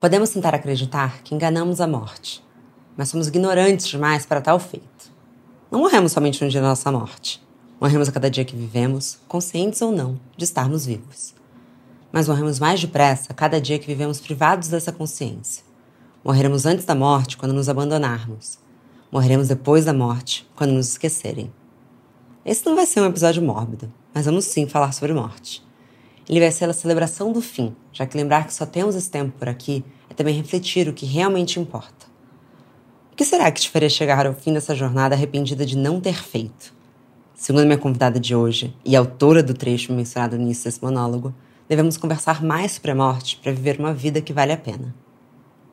Podemos 0.00 0.30
tentar 0.30 0.54
acreditar 0.54 1.22
que 1.22 1.34
enganamos 1.34 1.78
a 1.78 1.86
morte, 1.86 2.42
mas 2.96 3.10
somos 3.10 3.26
ignorantes 3.28 3.86
demais 3.86 4.24
para 4.24 4.40
tal 4.40 4.58
feito. 4.58 5.12
Não 5.70 5.80
morremos 5.80 6.12
somente 6.12 6.42
no 6.42 6.50
dia 6.50 6.62
da 6.62 6.68
nossa 6.68 6.90
morte. 6.90 7.38
Morremos 7.78 8.08
a 8.08 8.12
cada 8.12 8.30
dia 8.30 8.42
que 8.42 8.56
vivemos, 8.56 9.18
conscientes 9.28 9.82
ou 9.82 9.92
não 9.92 10.18
de 10.38 10.44
estarmos 10.44 10.86
vivos. 10.86 11.34
Mas 12.10 12.26
morremos 12.26 12.58
mais 12.58 12.80
depressa 12.80 13.30
a 13.30 13.34
cada 13.34 13.60
dia 13.60 13.78
que 13.78 13.86
vivemos 13.86 14.18
privados 14.20 14.68
dessa 14.68 14.90
consciência. 14.90 15.62
Morreremos 16.24 16.64
antes 16.64 16.86
da 16.86 16.94
morte 16.94 17.36
quando 17.36 17.52
nos 17.52 17.68
abandonarmos. 17.68 18.58
Morreremos 19.12 19.48
depois 19.48 19.84
da 19.84 19.92
morte 19.92 20.48
quando 20.56 20.72
nos 20.72 20.88
esquecerem. 20.88 21.52
Esse 22.42 22.64
não 22.64 22.74
vai 22.74 22.86
ser 22.86 23.02
um 23.02 23.06
episódio 23.06 23.42
mórbido, 23.42 23.92
mas 24.14 24.24
vamos 24.24 24.46
sim 24.46 24.66
falar 24.66 24.92
sobre 24.92 25.12
morte. 25.12 25.62
Ele 26.30 26.38
vai 26.38 26.52
ser 26.52 26.70
a 26.70 26.72
celebração 26.72 27.32
do 27.32 27.40
fim, 27.40 27.74
já 27.92 28.06
que 28.06 28.16
lembrar 28.16 28.46
que 28.46 28.54
só 28.54 28.64
temos 28.64 28.94
esse 28.94 29.10
tempo 29.10 29.36
por 29.36 29.48
aqui 29.48 29.84
é 30.08 30.14
também 30.14 30.32
refletir 30.32 30.86
o 30.86 30.92
que 30.92 31.04
realmente 31.04 31.58
importa. 31.58 32.06
O 33.12 33.16
que 33.16 33.24
será 33.24 33.50
que 33.50 33.60
te 33.60 33.68
faria 33.68 33.88
chegar 33.88 34.24
ao 34.24 34.32
fim 34.32 34.54
dessa 34.54 34.72
jornada 34.72 35.16
arrependida 35.16 35.66
de 35.66 35.76
não 35.76 36.00
ter 36.00 36.14
feito? 36.14 36.72
Segundo 37.34 37.66
minha 37.66 37.76
convidada 37.76 38.20
de 38.20 38.32
hoje 38.32 38.72
e 38.84 38.94
autora 38.94 39.42
do 39.42 39.52
trecho 39.52 39.92
mencionado 39.92 40.36
no 40.36 40.42
início 40.44 40.66
desse 40.66 40.80
monólogo, 40.80 41.34
devemos 41.68 41.96
conversar 41.96 42.40
mais 42.44 42.72
sobre 42.72 42.92
a 42.92 42.94
morte 42.94 43.36
para 43.42 43.50
viver 43.50 43.80
uma 43.80 43.92
vida 43.92 44.20
que 44.20 44.32
vale 44.32 44.52
a 44.52 44.56
pena. 44.56 44.94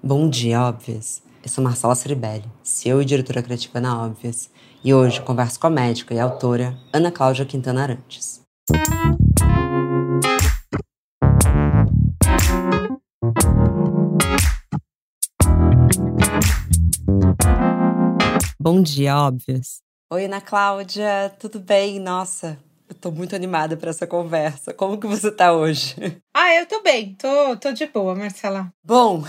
Bom 0.02 0.28
dia, 0.28 0.60
óbvias! 0.60 1.22
Eu 1.44 1.50
sou 1.50 1.64
Marcela 1.64 1.94
Ceribelli, 1.94 2.46
CEO 2.64 3.04
e 3.04 3.06
diretora 3.06 3.44
criativa 3.44 3.80
na 3.80 4.04
Óbvias, 4.04 4.50
e 4.84 4.92
hoje 4.92 5.22
converso 5.22 5.60
com 5.60 5.68
a 5.68 5.70
médica 5.70 6.16
e 6.16 6.20
autora 6.20 6.76
Ana 6.92 7.12
Cláudia 7.12 7.46
Quintana 7.46 7.84
Arantes. 7.84 8.42
Bom 18.70 18.82
dia, 18.82 19.16
óbvias. 19.16 19.82
Oi, 20.12 20.26
Ana 20.26 20.42
Cláudia, 20.42 21.34
tudo 21.40 21.58
bem? 21.58 22.02
Nossa, 22.02 22.60
eu 22.90 22.94
tô 22.94 23.10
muito 23.10 23.34
animada 23.34 23.78
para 23.78 23.92
essa 23.92 24.06
conversa. 24.06 24.74
Como 24.74 25.00
que 25.00 25.08
você 25.08 25.32
tá 25.32 25.54
hoje? 25.54 25.96
Ah, 26.36 26.54
eu 26.54 26.66
tô 26.68 26.84
bem, 26.84 27.16
tô, 27.16 27.56
tô 27.56 27.72
de 27.72 27.86
boa, 27.88 28.14
Marcela. 28.14 28.70
Bom, 28.84 29.24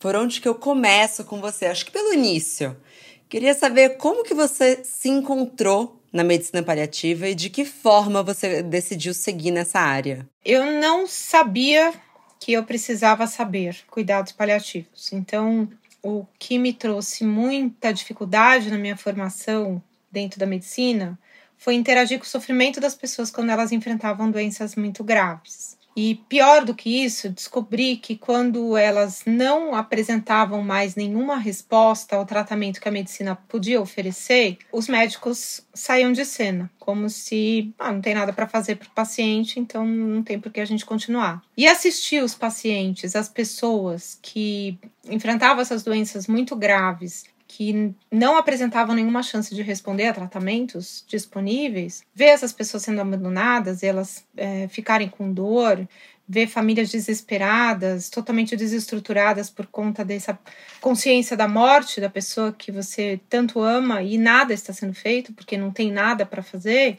por 0.00 0.16
onde 0.16 0.40
que 0.40 0.48
eu 0.48 0.54
começo 0.54 1.22
com 1.24 1.38
você? 1.38 1.66
Acho 1.66 1.84
que 1.84 1.92
pelo 1.92 2.14
início. 2.14 2.74
Queria 3.28 3.52
saber 3.52 3.98
como 3.98 4.24
que 4.24 4.32
você 4.32 4.82
se 4.82 5.10
encontrou 5.10 6.02
na 6.10 6.24
medicina 6.24 6.62
paliativa 6.62 7.28
e 7.28 7.34
de 7.34 7.50
que 7.50 7.66
forma 7.66 8.22
você 8.22 8.62
decidiu 8.62 9.12
seguir 9.12 9.50
nessa 9.50 9.78
área. 9.78 10.26
Eu 10.42 10.64
não 10.80 11.06
sabia 11.06 11.92
que 12.40 12.54
eu 12.54 12.64
precisava 12.64 13.26
saber 13.26 13.76
cuidados 13.90 14.32
paliativos. 14.32 15.12
Então, 15.12 15.68
o 16.02 16.26
que 16.38 16.58
me 16.58 16.72
trouxe 16.72 17.24
muita 17.24 17.92
dificuldade 17.92 18.70
na 18.70 18.78
minha 18.78 18.96
formação 18.96 19.82
dentro 20.10 20.38
da 20.38 20.46
medicina 20.46 21.18
foi 21.56 21.74
interagir 21.74 22.18
com 22.18 22.24
o 22.24 22.28
sofrimento 22.28 22.80
das 22.80 22.94
pessoas 22.94 23.30
quando 23.30 23.50
elas 23.50 23.72
enfrentavam 23.72 24.30
doenças 24.30 24.76
muito 24.76 25.02
graves. 25.04 25.77
E 26.00 26.14
pior 26.28 26.64
do 26.64 26.76
que 26.76 27.04
isso, 27.04 27.28
descobri 27.28 27.96
que 27.96 28.16
quando 28.16 28.76
elas 28.76 29.24
não 29.26 29.74
apresentavam 29.74 30.62
mais 30.62 30.94
nenhuma 30.94 31.36
resposta 31.36 32.14
ao 32.14 32.24
tratamento 32.24 32.80
que 32.80 32.88
a 32.88 32.92
medicina 32.92 33.34
podia 33.34 33.80
oferecer, 33.80 34.58
os 34.70 34.86
médicos 34.86 35.60
saíam 35.74 36.12
de 36.12 36.24
cena, 36.24 36.70
como 36.78 37.10
se 37.10 37.74
ah, 37.76 37.90
não 37.90 38.00
tem 38.00 38.14
nada 38.14 38.32
para 38.32 38.46
fazer 38.46 38.76
para 38.76 38.86
o 38.86 38.92
paciente, 38.92 39.58
então 39.58 39.84
não 39.84 40.22
tem 40.22 40.38
por 40.38 40.52
que 40.52 40.60
a 40.60 40.64
gente 40.64 40.86
continuar. 40.86 41.42
E 41.56 41.66
assistir 41.66 42.22
os 42.22 42.32
pacientes, 42.32 43.16
as 43.16 43.28
pessoas 43.28 44.16
que 44.22 44.78
enfrentavam 45.04 45.60
essas 45.60 45.82
doenças 45.82 46.28
muito 46.28 46.54
graves 46.54 47.24
que 47.48 47.94
não 48.12 48.36
apresentavam 48.36 48.94
nenhuma 48.94 49.22
chance 49.22 49.54
de 49.54 49.62
responder 49.62 50.06
a 50.06 50.12
tratamentos 50.12 51.02
disponíveis, 51.08 52.04
ver 52.14 52.26
essas 52.26 52.52
pessoas 52.52 52.82
sendo 52.82 53.00
abandonadas, 53.00 53.82
elas 53.82 54.22
é, 54.36 54.68
ficarem 54.68 55.08
com 55.08 55.32
dor, 55.32 55.88
ver 56.28 56.46
famílias 56.46 56.90
desesperadas, 56.90 58.10
totalmente 58.10 58.54
desestruturadas 58.54 59.48
por 59.48 59.66
conta 59.66 60.04
dessa 60.04 60.38
consciência 60.78 61.34
da 61.34 61.48
morte 61.48 62.02
da 62.02 62.10
pessoa 62.10 62.52
que 62.52 62.70
você 62.70 63.18
tanto 63.30 63.62
ama 63.62 64.02
e 64.02 64.18
nada 64.18 64.52
está 64.52 64.74
sendo 64.74 64.92
feito 64.92 65.32
porque 65.32 65.56
não 65.56 65.70
tem 65.70 65.90
nada 65.90 66.26
para 66.26 66.42
fazer 66.42 66.98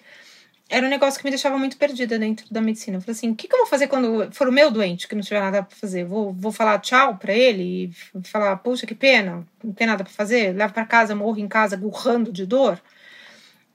era 0.70 0.86
um 0.86 0.90
negócio 0.90 1.20
que 1.20 1.26
me 1.26 1.32
deixava 1.32 1.58
muito 1.58 1.78
perdida 1.78 2.20
dentro 2.20 2.46
da 2.54 2.62
medicina. 2.62 2.98
Eu 2.98 3.02
falei 3.02 3.14
assim: 3.14 3.32
o 3.32 3.36
que, 3.36 3.48
que 3.48 3.56
eu 3.56 3.60
vou 3.60 3.68
fazer 3.68 3.88
quando 3.88 4.32
for 4.32 4.48
o 4.48 4.52
meu 4.52 4.70
doente, 4.70 5.08
que 5.08 5.16
não 5.16 5.24
tiver 5.24 5.40
nada 5.40 5.64
para 5.64 5.76
fazer? 5.76 6.06
Vou, 6.06 6.32
vou 6.32 6.52
falar 6.52 6.78
tchau 6.78 7.18
para 7.18 7.34
ele 7.34 7.92
e 8.14 8.28
falar: 8.28 8.56
puxa, 8.58 8.86
que 8.86 8.94
pena, 8.94 9.44
não 9.64 9.74
tem 9.74 9.88
nada 9.88 10.04
para 10.04 10.14
fazer, 10.14 10.56
levo 10.56 10.72
para 10.72 10.86
casa, 10.86 11.16
morro 11.16 11.40
em 11.40 11.48
casa, 11.48 11.76
burrando 11.76 12.32
de 12.32 12.46
dor. 12.46 12.80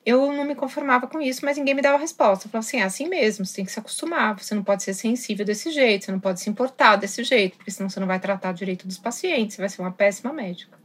Eu 0.07 0.33
não 0.33 0.45
me 0.45 0.55
conformava 0.55 1.07
com 1.09 1.21
isso, 1.21 1.45
mas 1.45 1.57
ninguém 1.57 1.75
me 1.75 1.83
dava 1.83 1.99
resposta. 1.99 2.47
Eu 2.47 2.51
falava 2.53 2.65
assim: 2.65 2.79
é 2.79 2.85
assim 2.85 3.09
mesmo, 3.09 3.45
você 3.45 3.57
tem 3.57 3.65
que 3.65 3.73
se 3.73 3.81
acostumar, 3.81 4.39
você 4.39 4.55
não 4.55 4.63
pode 4.63 4.85
ser 4.85 4.95
sensível 4.95 5.45
desse 5.45 5.73
jeito, 5.73 6.05
você 6.05 6.13
não 6.13 6.21
pode 6.21 6.41
se 6.41 6.49
importar 6.49 6.95
desse 6.95 7.25
jeito, 7.25 7.57
porque 7.57 7.73
senão 7.73 7.91
você 7.91 7.99
não 7.99 8.07
vai 8.07 8.21
tratar 8.21 8.53
direito 8.53 8.87
dos 8.87 8.99
pacientes, 8.99 9.57
você 9.57 9.63
vai 9.63 9.69
ser 9.69 9.83
uma 9.83 9.91
péssima 9.91 10.33
médica. 10.33 10.79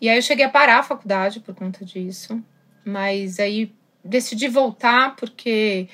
E 0.00 0.08
aí 0.08 0.16
eu 0.16 0.22
cheguei 0.22 0.46
a 0.46 0.48
parar 0.48 0.78
a 0.78 0.82
faculdade 0.82 1.40
por 1.40 1.54
conta 1.54 1.84
disso, 1.84 2.42
mas 2.84 3.38
aí 3.38 3.74
decidi 4.06 4.48
voltar 4.48 5.16
porque 5.16 5.88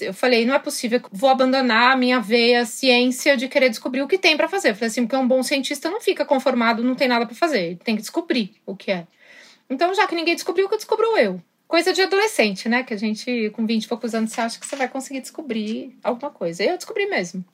eu 0.00 0.14
falei, 0.14 0.46
não 0.46 0.54
é 0.54 0.58
possível, 0.58 1.00
vou 1.10 1.28
abandonar 1.28 1.92
a 1.92 1.96
minha 1.96 2.20
veia 2.20 2.64
ciência 2.64 3.36
de 3.36 3.48
querer 3.48 3.68
descobrir 3.68 4.02
o 4.02 4.08
que 4.08 4.18
tem 4.18 4.36
para 4.36 4.48
fazer. 4.48 4.70
Eu 4.70 4.74
falei 4.74 4.88
assim, 4.88 5.04
porque 5.04 5.16
um 5.16 5.26
bom 5.26 5.42
cientista 5.42 5.90
não 5.90 6.00
fica 6.00 6.24
conformado, 6.24 6.84
não 6.84 6.94
tem 6.94 7.08
nada 7.08 7.26
para 7.26 7.34
fazer, 7.34 7.76
tem 7.82 7.96
que 7.96 8.02
descobrir 8.02 8.54
o 8.64 8.76
que 8.76 8.92
é. 8.92 9.06
Então, 9.68 9.92
já 9.94 10.06
que 10.06 10.14
ninguém 10.14 10.34
descobriu, 10.34 10.66
o 10.66 10.68
que 10.68 10.76
descobriu 10.76 11.16
eu? 11.16 11.42
Coisa 11.66 11.92
de 11.92 12.02
adolescente, 12.02 12.68
né? 12.68 12.82
Que 12.82 12.94
a 12.94 12.96
gente, 12.96 13.50
com 13.50 13.64
20 13.64 13.84
e 13.84 13.88
poucos 13.88 14.14
anos, 14.14 14.32
você 14.32 14.40
acha 14.40 14.58
que 14.58 14.66
você 14.66 14.76
vai 14.76 14.88
conseguir 14.88 15.20
descobrir 15.20 15.96
alguma 16.02 16.30
coisa. 16.30 16.64
Eu 16.64 16.76
descobri 16.76 17.06
mesmo. 17.06 17.44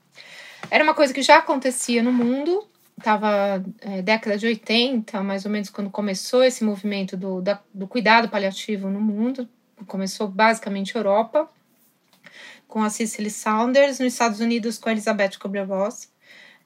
Era 0.71 0.83
uma 0.83 0.95
coisa 0.95 1.13
que 1.13 1.23
já 1.23 1.37
acontecia 1.37 2.03
no 2.03 2.13
mundo, 2.13 2.67
estava 2.99 3.63
é, 3.81 4.01
década 4.01 4.39
de 4.39 4.47
80, 4.47 5.23
mais 5.23 5.45
ou 5.45 5.51
menos, 5.51 5.69
quando 5.69 5.91
começou 5.91 6.43
esse 6.43 6.65
movimento 6.65 7.17
do, 7.17 7.43
da, 7.43 7.61
do 7.73 7.87
cuidado 7.87 8.28
paliativo 8.28 8.89
no 8.89 9.01
mundo, 9.01 9.47
começou 9.85 10.29
basicamente 10.29 10.95
Europa, 10.95 11.49
com 12.67 12.83
a 12.83 12.91
Cicely 12.91 13.31
Saunders, 13.31 13.99
nos 13.99 14.13
Estados 14.13 14.41
Unidos 14.41 14.79
com 14.79 14.89
a 14.89 14.93
Elizabeth 14.93 15.39
Kubler-Ross. 15.39 16.09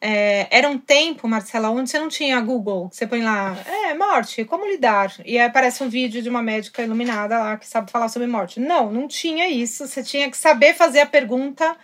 É, 0.01 0.47
era 0.51 0.69
um 0.69 0.79
tempo, 0.79 1.29
Marcela, 1.29 1.69
onde 1.69 1.91
você 1.91 1.99
não 1.99 2.09
tinha 2.09 2.41
Google, 2.41 2.89
você 2.91 3.07
põe 3.07 3.23
lá, 3.23 3.55
é, 3.67 3.95
morte, 3.95 4.45
como 4.47 4.67
lidar? 4.67 5.15
E 5.27 5.39
aí 5.39 5.45
aparece 5.45 5.83
um 5.85 5.91
vídeo 5.91 6.23
de 6.23 6.29
uma 6.31 6.43
médica 6.43 6.83
iluminada 6.83 7.39
lá 7.39 7.57
que 7.59 7.67
sabe 7.67 7.91
falar 7.91 8.09
sobre 8.09 8.27
morte. 8.27 8.59
Não, 8.59 8.91
não 8.91 9.07
tinha 9.07 9.49
isso. 9.49 9.87
Você 9.87 10.03
tinha 10.03 10.31
que 10.31 10.39
saber 10.39 10.75
fazer 10.75 11.01
a 11.01 11.07
pergunta 11.07 11.77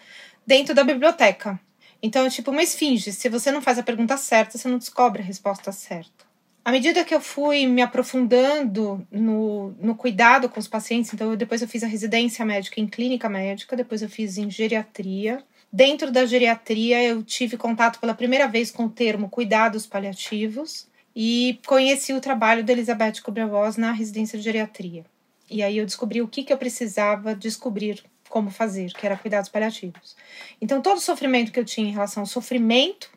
dentro 0.46 0.74
da 0.74 0.82
biblioteca. 0.82 1.60
Então, 2.02 2.24
é 2.24 2.30
tipo 2.30 2.50
uma 2.50 2.62
esfinge. 2.62 3.12
Se 3.12 3.28
você 3.28 3.50
não 3.50 3.60
faz 3.60 3.78
a 3.78 3.82
pergunta 3.82 4.16
certa, 4.16 4.56
você 4.56 4.68
não 4.68 4.78
descobre 4.78 5.20
a 5.20 5.24
resposta 5.24 5.70
certa. 5.70 6.25
À 6.66 6.72
medida 6.72 7.04
que 7.04 7.14
eu 7.14 7.20
fui 7.20 7.64
me 7.64 7.80
aprofundando 7.80 9.06
no, 9.08 9.70
no 9.80 9.94
cuidado 9.94 10.48
com 10.48 10.58
os 10.58 10.66
pacientes, 10.66 11.14
então 11.14 11.30
eu, 11.30 11.36
depois 11.36 11.62
eu 11.62 11.68
fiz 11.68 11.84
a 11.84 11.86
residência 11.86 12.44
médica 12.44 12.80
em 12.80 12.88
clínica 12.88 13.28
médica, 13.28 13.76
depois 13.76 14.02
eu 14.02 14.08
fiz 14.08 14.36
em 14.36 14.50
geriatria. 14.50 15.44
Dentro 15.72 16.10
da 16.10 16.26
geriatria, 16.26 17.00
eu 17.04 17.22
tive 17.22 17.56
contato 17.56 18.00
pela 18.00 18.14
primeira 18.14 18.48
vez 18.48 18.72
com 18.72 18.86
o 18.86 18.90
termo 18.90 19.30
cuidados 19.30 19.86
paliativos 19.86 20.88
e 21.14 21.60
conheci 21.64 22.12
o 22.12 22.20
trabalho 22.20 22.64
da 22.64 22.72
Elizabeth 22.72 23.22
Kubler-Ross 23.22 23.76
na 23.76 23.92
residência 23.92 24.36
de 24.36 24.42
geriatria. 24.42 25.04
E 25.48 25.62
aí 25.62 25.78
eu 25.78 25.86
descobri 25.86 26.20
o 26.20 26.26
que, 26.26 26.42
que 26.42 26.52
eu 26.52 26.58
precisava 26.58 27.32
descobrir 27.32 28.02
como 28.28 28.50
fazer, 28.50 28.92
que 28.92 29.06
era 29.06 29.16
cuidados 29.16 29.48
paliativos. 29.48 30.16
Então, 30.60 30.82
todo 30.82 30.96
o 30.96 31.00
sofrimento 31.00 31.52
que 31.52 31.60
eu 31.60 31.64
tinha 31.64 31.88
em 31.88 31.92
relação 31.92 32.24
ao 32.24 32.26
sofrimento 32.26 33.15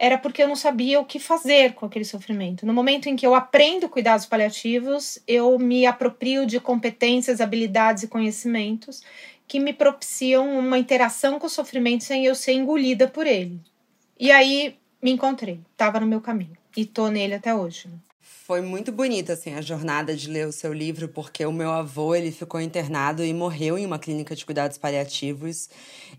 era 0.00 0.16
porque 0.16 0.42
eu 0.42 0.48
não 0.48 0.56
sabia 0.56 0.98
o 0.98 1.04
que 1.04 1.18
fazer 1.18 1.74
com 1.74 1.84
aquele 1.84 2.06
sofrimento. 2.06 2.64
No 2.64 2.72
momento 2.72 3.06
em 3.06 3.14
que 3.14 3.26
eu 3.26 3.34
aprendo 3.34 3.86
cuidados 3.86 4.24
paliativos, 4.24 5.18
eu 5.28 5.58
me 5.58 5.84
aproprio 5.84 6.46
de 6.46 6.58
competências, 6.58 7.38
habilidades 7.38 8.04
e 8.04 8.08
conhecimentos 8.08 9.02
que 9.46 9.60
me 9.60 9.74
propiciam 9.74 10.58
uma 10.58 10.78
interação 10.78 11.38
com 11.38 11.46
o 11.46 11.50
sofrimento 11.50 12.02
sem 12.02 12.24
eu 12.24 12.34
ser 12.34 12.54
engolida 12.54 13.06
por 13.06 13.26
ele. 13.26 13.60
E 14.18 14.30
aí 14.30 14.78
me 15.02 15.10
encontrei, 15.10 15.60
estava 15.70 16.00
no 16.00 16.06
meu 16.06 16.22
caminho 16.22 16.56
e 16.74 16.86
tô 16.86 17.08
nele 17.08 17.34
até 17.34 17.54
hoje. 17.54 17.90
Foi 18.50 18.60
muito 18.60 18.90
bonita 18.90 19.34
assim 19.34 19.54
a 19.54 19.60
jornada 19.60 20.16
de 20.16 20.28
ler 20.28 20.44
o 20.44 20.50
seu 20.50 20.72
livro, 20.72 21.06
porque 21.06 21.46
o 21.46 21.52
meu 21.52 21.70
avô, 21.70 22.16
ele 22.16 22.32
ficou 22.32 22.60
internado 22.60 23.24
e 23.24 23.32
morreu 23.32 23.78
em 23.78 23.86
uma 23.86 23.96
clínica 23.96 24.34
de 24.34 24.44
cuidados 24.44 24.76
paliativos, 24.76 25.70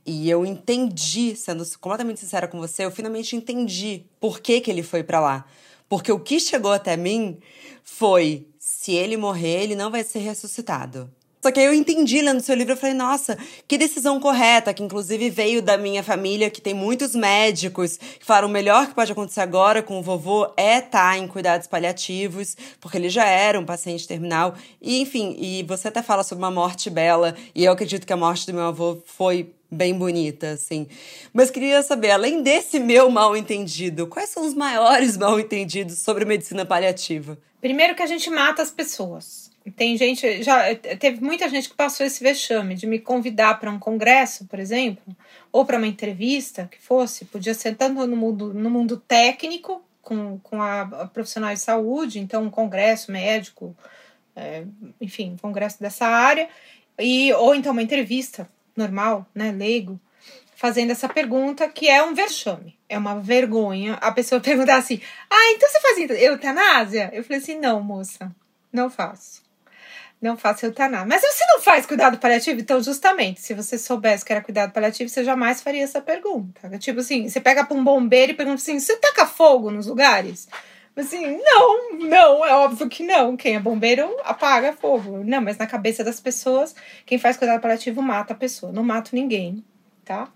e 0.06 0.30
eu 0.30 0.46
entendi, 0.46 1.36
sendo 1.36 1.66
completamente 1.78 2.22
sincera 2.22 2.48
com 2.48 2.58
você, 2.58 2.86
eu 2.86 2.90
finalmente 2.90 3.36
entendi 3.36 4.06
por 4.18 4.40
que 4.40 4.62
que 4.62 4.72
ele 4.72 4.82
foi 4.82 5.04
para 5.04 5.20
lá. 5.20 5.46
Porque 5.90 6.10
o 6.10 6.22
que 6.22 6.40
chegou 6.40 6.72
até 6.72 6.96
mim 6.96 7.38
foi: 7.84 8.48
se 8.58 8.94
ele 8.94 9.18
morrer, 9.18 9.64
ele 9.64 9.76
não 9.76 9.92
vai 9.92 10.02
ser 10.02 10.20
ressuscitado. 10.20 11.12
Só 11.42 11.52
que 11.52 11.60
aí 11.60 11.66
eu 11.66 11.74
entendi 11.74 12.22
lendo 12.22 12.40
seu 12.40 12.56
livro, 12.56 12.74
eu 12.74 12.78
falei, 12.78 12.94
nossa, 12.96 13.38
que 13.68 13.78
decisão 13.78 14.20
correta, 14.20 14.74
que 14.74 14.84
inclusive 14.84 15.30
veio 15.30 15.62
da 15.62 15.76
minha 15.76 16.04
família, 16.04 16.52
que 16.52 16.62
tem 16.62 16.74
muitos 16.74 17.16
médicos, 17.16 17.98
que 17.98 18.26
falaram 18.26 18.48
o 18.48 18.52
melhor 18.52 18.88
que 18.88 18.94
pode 18.94 19.12
acontecer 19.12 19.42
agora 19.42 19.82
com 19.82 20.00
o 20.00 20.04
vovô 20.04 20.52
é 20.56 20.78
estar 20.78 21.12
tá 21.14 21.18
em 21.18 21.28
cuidados 21.28 21.66
paliativos, 21.66 22.56
porque 22.80 22.98
ele 22.98 23.10
já 23.10 23.26
era 23.26 23.60
um 23.60 23.66
paciente 23.66 24.08
terminal. 24.08 24.54
E, 24.80 25.02
enfim, 25.02 25.36
e 25.40 25.64
você 25.64 25.88
até 25.88 26.04
fala 26.04 26.24
sobre 26.24 26.44
uma 26.44 26.52
morte 26.52 26.90
bela, 26.90 27.36
e 27.56 27.64
eu 27.64 27.72
acredito 27.72 28.06
que 28.06 28.14
a 28.14 28.18
morte 28.18 28.46
do 28.46 28.54
meu 28.54 28.66
avô 28.66 29.00
foi 29.06 29.52
bem 29.72 29.98
bonita, 29.98 30.52
assim. 30.52 30.86
Mas 31.34 31.50
queria 31.50 31.82
saber, 31.82 32.12
além 32.12 32.44
desse 32.44 32.80
meu 32.80 33.10
mal 33.10 33.36
entendido, 33.36 34.06
quais 34.06 34.30
são 34.30 34.46
os 34.46 34.54
maiores 34.54 35.16
mal 35.18 35.40
entendidos 35.40 36.00
sobre 36.00 36.26
medicina 36.26 36.66
paliativa? 36.66 37.38
Primeiro 37.62 37.96
que 37.96 38.04
a 38.04 38.08
gente 38.08 38.30
mata 38.30 38.62
as 38.62 38.70
pessoas. 38.70 39.51
Tem 39.76 39.96
gente, 39.96 40.42
já 40.42 40.74
teve 40.76 41.24
muita 41.24 41.48
gente 41.48 41.70
que 41.70 41.76
passou 41.76 42.04
esse 42.04 42.24
vexame 42.24 42.74
de 42.74 42.88
me 42.88 42.98
convidar 42.98 43.60
para 43.60 43.70
um 43.70 43.78
congresso, 43.78 44.46
por 44.46 44.60
exemplo, 44.60 45.16
ou 45.52 45.64
para 45.64 45.78
uma 45.78 45.86
entrevista 45.86 46.68
que 46.72 46.82
fosse, 46.82 47.26
podia 47.26 47.54
ser 47.54 47.76
tanto 47.76 48.08
no 48.08 48.18
mundo, 48.18 48.52
no 48.56 48.72
mundo 48.72 48.98
técnico, 48.98 49.84
com, 50.02 50.40
com 50.40 50.60
a, 50.60 50.82
a 50.82 51.08
profissional 51.08 51.54
de 51.54 51.60
saúde, 51.60 52.20
então 52.20 52.44
um 52.44 52.50
congresso 52.50 53.12
médico, 53.12 53.78
é, 54.36 54.64
enfim, 55.00 55.34
um 55.34 55.38
congresso 55.38 55.80
dessa 55.80 56.08
área, 56.08 56.50
e, 56.98 57.32
ou 57.34 57.54
então 57.54 57.72
uma 57.72 57.84
entrevista 57.84 58.50
normal, 58.76 59.28
né, 59.34 59.52
leigo, 59.52 60.00
fazendo 60.56 60.90
essa 60.90 61.08
pergunta 61.08 61.70
que 61.70 61.88
é 61.88 62.02
um 62.02 62.16
vexame, 62.16 62.80
é 62.90 62.98
uma 62.98 63.20
vergonha 63.20 63.94
a 63.96 64.12
pessoa 64.12 64.42
perguntar 64.42 64.78
assim: 64.78 65.00
ah, 65.30 65.52
então 65.52 65.70
você 65.70 65.80
faz 65.80 66.10
eutanásia? 66.20 67.12
Eu 67.14 67.24
falei 67.24 67.38
assim: 67.38 67.60
não, 67.60 67.80
moça, 67.82 68.36
não 68.74 68.90
faço 68.90 69.51
não 70.22 70.38
faça 70.38 70.68
eutanásia. 70.68 71.08
Mas 71.08 71.22
você 71.22 71.44
não 71.48 71.62
faz 71.62 71.86
cuidado 71.86 72.18
paliativo? 72.20 72.60
Então, 72.60 72.82
justamente, 72.82 73.42
se 73.42 73.54
você 73.54 73.78
soubesse 73.78 74.24
que 74.24 74.32
era 74.32 74.42
cuidado 74.42 74.72
paliativo, 74.72 75.10
você 75.10 75.24
jamais 75.24 75.62
faria 75.62 75.84
essa 75.84 76.00
pergunta. 76.00 76.78
Tipo 76.78 77.00
assim, 77.00 77.28
você 77.28 77.42
pega 77.42 77.66
para 77.66 77.76
um 77.76 77.84
bombeiro 77.84 78.32
e 78.32 78.36
pergunta 78.36 78.62
assim: 78.62 78.80
você 78.80 78.96
taca 78.98 79.26
fogo 79.26 79.72
nos 79.72 79.88
lugares? 79.88 80.48
Assim, 80.96 81.40
não, 81.42 81.94
não, 82.00 82.46
é 82.46 82.54
óbvio 82.54 82.88
que 82.88 83.04
não. 83.04 83.36
Quem 83.36 83.56
é 83.56 83.60
bombeiro 83.60 84.16
apaga 84.24 84.74
fogo. 84.74 85.24
Não, 85.24 85.42
mas 85.42 85.58
na 85.58 85.66
cabeça 85.66 86.04
das 86.04 86.20
pessoas, 86.20 86.76
quem 87.06 87.18
faz 87.18 87.38
cuidado 87.38 87.62
paliativo 87.62 88.02
mata 88.02 88.34
a 88.34 88.38
pessoa. 88.38 88.72
Não 88.72 88.84
mata 88.84 89.10
ninguém, 89.14 89.64
tá? 90.06 90.30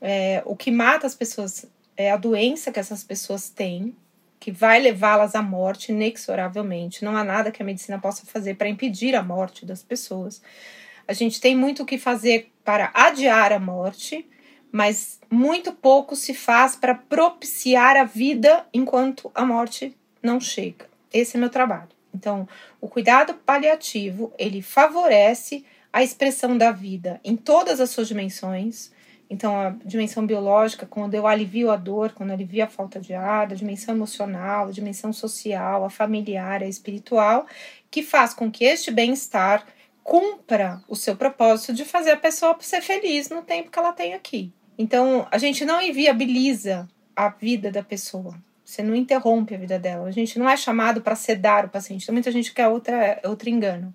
É, 0.00 0.42
o 0.44 0.54
que 0.54 0.70
mata 0.70 1.06
as 1.06 1.14
pessoas 1.14 1.66
é 1.96 2.10
a 2.10 2.16
doença 2.16 2.70
que 2.70 2.78
essas 2.78 3.02
pessoas 3.02 3.48
têm, 3.48 3.96
que 4.44 4.52
vai 4.52 4.78
levá-las 4.78 5.34
à 5.34 5.40
morte 5.40 5.90
inexoravelmente. 5.90 7.02
Não 7.02 7.16
há 7.16 7.24
nada 7.24 7.50
que 7.50 7.62
a 7.62 7.64
medicina 7.64 7.98
possa 7.98 8.26
fazer 8.26 8.56
para 8.56 8.68
impedir 8.68 9.16
a 9.16 9.22
morte 9.22 9.64
das 9.64 9.82
pessoas. 9.82 10.42
A 11.08 11.14
gente 11.14 11.40
tem 11.40 11.56
muito 11.56 11.82
o 11.82 11.86
que 11.86 11.96
fazer 11.96 12.52
para 12.62 12.90
adiar 12.92 13.54
a 13.54 13.58
morte, 13.58 14.28
mas 14.70 15.18
muito 15.30 15.72
pouco 15.72 16.14
se 16.14 16.34
faz 16.34 16.76
para 16.76 16.94
propiciar 16.94 17.96
a 17.96 18.04
vida 18.04 18.66
enquanto 18.70 19.30
a 19.34 19.46
morte 19.46 19.96
não 20.22 20.38
chega. 20.38 20.90
Esse 21.10 21.38
é 21.38 21.40
meu 21.40 21.48
trabalho. 21.48 21.88
Então, 22.14 22.46
o 22.82 22.86
cuidado 22.86 23.32
paliativo, 23.32 24.30
ele 24.38 24.60
favorece 24.60 25.64
a 25.90 26.02
expressão 26.02 26.58
da 26.58 26.70
vida 26.70 27.18
em 27.24 27.34
todas 27.34 27.80
as 27.80 27.88
suas 27.88 28.08
dimensões, 28.08 28.92
então, 29.34 29.60
a 29.60 29.70
dimensão 29.84 30.24
biológica, 30.24 30.86
quando 30.86 31.14
eu 31.14 31.26
alivio 31.26 31.72
a 31.72 31.76
dor, 31.76 32.12
quando 32.12 32.30
eu 32.30 32.36
alivio 32.36 32.62
a 32.62 32.68
falta 32.68 33.00
de 33.00 33.14
ar, 33.14 33.50
a 33.50 33.54
dimensão 33.56 33.92
emocional, 33.92 34.68
a 34.68 34.70
dimensão 34.70 35.12
social, 35.12 35.84
a 35.84 35.90
familiar, 35.90 36.62
a 36.62 36.68
espiritual, 36.68 37.44
que 37.90 38.00
faz 38.00 38.32
com 38.32 38.48
que 38.48 38.64
este 38.64 38.92
bem-estar 38.92 39.66
cumpra 40.04 40.80
o 40.86 40.94
seu 40.94 41.16
propósito 41.16 41.72
de 41.72 41.84
fazer 41.84 42.12
a 42.12 42.16
pessoa 42.16 42.56
ser 42.60 42.80
feliz 42.80 43.28
no 43.28 43.42
tempo 43.42 43.72
que 43.72 43.78
ela 43.78 43.92
tem 43.92 44.14
aqui. 44.14 44.52
Então, 44.78 45.26
a 45.32 45.36
gente 45.36 45.64
não 45.64 45.82
inviabiliza 45.82 46.88
a 47.16 47.28
vida 47.28 47.72
da 47.72 47.82
pessoa. 47.82 48.36
Você 48.64 48.84
não 48.84 48.94
interrompe 48.94 49.52
a 49.52 49.58
vida 49.58 49.80
dela. 49.80 50.06
A 50.06 50.12
gente 50.12 50.38
não 50.38 50.48
é 50.48 50.56
chamado 50.56 51.00
para 51.00 51.16
sedar 51.16 51.64
o 51.64 51.68
paciente. 51.68 52.06
Tem 52.06 52.12
muita 52.12 52.30
gente 52.30 52.54
que 52.54 52.60
é 52.60 52.68
outra, 52.68 53.20
outro 53.24 53.48
engano. 53.48 53.92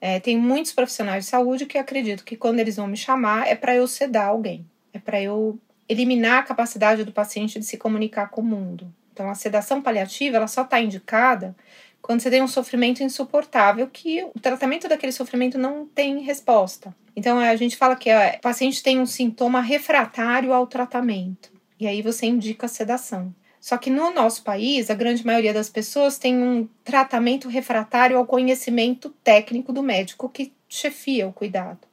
É, 0.00 0.18
tem 0.18 0.38
muitos 0.38 0.72
profissionais 0.72 1.24
de 1.24 1.30
saúde 1.30 1.66
que 1.66 1.76
acreditam 1.76 2.24
que 2.24 2.36
quando 2.36 2.58
eles 2.58 2.76
vão 2.76 2.86
me 2.86 2.96
chamar 2.96 3.46
é 3.46 3.54
para 3.54 3.76
eu 3.76 3.86
sedar 3.86 4.28
alguém, 4.28 4.64
é 4.92 4.98
para 4.98 5.20
eu 5.20 5.58
eliminar 5.88 6.38
a 6.38 6.42
capacidade 6.42 7.04
do 7.04 7.12
paciente 7.12 7.58
de 7.58 7.64
se 7.64 7.76
comunicar 7.76 8.30
com 8.30 8.40
o 8.40 8.44
mundo. 8.44 8.92
Então, 9.12 9.28
a 9.28 9.34
sedação 9.34 9.82
paliativa 9.82 10.36
ela 10.36 10.46
só 10.46 10.62
está 10.62 10.80
indicada 10.80 11.54
quando 12.00 12.20
você 12.20 12.30
tem 12.30 12.42
um 12.42 12.48
sofrimento 12.48 13.02
insuportável 13.02 13.88
que 13.88 14.22
o 14.24 14.40
tratamento 14.40 14.88
daquele 14.88 15.12
sofrimento 15.12 15.58
não 15.58 15.86
tem 15.86 16.20
resposta. 16.20 16.94
Então, 17.14 17.38
a 17.38 17.56
gente 17.56 17.76
fala 17.76 17.96
que 17.96 18.08
o 18.10 18.40
paciente 18.40 18.82
tem 18.82 19.00
um 19.00 19.06
sintoma 19.06 19.60
refratário 19.60 20.52
ao 20.52 20.66
tratamento, 20.66 21.50
e 21.78 21.86
aí 21.86 22.02
você 22.02 22.26
indica 22.26 22.66
a 22.66 22.68
sedação. 22.68 23.34
Só 23.60 23.76
que 23.76 23.90
no 23.90 24.10
nosso 24.10 24.42
país, 24.42 24.88
a 24.88 24.94
grande 24.94 25.24
maioria 25.26 25.52
das 25.52 25.68
pessoas 25.68 26.16
tem 26.16 26.34
um 26.42 26.66
tratamento 26.82 27.48
refratário 27.48 28.16
ao 28.16 28.24
conhecimento 28.24 29.10
técnico 29.22 29.72
do 29.72 29.82
médico 29.82 30.30
que 30.30 30.52
chefia 30.66 31.28
o 31.28 31.32
cuidado. 31.32 31.89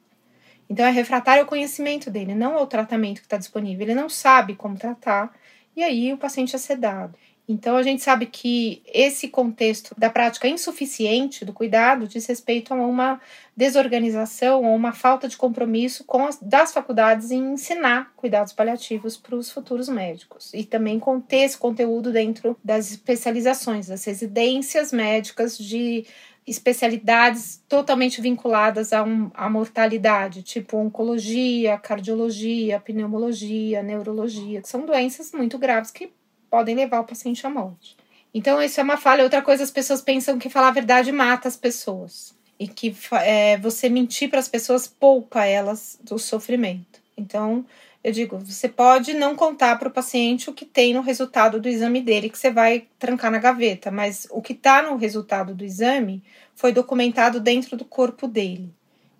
Então, 0.68 0.84
é 0.86 0.90
refratário 0.90 1.42
ao 1.42 1.48
conhecimento 1.48 2.10
dele, 2.10 2.34
não 2.34 2.56
ao 2.56 2.66
tratamento 2.66 3.20
que 3.20 3.26
está 3.26 3.36
disponível. 3.36 3.86
Ele 3.86 3.94
não 3.94 4.08
sabe 4.08 4.54
como 4.54 4.76
tratar, 4.76 5.34
e 5.74 5.82
aí 5.82 6.12
o 6.12 6.18
paciente 6.18 6.54
é 6.54 6.58
sedado. 6.58 7.16
Então, 7.48 7.78
a 7.78 7.82
gente 7.82 8.02
sabe 8.02 8.26
que 8.26 8.82
esse 8.84 9.26
contexto 9.26 9.94
da 9.96 10.10
prática 10.10 10.46
insuficiente 10.46 11.46
do 11.46 11.52
cuidado 11.54 12.06
diz 12.06 12.26
respeito 12.26 12.74
a 12.74 12.76
uma 12.76 13.18
desorganização 13.56 14.62
ou 14.62 14.76
uma 14.76 14.92
falta 14.92 15.26
de 15.26 15.36
compromisso 15.36 16.04
com 16.04 16.26
as, 16.26 16.38
das 16.42 16.74
faculdades 16.74 17.30
em 17.30 17.54
ensinar 17.54 18.12
cuidados 18.14 18.52
paliativos 18.52 19.16
para 19.16 19.34
os 19.34 19.50
futuros 19.50 19.88
médicos 19.88 20.52
e 20.52 20.62
também 20.62 21.00
conter 21.00 21.44
esse 21.44 21.56
conteúdo 21.56 22.12
dentro 22.12 22.54
das 22.62 22.90
especializações, 22.90 23.86
das 23.86 24.04
residências 24.04 24.92
médicas 24.92 25.56
de 25.56 26.04
especialidades 26.48 27.62
totalmente 27.68 28.20
vinculadas 28.20 28.92
à, 28.92 29.02
um, 29.02 29.30
à 29.34 29.48
mortalidade, 29.48 30.42
tipo 30.42 30.76
oncologia, 30.76 31.78
cardiologia, 31.78 32.80
pneumologia, 32.80 33.82
neurologia, 33.82 34.62
que 34.62 34.68
são 34.68 34.86
doenças 34.86 35.32
muito 35.32 35.58
graves 35.58 35.90
que 35.90 36.12
podem 36.50 36.74
levar 36.74 37.00
o 37.00 37.04
paciente 37.04 37.46
à 37.46 37.50
morte. 37.50 37.96
Então, 38.32 38.62
isso 38.62 38.80
é 38.80 38.82
uma 38.82 38.96
falha. 38.96 39.24
Outra 39.24 39.42
coisa, 39.42 39.62
as 39.62 39.70
pessoas 39.70 40.02
pensam 40.02 40.38
que 40.38 40.50
falar 40.50 40.68
a 40.68 40.72
verdade 40.72 41.10
mata 41.12 41.48
as 41.48 41.56
pessoas. 41.56 42.36
E 42.58 42.66
que 42.66 42.94
é, 43.22 43.56
você 43.58 43.88
mentir 43.88 44.28
para 44.28 44.38
as 44.38 44.48
pessoas 44.48 44.86
poupa 44.86 45.44
elas 45.44 45.98
do 46.02 46.18
sofrimento. 46.18 47.00
Então, 47.16 47.64
eu 48.02 48.12
digo, 48.12 48.38
você 48.38 48.68
pode 48.68 49.12
não 49.14 49.34
contar 49.34 49.76
para 49.78 49.88
o 49.88 49.92
paciente 49.92 50.48
o 50.48 50.54
que 50.54 50.64
tem 50.64 50.94
no 50.94 51.00
resultado 51.00 51.60
do 51.60 51.68
exame 51.68 52.00
dele, 52.00 52.30
que 52.30 52.38
você 52.38 52.50
vai 52.50 52.86
trancar 52.98 53.30
na 53.30 53.38
gaveta, 53.38 53.90
mas 53.90 54.26
o 54.30 54.40
que 54.40 54.52
está 54.52 54.82
no 54.82 54.96
resultado 54.96 55.54
do 55.54 55.64
exame 55.64 56.22
foi 56.54 56.72
documentado 56.72 57.40
dentro 57.40 57.76
do 57.76 57.84
corpo 57.84 58.28
dele. 58.28 58.72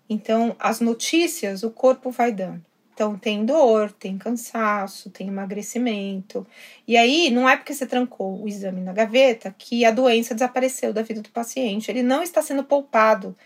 Então, 0.09 0.55
as 0.57 0.79
notícias 0.79 1.61
o 1.61 1.69
corpo 1.69 2.09
vai 2.09 2.31
dando. 2.31 2.65
Então, 2.93 3.17
tem 3.17 3.45
dor, 3.45 3.91
tem 3.91 4.17
cansaço, 4.17 5.09
tem 5.09 5.27
emagrecimento. 5.27 6.45
E 6.85 6.97
aí, 6.97 7.29
não 7.29 7.47
é 7.47 7.55
porque 7.55 7.73
você 7.73 7.85
trancou 7.85 8.41
o 8.41 8.47
exame 8.47 8.81
na 8.81 8.91
gaveta 8.91 9.55
que 9.57 9.85
a 9.85 9.91
doença 9.91 10.33
desapareceu 10.33 10.91
da 10.91 11.01
vida 11.01 11.21
do 11.21 11.29
paciente. 11.29 11.89
Ele 11.89 12.03
não 12.03 12.21
está 12.21 12.41
sendo 12.41 12.63
poupado 12.63 13.37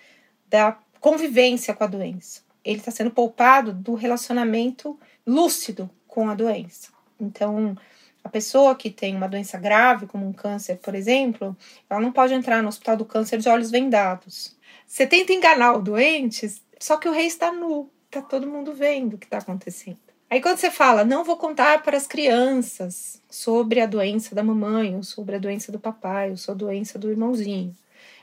da 0.49 0.77
convivência 0.99 1.73
com 1.73 1.83
a 1.83 1.87
doença. 1.87 2.41
Ele 2.63 2.79
está 2.79 2.89
sendo 2.89 3.11
poupado 3.11 3.73
do 3.73 3.93
relacionamento 3.93 4.97
lúcido 5.25 5.89
com 6.07 6.29
a 6.29 6.35
doença. 6.35 6.89
Então, 7.19 7.75
a 8.23 8.29
pessoa 8.29 8.75
que 8.75 8.89
tem 8.89 9.15
uma 9.15 9.27
doença 9.27 9.57
grave, 9.57 10.07
como 10.07 10.27
um 10.27 10.33
câncer, 10.33 10.77
por 10.77 10.95
exemplo, 10.95 11.55
ela 11.89 11.99
não 11.99 12.11
pode 12.11 12.33
entrar 12.33 12.61
no 12.61 12.69
hospital 12.69 12.95
do 12.97 13.05
câncer 13.05 13.39
de 13.39 13.49
olhos 13.49 13.69
vendados. 13.69 14.55
Você 14.87 15.05
tenta 15.05 15.33
enganar 15.33 15.73
o 15.73 15.81
doente, 15.81 16.53
só 16.79 16.97
que 16.97 17.09
o 17.09 17.11
rei 17.11 17.27
está 17.27 17.51
nu 17.51 17.89
tá 18.09 18.21
todo 18.21 18.47
mundo 18.47 18.73
vendo 18.73 19.15
o 19.15 19.17
que 19.17 19.25
está 19.25 19.39
acontecendo. 19.39 19.97
Aí 20.29 20.41
quando 20.41 20.57
você 20.57 20.71
fala, 20.71 21.03
não 21.03 21.23
vou 21.23 21.37
contar 21.37 21.81
para 21.83 21.97
as 21.97 22.07
crianças 22.07 23.21
sobre 23.29 23.81
a 23.81 23.85
doença 23.85 24.33
da 24.33 24.43
mamãe, 24.43 24.95
ou 24.95 25.03
sobre 25.03 25.35
a 25.35 25.39
doença 25.39 25.71
do 25.71 25.79
papai, 25.79 26.31
ou 26.31 26.37
sobre 26.37 26.65
a 26.65 26.67
doença 26.67 26.97
do 26.97 27.09
irmãozinho, 27.09 27.75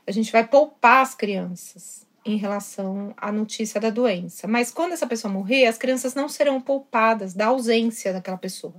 a 0.07 0.11
gente 0.11 0.33
vai 0.33 0.47
poupar 0.47 1.03
as 1.03 1.15
crianças 1.15 2.07
em 2.25 2.37
relação 2.37 3.15
à 3.17 3.33
notícia 3.33 3.81
da 3.81 3.91
doença. 3.91 4.47
Mas 4.47 4.71
quando 4.71 4.93
essa 4.93 5.07
pessoa 5.07 5.33
morrer, 5.33 5.67
as 5.67 5.79
crianças 5.79 6.15
não 6.15 6.29
serão 6.29 6.61
poupadas 6.61 7.35
da 7.35 7.47
ausência 7.47 8.13
daquela 8.13 8.37
pessoa. 8.37 8.75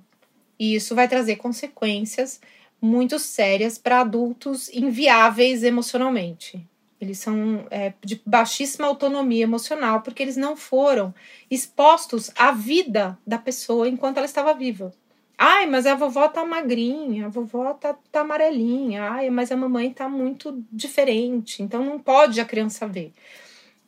E 0.59 0.75
isso 0.75 0.93
vai 0.93 1.07
trazer 1.07 1.37
consequências 1.37 2.39
muito 2.81 3.19
sérias 3.19 3.77
para 3.77 4.01
adultos 4.01 4.69
inviáveis 4.69 5.63
emocionalmente. 5.63 6.67
Eles 6.99 7.17
são 7.17 7.65
é, 7.71 7.93
de 8.03 8.21
baixíssima 8.23 8.87
autonomia 8.87 9.43
emocional, 9.43 10.01
porque 10.01 10.21
eles 10.21 10.37
não 10.37 10.55
foram 10.55 11.13
expostos 11.49 12.29
à 12.35 12.51
vida 12.51 13.17
da 13.25 13.39
pessoa 13.39 13.89
enquanto 13.89 14.17
ela 14.17 14.25
estava 14.25 14.53
viva. 14.53 14.93
Ai, 15.43 15.65
mas 15.65 15.87
a 15.87 15.95
vovó 15.95 16.27
tá 16.27 16.45
magrinha, 16.45 17.25
a 17.25 17.29
vovó 17.29 17.73
tá, 17.73 17.97
tá 18.11 18.21
amarelinha. 18.21 19.09
Ai, 19.09 19.31
mas 19.31 19.51
a 19.51 19.57
mamãe 19.57 19.91
tá 19.91 20.07
muito 20.07 20.63
diferente. 20.71 21.63
Então 21.63 21.83
não 21.83 21.97
pode 21.97 22.39
a 22.39 22.45
criança 22.45 22.85
ver. 22.87 23.11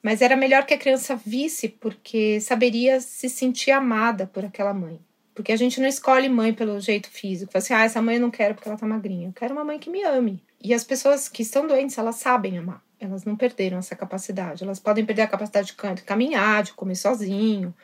Mas 0.02 0.24
era 0.24 0.36
melhor 0.36 0.66
que 0.66 0.74
a 0.74 0.78
criança 0.80 1.16
visse, 1.16 1.70
porque 1.70 2.42
saberia 2.42 3.00
se 3.00 3.30
sentir 3.30 3.70
amada 3.70 4.26
por 4.26 4.44
aquela 4.44 4.74
mãe. 4.74 5.00
Porque 5.36 5.52
a 5.52 5.56
gente 5.56 5.80
não 5.80 5.88
escolhe 5.88 6.28
mãe 6.28 6.56
pelo 6.56 6.80
jeito 6.80 7.08
físico. 7.08 7.52
Fala 7.52 7.64
assim, 7.64 7.74
ah, 7.76 7.84
essa 7.84 8.02
mãe 8.02 8.16
eu 8.16 8.22
não 8.22 8.32
quero 8.32 8.56
porque 8.56 8.68
ela 8.68 8.78
tá 8.78 8.88
magrinha. 8.88 9.28
Eu 9.28 9.34
quero 9.34 9.54
uma 9.54 9.64
mãe 9.64 9.78
que 9.78 9.92
me 9.92 10.02
ame. 10.02 10.42
E 10.60 10.74
as 10.74 10.84
pessoas 10.84 11.30
que 11.30 11.44
estão 11.44 11.68
doentes, 11.68 12.00
elas 12.00 12.16
sabem 12.16 12.58
amar. 12.58 12.82
Elas 13.00 13.26
não 13.26 13.36
perderam 13.36 13.78
essa 13.78 13.96
capacidade. 13.96 14.64
Elas 14.64 14.80
podem 14.80 15.06
perder 15.06 15.22
a 15.22 15.28
capacidade 15.28 15.68
de 15.68 16.04
caminhar, 16.04 16.64
de 16.64 16.74
comer 16.74 16.96
sozinho, 16.96 17.76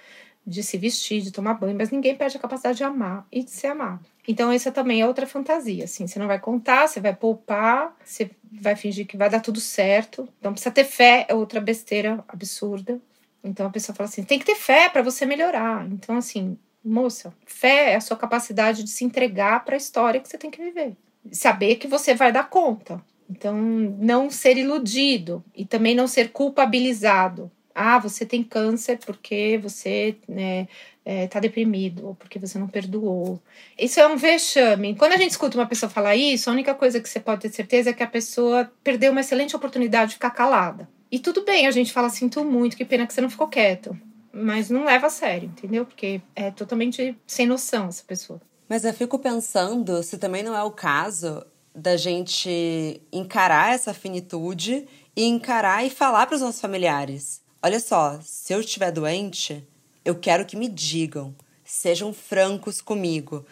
de 0.50 0.64
se 0.64 0.78
vestir, 0.78 1.22
de 1.22 1.32
tomar 1.32 1.54
banho, 1.54 1.78
mas 1.78 1.92
ninguém 1.92 2.16
perde 2.16 2.38
a 2.38 2.40
capacidade 2.40 2.78
de 2.78 2.84
amar 2.84 3.26
e 3.32 3.44
de 3.44 3.52
ser 3.52 3.68
amado. 3.68 4.04
Então, 4.28 4.52
essa 4.52 4.72
também 4.72 5.02
é 5.02 5.08
outra 5.08 5.28
fantasia. 5.28 5.86
Assim, 5.86 6.08
você 6.08 6.18
não 6.18 6.28
vai 6.28 6.40
contar, 6.40 6.88
você 6.88 7.00
vai 7.00 7.16
poupar, 7.16 7.96
você 8.04 8.32
vai 8.52 8.76
fingir 8.76 9.06
que 9.06 9.16
vai 9.16 9.30
dar 9.30 9.40
tudo 9.40 9.60
certo. 9.60 10.28
Então, 10.40 10.52
precisa 10.52 10.72
ter 10.72 10.86
fé, 10.86 11.26
é 11.30 11.36
outra 11.36 11.62
besteira 11.62 12.24
absurda. 12.28 13.00
Então, 13.44 13.68
a 13.68 13.70
pessoa 13.70 13.96
fala 13.96 14.10
assim: 14.10 14.24
tem 14.24 14.40
que 14.40 14.46
ter 14.46 14.56
fé 14.56 14.90
para 14.90 15.02
você 15.02 15.26
melhorar. 15.26 15.86
Então, 15.92 16.18
assim, 16.18 16.58
moça, 16.84 17.34
fé 17.46 17.92
é 17.92 17.96
a 17.96 18.02
sua 18.02 18.18
capacidade 18.18 18.84
de 18.84 18.90
se 18.90 19.06
entregar 19.06 19.64
para 19.64 19.76
a 19.76 19.78
história 19.78 20.20
que 20.20 20.28
você 20.28 20.38
tem 20.38 20.50
que 20.52 20.62
viver. 20.62 20.96
Saber 21.32 21.76
que 21.76 21.88
você 21.88 22.16
vai 22.16 22.32
dar 22.32 22.50
conta. 22.50 23.02
Então, 23.30 23.56
não 23.56 24.30
ser 24.32 24.58
iludido 24.58 25.44
e 25.56 25.64
também 25.64 25.94
não 25.94 26.08
ser 26.08 26.32
culpabilizado. 26.32 27.52
Ah, 27.74 28.00
você 28.00 28.26
tem 28.26 28.44
câncer 28.44 28.98
porque 29.06 29.60
você 29.62 30.18
né, 30.28 30.68
é, 31.06 31.28
tá 31.28 31.40
deprimido, 31.40 32.08
ou 32.08 32.16
porque 32.16 32.38
você 32.38 32.60
não 32.60 32.68
perdoou. 32.68 33.42
Isso 33.78 34.00
é 34.00 34.08
um 34.08 34.18
vexame. 34.18 34.96
Quando 34.96 35.14
a 35.14 35.18
gente 35.18 35.32
escuta 35.32 35.58
uma 35.58 35.66
pessoa 35.66 35.90
falar 35.90 36.16
isso, 36.16 36.50
a 36.50 36.54
única 36.54 36.74
coisa 36.76 37.00
que 37.00 37.10
você 37.10 37.20
pode 37.20 37.42
ter 37.42 37.54
certeza 37.54 37.90
é 37.90 37.94
que 37.94 38.04
a 38.04 38.08
pessoa 38.08 38.72
perdeu 38.84 39.12
uma 39.12 39.22
excelente 39.22 39.56
oportunidade 39.56 40.10
de 40.10 40.16
ficar 40.16 40.32
calada. 40.32 40.90
E 41.12 41.18
tudo 41.18 41.44
bem, 41.44 41.66
a 41.66 41.72
gente 41.72 41.92
fala, 41.92 42.10
sinto 42.10 42.44
muito, 42.46 42.78
que 42.78 42.86
pena 42.86 43.08
que 43.08 43.14
você 43.14 43.22
não 43.22 43.30
ficou 43.30 43.48
quieto. 43.48 43.98
Mas 44.32 44.70
não 44.70 44.86
leva 44.86 45.08
a 45.08 45.10
sério, 45.10 45.48
entendeu? 45.48 45.86
Porque 45.86 46.22
é 46.36 46.52
totalmente 46.52 47.18
sem 47.26 47.48
noção 47.48 47.88
essa 47.88 48.04
pessoa. 48.04 48.40
Mas 48.68 48.86
eu 48.86 48.94
fico 48.94 49.18
pensando 49.18 50.04
se 50.04 50.20
também 50.20 50.44
não 50.44 50.56
é 50.56 50.62
o 50.62 50.70
caso 50.70 51.44
da 51.74 51.98
gente 51.98 53.02
encarar 53.12 53.74
essa 53.74 53.94
finitude 53.94 54.88
e 55.16 55.24
encarar 55.24 55.84
e 55.84 55.90
falar 55.90 56.28
para 56.28 56.36
os 56.36 56.42
nossos 56.42 56.62
familiares. 56.62 57.42
Olha 57.62 57.80
só, 57.82 58.18
se 58.24 58.54
eu 58.54 58.62
estiver 58.62 58.90
doente, 58.90 59.68
eu 60.06 60.16
quero 60.16 60.46
que 60.46 60.56
me 60.56 60.70
digam, 60.70 61.36
sejam 61.66 62.14
francos 62.14 62.80
comigo, 62.80 63.46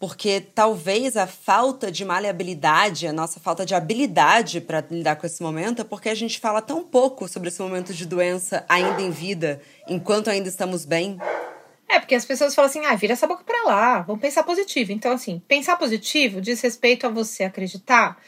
porque 0.00 0.40
talvez 0.40 1.16
a 1.16 1.28
falta 1.28 1.88
de 1.88 2.04
maleabilidade, 2.04 3.06
a 3.06 3.12
nossa 3.12 3.38
falta 3.38 3.64
de 3.64 3.72
habilidade 3.72 4.60
para 4.60 4.84
lidar 4.90 5.14
com 5.14 5.26
esse 5.26 5.40
momento 5.40 5.82
é 5.82 5.84
porque 5.84 6.08
a 6.08 6.14
gente 6.14 6.40
fala 6.40 6.60
tão 6.60 6.82
pouco 6.82 7.28
sobre 7.28 7.50
esse 7.50 7.62
momento 7.62 7.94
de 7.94 8.04
doença 8.04 8.66
ainda 8.68 9.00
em 9.00 9.12
vida, 9.12 9.62
enquanto 9.86 10.28
ainda 10.28 10.48
estamos 10.48 10.84
bem. 10.84 11.16
É, 11.88 12.00
porque 12.00 12.16
as 12.16 12.24
pessoas 12.24 12.56
falam 12.56 12.68
assim, 12.68 12.84
ah, 12.84 12.96
vira 12.96 13.12
essa 13.12 13.28
boca 13.28 13.44
para 13.44 13.62
lá, 13.62 14.00
vamos 14.00 14.20
pensar 14.20 14.42
positivo. 14.42 14.90
Então, 14.90 15.12
assim, 15.12 15.40
pensar 15.46 15.76
positivo 15.76 16.40
diz 16.40 16.60
respeito 16.60 17.06
a 17.06 17.10
você 17.10 17.44
acreditar 17.44 18.20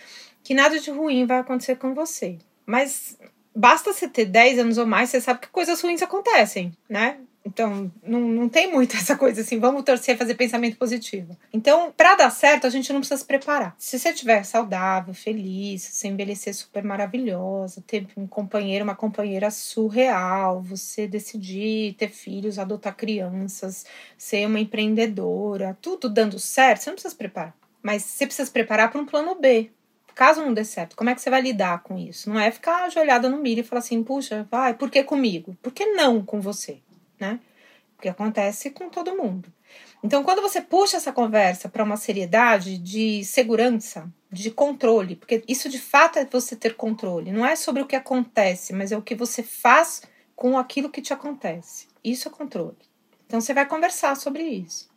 que 0.44 0.54
nada 0.54 0.78
de 0.78 0.92
ruim 0.92 1.26
vai 1.26 1.38
acontecer 1.38 1.74
com 1.74 1.92
você. 1.92 2.38
Mas 2.64 3.18
basta 3.54 3.92
você 3.92 4.08
ter 4.08 4.26
10 4.26 4.58
anos 4.58 4.78
ou 4.78 4.86
mais, 4.86 5.10
você 5.10 5.20
sabe 5.20 5.40
que 5.40 5.48
coisas 5.48 5.80
ruins 5.80 6.02
acontecem, 6.02 6.72
né? 6.88 7.18
Então, 7.46 7.92
não, 8.02 8.20
não 8.20 8.48
tem 8.48 8.72
muito 8.72 8.96
essa 8.96 9.16
coisa 9.16 9.42
assim, 9.42 9.58
vamos 9.58 9.82
torcer 9.82 10.16
fazer 10.16 10.34
pensamento 10.34 10.78
positivo. 10.78 11.36
Então, 11.52 11.92
para 11.94 12.14
dar 12.14 12.30
certo, 12.30 12.66
a 12.66 12.70
gente 12.70 12.90
não 12.92 13.00
precisa 13.00 13.20
se 13.20 13.26
preparar. 13.26 13.74
Se 13.78 13.98
você 13.98 14.10
estiver 14.10 14.42
saudável, 14.44 15.12
feliz, 15.12 15.82
se 15.82 16.08
envelhecer 16.08 16.54
super 16.54 16.82
maravilhosa, 16.82 17.84
ter 17.86 18.06
um 18.16 18.26
companheiro, 18.26 18.84
uma 18.84 18.96
companheira 18.96 19.50
surreal, 19.50 20.62
você 20.62 21.06
decidir 21.06 21.94
ter 21.94 22.08
filhos, 22.08 22.58
adotar 22.58 22.96
crianças, 22.96 23.84
ser 24.16 24.46
uma 24.46 24.58
empreendedora, 24.58 25.76
tudo 25.82 26.08
dando 26.08 26.38
certo, 26.38 26.80
você 26.80 26.90
não 26.90 26.94
precisa 26.94 27.12
se 27.12 27.18
preparar. 27.18 27.54
Mas 27.82 28.02
você 28.02 28.24
precisa 28.24 28.46
se 28.46 28.52
preparar 28.52 28.90
para 28.90 29.00
um 29.00 29.04
plano 29.04 29.34
B. 29.34 29.70
Caso 30.14 30.42
não 30.42 30.54
dê 30.54 30.64
certo, 30.64 30.96
como 30.96 31.10
é 31.10 31.14
que 31.14 31.20
você 31.20 31.30
vai 31.30 31.42
lidar 31.42 31.82
com 31.82 31.98
isso? 31.98 32.30
Não 32.30 32.38
é 32.38 32.50
ficar 32.50 32.84
ajoelhada 32.84 33.28
no 33.28 33.38
milho 33.38 33.60
e 33.60 33.64
falar 33.64 33.80
assim, 33.80 34.02
puxa, 34.02 34.46
vai, 34.50 34.74
por 34.74 34.90
que 34.90 35.02
comigo? 35.02 35.56
Por 35.60 35.72
que 35.72 35.86
não 35.86 36.24
com 36.24 36.40
você? 36.40 36.80
né? 37.18 37.40
Porque 37.96 38.08
acontece 38.08 38.70
com 38.70 38.88
todo 38.88 39.16
mundo. 39.16 39.52
Então, 40.02 40.22
quando 40.22 40.42
você 40.42 40.60
puxa 40.60 40.98
essa 40.98 41.12
conversa 41.12 41.68
para 41.68 41.82
uma 41.82 41.96
seriedade 41.96 42.76
de 42.76 43.24
segurança, 43.24 44.12
de 44.30 44.50
controle, 44.50 45.16
porque 45.16 45.42
isso 45.48 45.68
de 45.68 45.78
fato 45.78 46.18
é 46.18 46.26
você 46.26 46.54
ter 46.54 46.74
controle, 46.74 47.32
não 47.32 47.46
é 47.46 47.56
sobre 47.56 47.82
o 47.82 47.86
que 47.86 47.96
acontece, 47.96 48.72
mas 48.72 48.92
é 48.92 48.96
o 48.96 49.02
que 49.02 49.14
você 49.14 49.42
faz 49.42 50.02
com 50.36 50.58
aquilo 50.58 50.90
que 50.90 51.00
te 51.00 51.12
acontece. 51.12 51.86
Isso 52.02 52.28
é 52.28 52.30
controle. 52.30 52.76
Então, 53.26 53.40
você 53.40 53.54
vai 53.54 53.66
conversar 53.66 54.14
sobre 54.16 54.42
isso. 54.42 54.88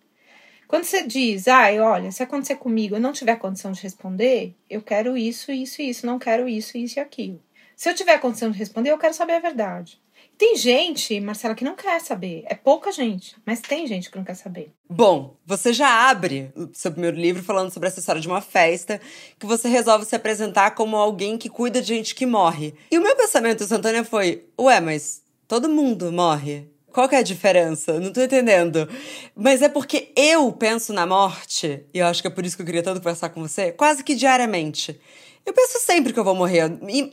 Quando 0.67 0.83
você 0.83 1.03
diz, 1.03 1.47
ai, 1.47 1.79
olha, 1.79 2.11
se 2.11 2.21
acontecer 2.21 2.55
comigo 2.55 2.95
eu 2.95 2.99
não 2.99 3.13
tiver 3.13 3.37
condição 3.37 3.71
de 3.71 3.81
responder, 3.81 4.53
eu 4.69 4.81
quero 4.81 5.17
isso, 5.17 5.51
isso 5.51 5.81
e 5.81 5.89
isso, 5.89 6.05
não 6.05 6.19
quero 6.19 6.47
isso, 6.47 6.77
isso 6.77 6.99
e 6.99 7.01
aquilo. 7.01 7.41
Se 7.75 7.89
eu 7.89 7.95
tiver 7.95 8.19
condição 8.19 8.51
de 8.51 8.57
responder, 8.57 8.91
eu 8.91 8.97
quero 8.97 9.13
saber 9.13 9.33
a 9.33 9.39
verdade. 9.39 10.01
Tem 10.37 10.55
gente, 10.55 11.19
Marcela, 11.19 11.55
que 11.55 11.63
não 11.63 11.75
quer 11.75 11.99
saber. 11.99 12.43
É 12.47 12.53
pouca 12.53 12.91
gente, 12.91 13.35
mas 13.45 13.59
tem 13.59 13.87
gente 13.87 14.09
que 14.09 14.17
não 14.17 14.23
quer 14.23 14.35
saber. 14.35 14.71
Bom, 14.87 15.35
você 15.45 15.73
já 15.73 16.09
abre 16.09 16.51
seu 16.73 16.91
primeiro 16.91 17.17
livro 17.17 17.41
falando 17.41 17.71
sobre 17.71 17.87
essa 17.87 17.99
história 17.99 18.21
de 18.21 18.27
uma 18.27 18.41
festa 18.41 19.01
que 19.39 19.47
você 19.47 19.67
resolve 19.67 20.05
se 20.05 20.15
apresentar 20.15 20.71
como 20.71 20.95
alguém 20.95 21.37
que 21.37 21.49
cuida 21.49 21.81
de 21.81 21.87
gente 21.87 22.13
que 22.13 22.25
morre. 22.25 22.75
E 22.91 22.97
o 22.97 23.01
meu 23.01 23.15
pensamento, 23.15 23.65
Santana, 23.65 24.03
foi: 24.03 24.45
ué, 24.59 24.79
mas 24.79 25.23
todo 25.47 25.69
mundo 25.69 26.11
morre. 26.11 26.67
Qual 26.97 27.07
que 27.07 27.13
é 27.13 27.19
a 27.19 27.21
diferença? 27.21 27.99
Não 27.99 28.11
tô 28.11 28.23
entendendo. 28.23 28.89
Mas 29.35 29.61
é 29.61 29.69
porque 29.69 30.11
eu 30.15 30.51
penso 30.51 30.91
na 30.91 31.05
morte, 31.05 31.83
e 31.93 31.99
eu 31.99 32.07
acho 32.07 32.23
que 32.23 32.27
é 32.27 32.31
por 32.31 32.43
isso 32.43 32.55
que 32.55 32.63
eu 32.63 32.65
queria 32.65 32.81
tanto 32.81 33.01
conversar 33.01 33.29
com 33.29 33.39
você, 33.39 33.71
quase 33.71 34.03
que 34.03 34.15
diariamente. 34.15 34.99
Eu 35.45 35.53
penso 35.53 35.77
sempre 35.77 36.11
que 36.11 36.19
eu 36.19 36.23
vou 36.23 36.33
morrer, 36.33 36.63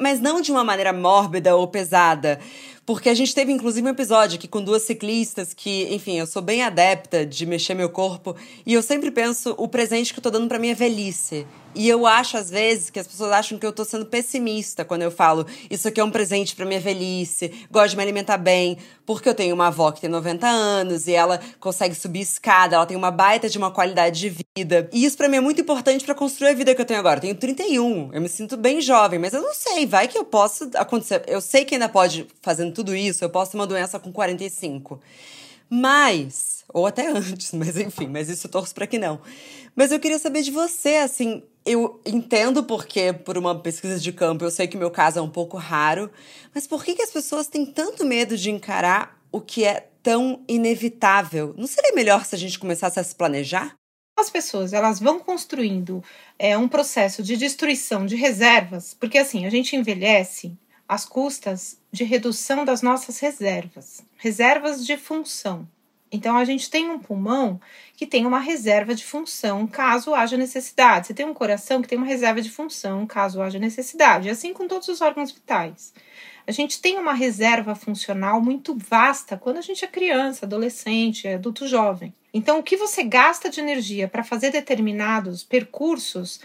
mas 0.01 0.23
não 0.23 0.41
de 0.41 0.51
uma 0.51 0.65
maneira 0.65 0.91
mórbida 0.91 1.55
ou 1.55 1.69
pesada. 1.69 2.41
Porque 2.87 3.11
a 3.11 3.15
gente 3.15 3.35
teve, 3.35 3.53
inclusive, 3.53 3.87
um 3.87 3.91
episódio 3.91 4.39
aqui 4.39 4.49
com 4.49 4.65
duas 4.65 4.85
ciclistas 4.85 5.53
que, 5.53 5.95
enfim, 5.95 6.19
eu 6.19 6.27
sou 6.27 6.41
bem 6.41 6.63
adepta 6.63 7.27
de 7.27 7.45
mexer 7.45 7.75
meu 7.75 7.91
corpo 7.91 8.35
e 8.65 8.73
eu 8.73 8.81
sempre 8.81 9.11
penso 9.11 9.55
o 9.59 9.69
presente 9.69 10.15
que 10.15 10.19
eu 10.19 10.23
tô 10.23 10.31
dando 10.31 10.49
pra 10.49 10.59
minha 10.59 10.75
velhice. 10.75 11.47
E 11.75 11.89
eu 11.89 12.07
acho, 12.07 12.37
às 12.37 12.51
vezes, 12.51 12.91
que 12.91 12.99
as 12.99 13.07
pessoas 13.07 13.33
acham 13.33 13.59
que 13.59 13.67
eu 13.67 13.73
tô 13.73 13.85
sendo 13.85 14.07
pessimista 14.07 14.85
quando 14.85 15.03
eu 15.03 15.11
falo 15.11 15.47
isso 15.71 15.89
aqui 15.89 16.01
é 16.01 16.05
um 16.05 16.11
presente 16.11 16.55
pra 16.55 16.65
minha 16.65 16.81
velhice, 16.81 17.53
gosto 17.71 17.91
de 17.91 17.97
me 17.97 18.03
alimentar 18.03 18.39
bem, 18.39 18.79
porque 19.05 19.29
eu 19.29 19.35
tenho 19.35 19.55
uma 19.55 19.69
avó 19.69 19.91
que 19.91 20.01
tem 20.01 20.11
90 20.11 20.47
anos 20.47 21.07
e 21.07 21.13
ela 21.13 21.41
consegue 21.59 21.95
subir 21.95 22.21
escada, 22.21 22.77
ela 22.77 22.87
tem 22.87 22.97
uma 22.97 23.11
baita 23.11 23.49
de 23.49 23.59
uma 23.59 23.71
qualidade 23.71 24.21
de 24.21 24.45
vida. 24.57 24.89
E 24.93 25.05
isso 25.05 25.17
para 25.17 25.29
mim 25.29 25.37
é 25.37 25.41
muito 25.41 25.61
importante 25.61 26.05
para 26.05 26.15
construir 26.15 26.51
a 26.51 26.55
vida 26.55 26.75
que 26.75 26.81
eu 26.81 26.87
tenho 26.87 27.01
agora. 27.01 27.19
Eu 27.19 27.23
tenho 27.23 27.35
31, 27.35 28.11
eu 28.13 28.21
me 28.21 28.29
sinto 28.29 28.57
bem 28.57 28.81
jovem, 28.81 29.19
mas 29.19 29.33
eu 29.33 29.43
não 29.43 29.55
sei, 29.55 29.87
vai 29.87 30.07
que 30.07 30.17
eu 30.17 30.25
posso 30.25 30.71
acontecer. 30.75 31.23
Eu 31.27 31.41
sei 31.41 31.65
que 31.65 31.75
ainda 31.75 31.89
pode, 31.89 32.27
fazendo 32.41 32.73
tudo 32.73 32.95
isso, 32.95 33.25
eu 33.25 33.31
posso 33.31 33.53
ter 33.53 33.57
uma 33.57 33.67
doença 33.67 33.99
com 33.99 34.13
45. 34.13 35.01
Mas, 35.69 36.54
ou 36.69 36.87
até 36.87 37.07
antes, 37.13 37.53
mas 37.53 37.77
enfim, 37.77 38.07
mas 38.07 38.29
isso 38.29 38.49
torço 38.49 38.75
para 38.75 38.87
que 38.87 38.99
não. 38.99 39.21
Mas 39.75 39.93
eu 39.93 40.01
queria 40.01 40.19
saber 40.19 40.43
de 40.43 40.51
você, 40.51 40.97
assim, 40.97 41.43
eu 41.65 42.01
entendo 42.05 42.63
porque, 42.63 43.13
por 43.13 43.39
uma 43.39 43.59
pesquisa 43.59 43.99
de 43.99 44.13
campo, 44.13 44.45
eu 44.45 44.51
sei 44.51 44.67
que 44.67 44.77
meu 44.77 44.91
caso 44.91 45.19
é 45.19 45.23
um 45.23 45.31
pouco 45.31 45.57
raro, 45.57 46.11
mas 46.55 46.67
por 46.67 46.85
que, 46.85 46.95
que 46.95 47.03
as 47.03 47.11
pessoas 47.11 47.47
têm 47.47 47.65
tanto 47.65 48.05
medo 48.05 48.37
de 48.37 48.51
encarar 48.51 49.19
o 49.33 49.41
que 49.41 49.65
é 49.65 49.89
tão 50.03 50.43
inevitável? 50.47 51.55
Não 51.57 51.67
seria 51.67 51.93
melhor 51.95 52.25
se 52.25 52.35
a 52.35 52.39
gente 52.39 52.59
começasse 52.59 53.01
a 53.01 53.05
se 53.05 53.15
planejar? 53.15 53.75
As 54.17 54.31
pessoas 54.31 54.73
elas 54.73 55.01
vão 55.01 55.19
construindo 55.19 56.05
é, 56.39 56.57
um 56.57 56.69
processo 56.69 57.23
de 57.23 57.37
destruição 57.37 58.07
de 58.07 58.15
reservas, 58.15 58.95
porque 58.95 59.19
assim, 59.19 59.45
a 59.45 59.51
gente 59.51 59.75
envelhece 59.75 60.57
às 60.89 61.05
custas 61.05 61.79
de 61.91 62.05
redução 62.05 62.65
das 62.65 62.83
nossas 62.83 63.19
reservas, 63.19 64.05
reservas 64.17 64.87
de 64.87 64.97
função. 64.97 65.67
Então, 66.15 66.37
a 66.37 66.45
gente 66.45 66.71
tem 66.71 66.89
um 66.89 66.97
pulmão 67.01 67.61
que 67.97 68.07
tem 68.07 68.25
uma 68.25 68.39
reserva 68.39 68.95
de 68.95 69.05
função 69.05 69.67
caso 69.67 70.15
haja 70.15 70.37
necessidade. 70.37 71.09
Você 71.09 71.15
tem 71.15 71.27
um 71.27 71.35
coração 71.35 71.83
que 71.83 71.89
tem 71.89 71.99
uma 71.99 72.07
reserva 72.07 72.41
de 72.41 72.53
função 72.53 73.05
caso 73.05 73.43
haja 73.43 73.59
necessidade, 73.59 74.31
assim 74.31 74.53
com 74.53 74.69
todos 74.69 74.87
os 74.87 75.01
órgãos 75.01 75.33
vitais. 75.33 75.93
A 76.47 76.53
gente 76.53 76.81
tem 76.81 76.99
uma 76.99 77.15
reserva 77.15 77.75
funcional 77.75 78.41
muito 78.41 78.79
vasta 78.79 79.37
quando 79.37 79.57
a 79.57 79.61
gente 79.61 79.85
é 79.85 79.89
criança, 79.89 80.47
adolescente, 80.47 81.27
adulto 81.27 81.67
jovem. 81.67 82.15
Então, 82.33 82.61
o 82.61 82.63
que 82.63 82.77
você 82.77 83.03
gasta 83.03 83.51
de 83.51 83.59
energia 83.59 84.07
para 84.07 84.23
fazer 84.23 84.53
determinados 84.53 85.43
percursos 85.43 86.41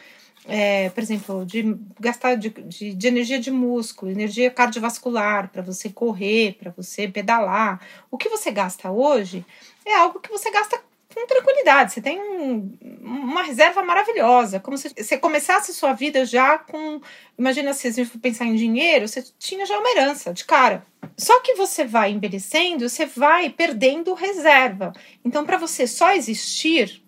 é, 0.48 0.89
por 0.89 1.03
exemplo, 1.03 1.46
de 1.46 1.77
gastar 2.00 2.36
de, 2.36 2.50
de, 2.50 2.93
de, 2.93 3.08
energia 3.08 3.39
de 3.39 3.51
músculo, 3.51 4.12
energia 4.12 4.50
cardiovascular 4.50 5.50
para 5.50 5.62
você 5.62 5.89
correr, 5.89 6.58
para 6.60 6.72
você 6.72 7.08
pedalar. 7.08 7.81
O 8.10 8.17
que 8.17 8.29
você 8.29 8.51
gasta 8.51 8.89
hoje 8.91 9.46
é 9.86 9.96
algo 9.96 10.19
que 10.19 10.29
você 10.29 10.50
gasta 10.50 10.81
com 11.13 11.27
tranquilidade. 11.27 11.93
Você 11.93 12.01
tem 12.01 12.19
um, 12.19 12.77
uma 13.01 13.43
reserva 13.43 13.84
maravilhosa. 13.84 14.60
Como 14.60 14.77
se 14.77 14.89
você 14.89 15.17
começasse 15.17 15.74
sua 15.74 15.93
vida 15.93 16.25
já 16.25 16.58
com. 16.58 17.01
Imagina 17.38 17.74
se 17.74 17.91
você 17.91 18.05
for 18.05 18.19
pensar 18.19 18.46
em 18.46 18.55
dinheiro, 18.55 19.08
você 19.08 19.24
tinha 19.38 19.65
já 19.65 19.77
uma 19.77 19.89
herança 19.91 20.34
de 20.34 20.46
cara. 20.46 20.86
Só 21.17 21.41
que 21.41 21.55
você 21.55 21.86
vai 21.86 22.12
envelhecendo, 22.12 22.88
você 22.88 23.05
vai 23.05 23.50
perdendo 23.50 24.13
reserva. 24.13 24.93
Então, 25.24 25.46
para 25.46 25.58
você 25.58 25.86
só 25.86 26.12
existir, 26.13 27.03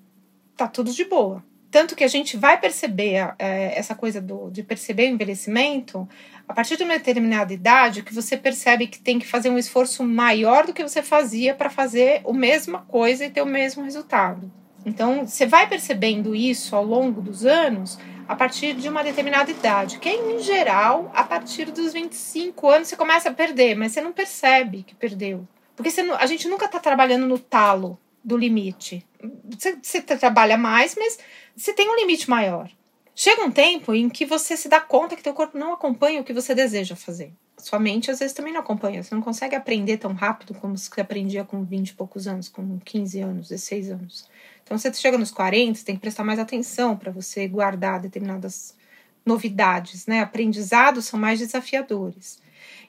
tá 0.58 0.68
tudo 0.68 0.92
de 0.92 1.06
boa. 1.06 1.44
Tanto 1.72 1.96
que 1.96 2.04
a 2.04 2.08
gente 2.08 2.36
vai 2.36 2.60
perceber 2.60 3.34
é, 3.40 3.80
essa 3.80 3.96
coisa 3.96 4.20
do, 4.20 4.51
de 4.51 4.62
perceber 4.62 5.10
o 5.10 5.13
envelhecimento 5.13 6.08
a 6.46 6.54
partir 6.54 6.75
de 6.75 6.84
uma 6.84 6.98
determinada 6.98 7.54
idade 7.54 8.04
que 8.04 8.13
você 8.13 8.36
percebe 8.36 8.88
que 8.88 9.00
tem 9.00 9.18
que 9.18 9.25
fazer 9.25 9.50
um 9.50 9.58
esforço 9.58 10.04
maior 10.04 10.66
do 10.66 10.74
que 10.74 10.84
você 10.84 11.01
fazia 11.01 11.56
para 11.56 11.70
fazer 11.70 12.22
a 12.28 12.34
mesma 12.34 12.80
coisa 12.80 13.25
e 13.25 13.30
ter 13.30 13.42
o 13.42 13.46
mesmo 13.46 13.84
resultado. 13.84 14.51
Então, 14.86 15.25
você 15.25 15.46
vai 15.46 15.66
percebendo 15.70 16.36
isso 16.36 16.75
ao 16.75 16.84
longo 16.84 17.22
dos 17.22 17.46
anos 17.46 17.98
a 18.28 18.36
partir 18.36 18.74
de 18.74 18.90
uma 18.90 19.04
determinada 19.04 19.50
idade, 19.50 19.98
que 20.00 20.10
é, 20.10 20.16
em 20.16 20.40
geral, 20.40 21.10
a 21.16 21.24
partir 21.24 21.72
dos 21.72 21.94
25 21.94 22.70
anos 22.70 22.90
você 22.90 22.98
começa 22.98 23.30
a 23.30 23.34
perder, 23.34 23.75
mas 23.75 23.94
você 23.94 24.01
não 24.01 24.12
percebe 24.12 24.84
que 24.84 24.96
perdeu. 24.96 25.48
Porque 25.75 25.90
a 26.20 26.25
gente 26.25 26.50
nunca 26.50 26.66
está 26.66 26.80
trabalhando 26.80 27.25
no 27.25 27.40
talo 27.40 27.98
do 28.24 28.38
limite. 28.38 29.06
Você, 29.82 30.01
trabalha 30.01 30.58
mais, 30.58 30.96
mas 30.96 31.20
você 31.56 31.74
tem 31.74 31.90
um 31.90 31.96
limite 31.96 32.30
maior. 32.30 32.70
Chega 33.16 33.44
um 33.44 33.51
tempo 33.51 33.94
em 33.94 34.10
que 34.10 34.25
você 34.25 34.56
se 34.56 34.70
dá 34.70 34.80
conta 34.80 35.16
que 35.16 35.24
teu 35.24 35.34
corpo 35.34 35.58
não 35.58 35.74
acompanha 35.74 36.22
o 36.22 36.24
que 36.24 36.34
você 36.34 36.56
deseja 36.56 36.96
fazer. 36.96 37.34
Sua 37.58 37.78
mente 37.78 38.10
às 38.10 38.20
vezes 38.20 38.34
também 38.34 38.54
não 38.54 38.62
acompanha. 38.62 39.04
Você 39.04 39.13
não 39.13 39.22
consegue 39.22 39.56
aprender 39.56 39.98
tão 39.98 40.13
rápido 40.13 40.54
como 40.56 40.78
você 40.78 41.01
aprendia 41.01 41.44
com 41.44 41.63
20 41.63 41.90
e 41.90 41.94
poucos 41.94 42.28
anos, 42.28 42.50
com 42.50 42.80
15 42.80 43.20
anos, 43.20 43.50
16 43.50 43.92
anos. 43.92 44.30
Então 44.63 44.78
você 44.78 44.92
chega 44.94 45.18
nos 45.18 45.32
40, 45.32 45.78
você 45.78 45.86
tem 45.86 45.96
que 45.96 46.01
prestar 46.01 46.24
mais 46.24 46.40
atenção 46.40 46.98
para 46.98 47.12
você 47.12 47.48
guardar 47.48 48.00
determinadas 48.00 48.75
novidades, 49.25 50.08
né? 50.08 50.22
Aprendizados 50.22 51.06
são 51.06 51.20
mais 51.20 51.40
desafiadores. 51.40 52.42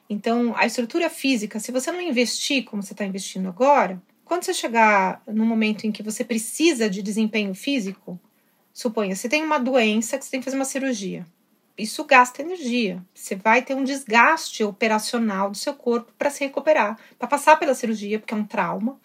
Então, 0.09 0.53
a 0.55 0.65
estrutura 0.65 1.09
física, 1.09 1.59
se 1.59 1.71
você 1.71 1.91
não 1.91 2.01
investir 2.01 2.65
como 2.65 2.81
você 2.81 2.93
está 2.93 3.05
investindo 3.05 3.47
agora, 3.47 4.01
quando 4.33 4.45
você 4.45 4.53
chegar 4.55 5.21
no 5.27 5.45
momento 5.45 5.85
em 5.85 5.91
que 5.91 6.01
você 6.01 6.23
precisa 6.23 6.89
de 6.89 7.03
desempenho 7.03 7.53
físico, 7.53 8.19
Suponha, 8.73 9.15
você 9.15 9.29
tem 9.29 9.43
uma 9.43 9.59
doença 9.59 10.17
que 10.17 10.25
você 10.25 10.31
tem 10.31 10.39
que 10.39 10.45
fazer 10.45 10.55
uma 10.55 10.65
cirurgia. 10.65 11.23
Isso 11.77 12.03
gasta 12.03 12.41
energia. 12.41 12.99
Você 13.13 13.35
vai 13.35 13.61
ter 13.61 13.75
um 13.75 13.83
desgaste 13.83 14.63
operacional 14.63 15.51
do 15.51 15.57
seu 15.57 15.75
corpo 15.75 16.11
para 16.17 16.31
se 16.31 16.43
recuperar, 16.43 16.97
para 17.19 17.27
passar 17.27 17.59
pela 17.59 17.75
cirurgia, 17.75 18.17
porque 18.17 18.33
é 18.33 18.37
um 18.37 18.43
trauma, 18.43 18.99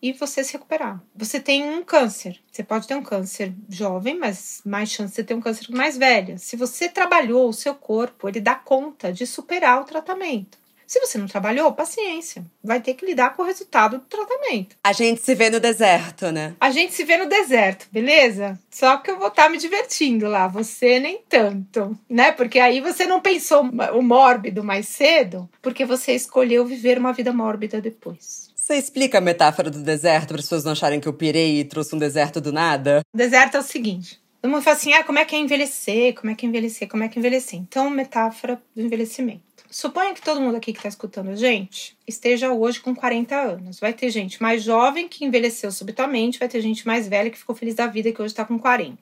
e 0.00 0.14
você 0.14 0.42
se 0.42 0.54
recuperar. 0.54 0.98
Você 1.14 1.38
tem 1.38 1.62
um 1.62 1.84
câncer. 1.84 2.40
Você 2.50 2.64
pode 2.64 2.88
ter 2.88 2.94
um 2.94 3.02
câncer 3.02 3.52
jovem, 3.68 4.18
mas 4.18 4.62
mais 4.64 4.90
chance 4.90 5.14
de 5.14 5.24
ter 5.24 5.34
um 5.34 5.42
câncer 5.42 5.70
mais 5.70 5.98
velha. 5.98 6.38
Se 6.38 6.56
você 6.56 6.88
trabalhou 6.88 7.50
o 7.50 7.52
seu 7.52 7.74
corpo, 7.74 8.30
ele 8.30 8.40
dá 8.40 8.54
conta 8.54 9.12
de 9.12 9.26
superar 9.26 9.82
o 9.82 9.84
tratamento. 9.84 10.59
Se 10.90 10.98
você 10.98 11.18
não 11.18 11.28
trabalhou, 11.28 11.70
paciência. 11.70 12.44
Vai 12.64 12.80
ter 12.80 12.94
que 12.94 13.06
lidar 13.06 13.36
com 13.36 13.42
o 13.42 13.46
resultado 13.46 13.98
do 13.98 14.04
tratamento. 14.06 14.74
A 14.82 14.92
gente 14.92 15.22
se 15.22 15.36
vê 15.36 15.48
no 15.48 15.60
deserto, 15.60 16.32
né? 16.32 16.56
A 16.60 16.72
gente 16.72 16.92
se 16.92 17.04
vê 17.04 17.16
no 17.16 17.28
deserto, 17.28 17.86
beleza? 17.92 18.58
Só 18.68 18.96
que 18.96 19.08
eu 19.08 19.16
vou 19.16 19.28
estar 19.28 19.44
tá 19.44 19.48
me 19.48 19.56
divertindo 19.56 20.26
lá, 20.26 20.48
você 20.48 20.98
nem 20.98 21.20
tanto, 21.28 21.96
né? 22.08 22.32
Porque 22.32 22.58
aí 22.58 22.80
você 22.80 23.06
não 23.06 23.20
pensou 23.20 23.62
o 23.62 24.02
mórbido 24.02 24.64
mais 24.64 24.88
cedo, 24.88 25.48
porque 25.62 25.84
você 25.84 26.12
escolheu 26.12 26.66
viver 26.66 26.98
uma 26.98 27.12
vida 27.12 27.32
mórbida 27.32 27.80
depois. 27.80 28.50
Você 28.56 28.74
explica 28.74 29.18
a 29.18 29.20
metáfora 29.20 29.70
do 29.70 29.84
deserto 29.84 30.30
para 30.30 30.38
as 30.38 30.42
pessoas 30.42 30.64
não 30.64 30.72
acharem 30.72 30.98
que 30.98 31.06
eu 31.06 31.12
pirei 31.12 31.60
e 31.60 31.64
trouxe 31.64 31.94
um 31.94 32.00
deserto 32.00 32.40
do 32.40 32.52
nada? 32.52 33.02
O 33.14 33.16
deserto 33.16 33.56
é 33.56 33.60
o 33.60 33.62
seguinte: 33.62 34.20
Todo 34.40 34.50
mundo 34.50 34.62
fala 34.62 34.76
assim: 34.76 34.92
ah, 34.94 35.04
como 35.04 35.18
é 35.18 35.24
que 35.24 35.36
é 35.36 35.38
envelhecer? 35.38 36.14
Como 36.14 36.32
é 36.32 36.34
que 36.34 36.46
é 36.46 36.48
envelhecer? 36.48 36.88
Como 36.88 37.04
é 37.04 37.08
que 37.08 37.18
é 37.18 37.20
envelhecer? 37.20 37.58
Então, 37.58 37.90
metáfora 37.90 38.60
do 38.74 38.82
envelhecimento. 38.82 39.42
Suponha 39.70 40.12
que 40.12 40.20
todo 40.20 40.40
mundo 40.40 40.56
aqui 40.56 40.72
que 40.72 40.80
está 40.80 40.88
escutando 40.88 41.30
a 41.30 41.36
gente 41.36 41.96
esteja 42.04 42.52
hoje 42.52 42.80
com 42.80 42.92
40 42.92 43.36
anos. 43.36 43.78
Vai 43.78 43.92
ter 43.92 44.10
gente 44.10 44.42
mais 44.42 44.64
jovem 44.64 45.08
que 45.08 45.24
envelheceu 45.24 45.70
subitamente, 45.70 46.40
vai 46.40 46.48
ter 46.48 46.60
gente 46.60 46.84
mais 46.84 47.06
velha 47.06 47.30
que 47.30 47.38
ficou 47.38 47.54
feliz 47.54 47.76
da 47.76 47.86
vida 47.86 48.10
que 48.10 48.20
hoje 48.20 48.32
está 48.32 48.44
com 48.44 48.58
40. 48.58 48.98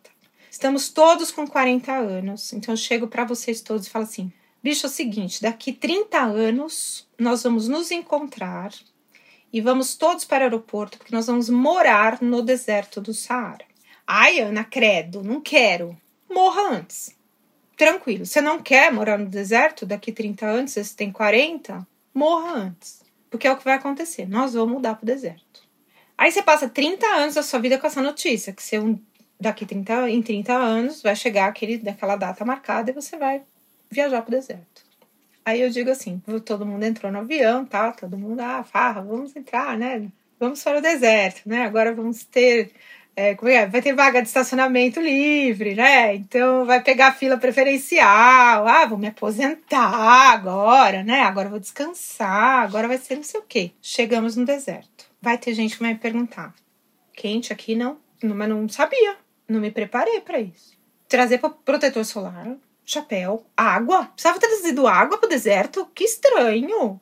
Estamos 0.50 0.90
todos 0.90 1.32
com 1.32 1.46
40 1.46 1.90
anos, 1.90 2.52
então 2.52 2.74
eu 2.74 2.76
chego 2.76 3.08
para 3.08 3.24
vocês 3.24 3.62
todos 3.62 3.86
e 3.86 3.90
falo 3.90 4.04
assim: 4.04 4.30
bicho, 4.62 4.84
é 4.84 4.90
o 4.90 4.92
seguinte, 4.92 5.40
daqui 5.40 5.72
30 5.72 6.18
anos 6.18 7.08
nós 7.18 7.42
vamos 7.42 7.66
nos 7.66 7.90
encontrar 7.90 8.70
e 9.50 9.62
vamos 9.62 9.96
todos 9.96 10.26
para 10.26 10.42
o 10.42 10.44
aeroporto 10.44 10.98
porque 10.98 11.14
nós 11.14 11.28
vamos 11.28 11.48
morar 11.48 12.20
no 12.20 12.42
deserto 12.42 13.00
do 13.00 13.14
Saara. 13.14 13.64
Ai, 14.06 14.40
Ana, 14.40 14.64
credo, 14.64 15.22
não 15.22 15.40
quero. 15.40 15.96
Morra 16.28 16.76
antes 16.76 17.17
tranquilo. 17.78 18.26
Você 18.26 18.40
não 18.40 18.60
quer 18.60 18.92
morar 18.92 19.16
no 19.16 19.26
deserto 19.26 19.86
daqui 19.86 20.12
30 20.12 20.44
anos, 20.44 20.72
você 20.72 20.94
tem 20.94 21.10
40, 21.10 21.86
morra 22.12 22.52
antes. 22.54 23.02
Porque 23.30 23.46
é 23.46 23.52
o 23.52 23.56
que 23.56 23.64
vai 23.64 23.74
acontecer. 23.74 24.28
Nós 24.28 24.52
vamos 24.54 24.74
mudar 24.74 24.96
pro 24.96 25.06
deserto. 25.06 25.62
Aí 26.16 26.32
você 26.32 26.42
passa 26.42 26.68
30 26.68 27.06
anos 27.06 27.36
da 27.36 27.42
sua 27.42 27.60
vida 27.60 27.78
com 27.78 27.86
essa 27.86 28.02
notícia, 28.02 28.52
que 28.52 28.62
você 28.62 28.78
daqui 29.40 29.64
30, 29.64 30.10
em 30.10 30.20
30 30.20 30.52
anos 30.52 31.00
vai 31.00 31.14
chegar 31.14 31.46
aquele, 31.46 31.78
daquela 31.78 32.16
data 32.16 32.44
marcada 32.44 32.90
e 32.90 32.94
você 32.94 33.16
vai 33.16 33.42
viajar 33.88 34.22
pro 34.22 34.32
deserto. 34.32 34.84
Aí 35.44 35.60
eu 35.62 35.70
digo 35.70 35.90
assim, 35.90 36.20
todo 36.44 36.66
mundo 36.66 36.82
entrou 36.82 37.12
no 37.12 37.20
avião, 37.20 37.64
tá? 37.64 37.92
Todo 37.92 38.18
mundo, 38.18 38.40
ah, 38.40 38.64
farra, 38.64 39.00
vamos 39.00 39.34
entrar, 39.36 39.78
né? 39.78 40.08
Vamos 40.38 40.62
para 40.62 40.78
o 40.78 40.82
deserto, 40.82 41.48
né? 41.48 41.62
Agora 41.62 41.94
vamos 41.94 42.24
ter 42.24 42.72
é, 43.20 43.36
é, 43.50 43.66
vai 43.66 43.82
ter 43.82 43.92
vaga 43.96 44.22
de 44.22 44.28
estacionamento 44.28 45.00
livre, 45.00 45.74
né? 45.74 46.14
Então 46.14 46.64
vai 46.64 46.80
pegar 46.80 47.16
fila 47.16 47.36
preferencial. 47.36 48.64
Ah, 48.68 48.86
vou 48.86 48.96
me 48.96 49.08
aposentar 49.08 50.32
agora, 50.32 51.02
né? 51.02 51.22
Agora 51.22 51.48
vou 51.48 51.58
descansar, 51.58 52.62
agora 52.62 52.86
vai 52.86 52.96
ser 52.96 53.16
não 53.16 53.24
sei 53.24 53.40
o 53.40 53.42
quê. 53.42 53.72
Chegamos 53.82 54.36
no 54.36 54.44
deserto. 54.44 55.06
Vai 55.20 55.36
ter 55.36 55.52
gente 55.52 55.74
que 55.74 55.82
vai 55.82 55.94
me 55.94 55.98
perguntar: 55.98 56.54
quente 57.12 57.52
aqui 57.52 57.74
não? 57.74 57.98
Mas 58.22 58.48
não 58.48 58.68
sabia, 58.68 59.16
não 59.48 59.58
me 59.58 59.72
preparei 59.72 60.20
para 60.20 60.38
isso. 60.38 60.78
Trazer 61.08 61.40
protetor 61.64 62.04
solar, 62.04 62.54
chapéu, 62.84 63.44
água. 63.56 64.04
Precisava 64.14 64.38
ter 64.38 64.46
trazido 64.46 64.86
água 64.86 65.18
pro 65.18 65.28
deserto? 65.28 65.86
Que 65.92 66.04
estranho. 66.04 67.00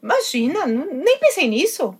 Imagina, 0.00 0.64
nem 0.64 1.18
pensei 1.18 1.48
nisso. 1.48 1.92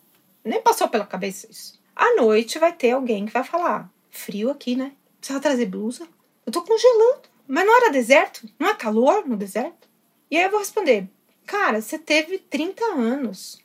Nem 0.44 0.62
passou 0.62 0.86
pela 0.88 1.04
cabeça 1.04 1.48
isso. 1.50 1.75
À 1.96 2.14
noite 2.14 2.58
vai 2.58 2.74
ter 2.74 2.90
alguém 2.90 3.24
que 3.24 3.32
vai 3.32 3.42
falar: 3.42 3.90
frio 4.10 4.50
aqui, 4.50 4.76
né? 4.76 4.92
Precisa 5.18 5.40
trazer 5.40 5.64
blusa? 5.64 6.06
Eu 6.44 6.52
tô 6.52 6.62
congelando. 6.62 7.22
Mas 7.48 7.64
não 7.64 7.76
era 7.76 7.90
deserto? 7.90 8.46
Não 8.58 8.68
é 8.68 8.74
calor 8.74 9.26
no 9.26 9.36
deserto? 9.36 9.88
E 10.30 10.36
aí 10.36 10.44
eu 10.44 10.50
vou 10.50 10.58
responder: 10.58 11.08
cara, 11.46 11.80
você 11.80 11.98
teve 11.98 12.38
30 12.38 12.84
anos 12.84 13.58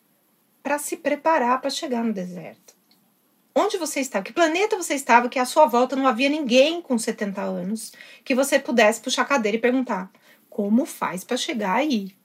para 0.64 0.78
se 0.78 0.96
preparar 0.96 1.60
para 1.60 1.70
chegar 1.70 2.04
no 2.04 2.14
deserto. 2.14 2.74
Onde 3.54 3.78
você 3.78 4.00
estava? 4.00 4.24
Que 4.24 4.32
planeta 4.32 4.78
você 4.78 4.94
estava 4.94 5.28
que 5.28 5.38
à 5.38 5.44
sua 5.44 5.66
volta 5.66 5.96
não 5.96 6.08
havia 6.08 6.30
ninguém 6.30 6.82
com 6.82 6.98
70 6.98 7.42
anos 7.42 7.92
que 8.24 8.34
você 8.34 8.58
pudesse 8.58 9.02
puxar 9.02 9.24
a 9.24 9.26
cadeira 9.26 9.58
e 9.58 9.62
perguntar: 9.62 10.10
como 10.50 10.86
faz 10.86 11.24
para 11.24 11.36
chegar 11.36 11.76
aí? 11.76 12.16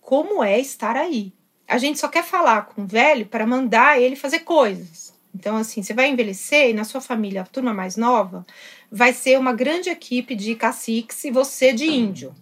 Como 0.00 0.42
é 0.42 0.58
estar 0.58 0.96
aí? 0.96 1.34
A 1.68 1.76
gente 1.76 1.98
só 1.98 2.08
quer 2.08 2.24
falar 2.24 2.66
com 2.66 2.82
o 2.82 2.86
velho 2.86 3.26
para 3.26 3.46
mandar 3.46 4.00
ele 4.00 4.16
fazer 4.16 4.40
coisas. 4.40 5.13
Então, 5.34 5.56
assim, 5.56 5.82
você 5.82 5.92
vai 5.92 6.08
envelhecer 6.08 6.70
e 6.70 6.72
na 6.72 6.84
sua 6.84 7.00
família, 7.00 7.42
a 7.42 7.46
turma 7.46 7.74
mais 7.74 7.96
nova, 7.96 8.46
vai 8.90 9.12
ser 9.12 9.38
uma 9.38 9.52
grande 9.52 9.90
equipe 9.90 10.34
de 10.36 10.54
caciques 10.54 11.24
e 11.24 11.30
você 11.30 11.72
de 11.72 11.86
índio. 11.86 12.34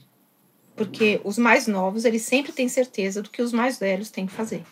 Porque 0.76 1.20
os 1.24 1.38
mais 1.38 1.66
novos, 1.66 2.04
eles 2.04 2.22
sempre 2.22 2.52
têm 2.52 2.68
certeza 2.68 3.22
do 3.22 3.30
que 3.30 3.40
os 3.40 3.52
mais 3.52 3.78
velhos 3.78 4.10
têm 4.10 4.26
que 4.26 4.32
fazer. 4.32 4.62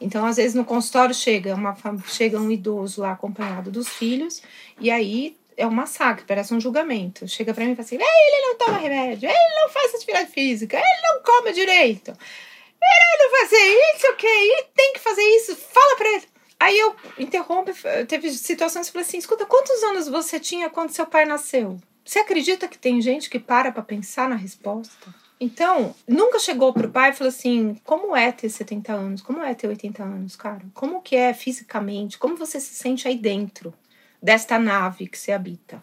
Então, 0.00 0.24
às 0.26 0.36
vezes, 0.36 0.54
no 0.54 0.64
consultório 0.64 1.14
chega, 1.14 1.54
uma, 1.54 1.76
chega 2.06 2.38
um 2.38 2.50
idoso 2.50 3.00
lá 3.00 3.12
acompanhado 3.12 3.70
dos 3.70 3.88
filhos, 3.88 4.42
e 4.80 4.90
aí 4.90 5.36
é 5.56 5.66
um 5.66 5.70
massacre, 5.70 6.24
parece 6.24 6.54
um 6.54 6.60
julgamento. 6.60 7.26
Chega 7.26 7.52
para 7.52 7.64
mim 7.64 7.72
e 7.72 7.74
fala 7.74 7.84
assim: 7.84 7.96
ele 7.96 8.46
não 8.46 8.56
toma 8.56 8.78
remédio, 8.78 9.28
ele 9.28 9.60
não 9.60 9.68
faz 9.68 9.94
atividade 9.94 10.30
física, 10.30 10.76
ele 10.76 11.02
não 11.02 11.22
come 11.22 11.52
direito, 11.52 12.10
ele 12.10 13.22
não 13.22 13.30
faz 13.30 13.52
isso, 13.52 14.06
o? 14.12 14.26
Ele 14.26 14.62
tem 14.74 14.92
que 14.92 15.00
fazer 15.00 15.22
isso, 15.22 15.56
fala 15.56 15.96
para 15.96 16.08
ele. 16.10 16.37
Aí 16.60 16.76
eu 16.78 16.94
interrompo, 17.18 17.70
teve 18.08 18.30
situações 18.32 18.86
que 18.86 18.90
eu 18.90 18.92
falei 18.94 19.06
assim: 19.06 19.18
escuta, 19.18 19.46
quantos 19.46 19.82
anos 19.84 20.08
você 20.08 20.40
tinha 20.40 20.68
quando 20.68 20.90
seu 20.90 21.06
pai 21.06 21.24
nasceu? 21.24 21.78
Você 22.04 22.18
acredita 22.18 22.66
que 22.66 22.78
tem 22.78 23.00
gente 23.00 23.30
que 23.30 23.38
para 23.38 23.70
para 23.70 23.82
pensar 23.82 24.28
na 24.28 24.34
resposta? 24.34 25.14
Então, 25.40 25.94
nunca 26.06 26.40
chegou 26.40 26.72
pro 26.72 26.90
pai 26.90 27.10
e 27.10 27.12
falou 27.12 27.28
assim: 27.28 27.76
como 27.84 28.16
é 28.16 28.32
ter 28.32 28.48
70 28.48 28.92
anos? 28.92 29.22
Como 29.22 29.40
é 29.42 29.54
ter 29.54 29.68
80 29.68 30.02
anos, 30.02 30.34
cara? 30.34 30.62
Como 30.74 31.00
que 31.00 31.14
é 31.14 31.32
fisicamente? 31.32 32.18
Como 32.18 32.36
você 32.36 32.58
se 32.58 32.74
sente 32.74 33.06
aí 33.06 33.16
dentro 33.16 33.72
desta 34.20 34.58
nave 34.58 35.06
que 35.06 35.18
você 35.18 35.30
habita? 35.30 35.80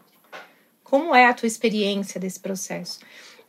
Como 0.84 1.16
é 1.16 1.26
a 1.26 1.34
tua 1.34 1.48
experiência 1.48 2.20
desse 2.20 2.40
processo? 2.40 3.00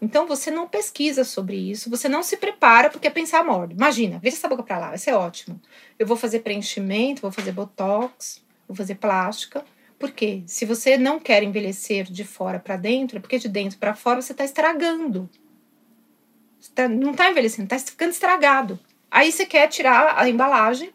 Então 0.00 0.26
você 0.26 0.50
não 0.50 0.68
pesquisa 0.68 1.24
sobre 1.24 1.56
isso, 1.56 1.88
você 1.88 2.08
não 2.08 2.22
se 2.22 2.36
prepara 2.36 2.90
porque 2.90 3.06
é 3.06 3.10
pensar 3.10 3.44
morte. 3.44 3.74
Imagina, 3.74 4.18
vira 4.18 4.34
essa 4.34 4.48
boca 4.48 4.62
para 4.62 4.78
lá, 4.78 4.88
vai 4.88 4.98
ser 4.98 5.12
ótimo. 5.12 5.60
Eu 5.98 6.06
vou 6.06 6.16
fazer 6.16 6.40
preenchimento, 6.40 7.22
vou 7.22 7.32
fazer 7.32 7.52
botox, 7.52 8.42
vou 8.68 8.76
fazer 8.76 8.96
plástica. 8.96 9.64
Porque 9.98 10.42
se 10.46 10.66
você 10.66 10.98
não 10.98 11.18
quer 11.18 11.42
envelhecer 11.42 12.04
de 12.04 12.24
fora 12.24 12.58
para 12.58 12.76
dentro, 12.76 13.16
é 13.16 13.20
porque 13.20 13.38
de 13.38 13.48
dentro 13.48 13.78
para 13.78 13.94
fora 13.94 14.20
você 14.20 14.32
está 14.32 14.44
estragando. 14.44 15.28
Você 16.60 16.70
tá, 16.74 16.86
não 16.86 17.12
está 17.12 17.30
envelhecendo, 17.30 17.64
está 17.64 17.78
ficando 17.78 18.10
estragado. 18.10 18.78
Aí 19.10 19.32
você 19.32 19.46
quer 19.46 19.68
tirar 19.68 20.18
a 20.18 20.28
embalagem, 20.28 20.92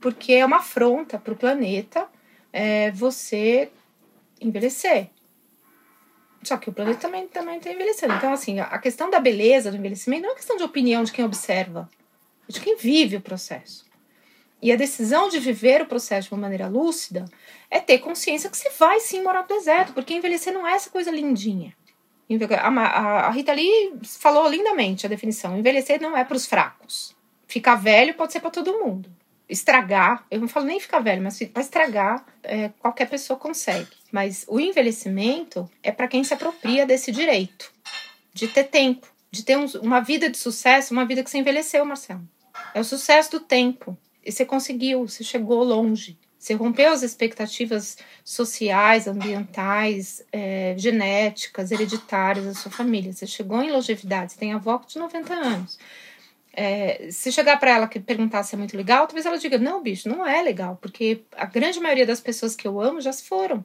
porque 0.00 0.32
é 0.32 0.44
uma 0.44 0.56
afronta 0.56 1.18
para 1.18 1.32
o 1.32 1.36
planeta 1.36 2.08
é, 2.52 2.90
você 2.90 3.70
envelhecer. 4.40 5.10
Só 6.46 6.56
que 6.56 6.70
o 6.70 6.72
planeta 6.72 7.00
também 7.00 7.26
também 7.26 7.56
está 7.56 7.72
envelhecendo. 7.72 8.14
Então, 8.14 8.32
assim, 8.32 8.60
a 8.60 8.78
questão 8.78 9.10
da 9.10 9.18
beleza 9.18 9.70
do 9.70 9.76
envelhecimento 9.76 10.22
não 10.22 10.30
é 10.30 10.34
questão 10.36 10.56
de 10.56 10.62
opinião 10.62 11.02
de 11.02 11.10
quem 11.10 11.24
observa, 11.24 11.88
é 12.48 12.52
de 12.52 12.60
quem 12.60 12.76
vive 12.76 13.16
o 13.16 13.20
processo. 13.20 13.84
E 14.62 14.70
a 14.70 14.76
decisão 14.76 15.28
de 15.28 15.40
viver 15.40 15.82
o 15.82 15.86
processo 15.86 16.28
de 16.28 16.34
uma 16.34 16.42
maneira 16.42 16.68
lúcida 16.68 17.24
é 17.68 17.80
ter 17.80 17.98
consciência 17.98 18.48
que 18.48 18.56
você 18.56 18.70
vai 18.70 19.00
sim 19.00 19.22
morar 19.22 19.42
no 19.42 19.48
deserto, 19.48 19.92
porque 19.92 20.14
envelhecer 20.14 20.52
não 20.54 20.64
é 20.64 20.74
essa 20.74 20.88
coisa 20.88 21.10
lindinha. 21.10 21.74
A, 22.60 23.30
Rita 23.30 23.52
Lee 23.52 23.98
falou 24.04 24.48
lindamente 24.48 25.04
a 25.04 25.08
definição: 25.08 25.58
envelhecer 25.58 26.00
não 26.00 26.16
é 26.16 26.24
para 26.24 26.36
os 26.36 26.46
fracos. 26.46 27.14
Ficar 27.48 27.74
velho 27.74 28.14
pode 28.14 28.32
ser 28.32 28.40
para 28.40 28.50
todo 28.50 28.78
mundo 28.78 29.10
estragar, 29.48 30.24
eu 30.30 30.40
não 30.40 30.48
falo 30.48 30.66
nem 30.66 30.80
ficar 30.80 31.00
velho, 31.00 31.22
mas 31.22 31.38
para 31.38 31.62
estragar, 31.62 32.24
é, 32.42 32.70
qualquer 32.80 33.08
pessoa 33.08 33.38
consegue. 33.38 33.88
Mas 34.10 34.44
o 34.48 34.60
envelhecimento 34.60 35.68
é 35.82 35.90
para 35.90 36.08
quem 36.08 36.22
se 36.24 36.32
apropria 36.32 36.86
desse 36.86 37.10
direito, 37.10 37.72
de 38.32 38.48
ter 38.48 38.64
tempo, 38.64 39.06
de 39.30 39.42
ter 39.42 39.56
um, 39.56 39.66
uma 39.82 40.00
vida 40.00 40.30
de 40.30 40.38
sucesso, 40.38 40.92
uma 40.92 41.04
vida 41.04 41.22
que 41.22 41.30
você 41.30 41.38
envelheceu, 41.38 41.84
Marcelo. 41.84 42.26
É 42.74 42.80
o 42.80 42.84
sucesso 42.84 43.32
do 43.32 43.40
tempo. 43.40 43.96
E 44.24 44.32
você 44.32 44.44
conseguiu, 44.44 45.06
você 45.06 45.22
chegou 45.22 45.62
longe. 45.62 46.18
Você 46.38 46.54
rompeu 46.54 46.92
as 46.92 47.02
expectativas 47.02 47.96
sociais, 48.24 49.08
ambientais, 49.08 50.24
é, 50.30 50.74
genéticas, 50.78 51.72
hereditárias 51.72 52.44
da 52.44 52.54
sua 52.54 52.70
família. 52.70 53.12
Você 53.12 53.26
chegou 53.26 53.62
em 53.62 53.70
longevidade, 53.70 54.32
você 54.32 54.38
tem 54.38 54.52
avó 54.52 54.80
de 54.86 54.98
90 54.98 55.34
anos. 55.34 55.78
É, 56.52 57.08
se 57.10 57.30
chegar 57.32 57.58
para 57.58 57.72
ela 57.72 57.88
que 57.88 58.00
perguntar 58.00 58.42
se 58.42 58.54
é 58.54 58.58
muito 58.58 58.76
legal, 58.76 59.06
talvez 59.06 59.26
ela 59.26 59.38
diga: 59.38 59.58
não, 59.58 59.82
bicho, 59.82 60.08
não 60.08 60.26
é 60.26 60.40
legal, 60.40 60.78
porque 60.80 61.22
a 61.36 61.46
grande 61.46 61.80
maioria 61.80 62.06
das 62.06 62.20
pessoas 62.20 62.56
que 62.56 62.66
eu 62.66 62.80
amo 62.80 63.00
já 63.00 63.12
se 63.12 63.24
foram. 63.24 63.64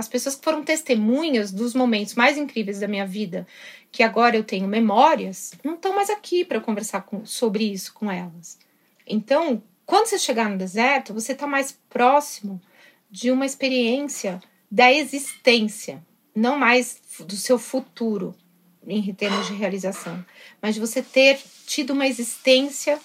As 0.00 0.08
pessoas 0.08 0.34
que 0.34 0.42
foram 0.42 0.64
testemunhas 0.64 1.52
dos 1.52 1.74
momentos 1.74 2.14
mais 2.14 2.38
incríveis 2.38 2.80
da 2.80 2.88
minha 2.88 3.06
vida, 3.06 3.46
que 3.92 4.02
agora 4.02 4.34
eu 4.34 4.42
tenho 4.42 4.66
memórias, 4.66 5.52
não 5.62 5.74
estão 5.74 5.94
mais 5.94 6.08
aqui 6.08 6.42
para 6.42 6.58
conversar 6.58 7.02
com, 7.02 7.26
sobre 7.26 7.64
isso 7.64 7.92
com 7.92 8.10
elas. 8.10 8.58
Então, 9.06 9.62
quando 9.84 10.06
você 10.06 10.18
chegar 10.18 10.48
no 10.48 10.56
deserto, 10.56 11.12
você 11.12 11.32
está 11.32 11.46
mais 11.46 11.78
próximo 11.90 12.58
de 13.10 13.30
uma 13.30 13.44
experiência 13.44 14.40
da 14.70 14.90
existência, 14.90 16.02
não 16.34 16.58
mais 16.58 16.98
do 17.18 17.36
seu 17.36 17.58
futuro 17.58 18.34
em 18.88 19.12
termos 19.12 19.48
de 19.48 19.52
realização, 19.52 20.24
mas 20.62 20.76
de 20.76 20.80
você 20.80 21.02
ter 21.02 21.38
tido 21.66 21.90
uma 21.90 22.06
existência 22.06 22.98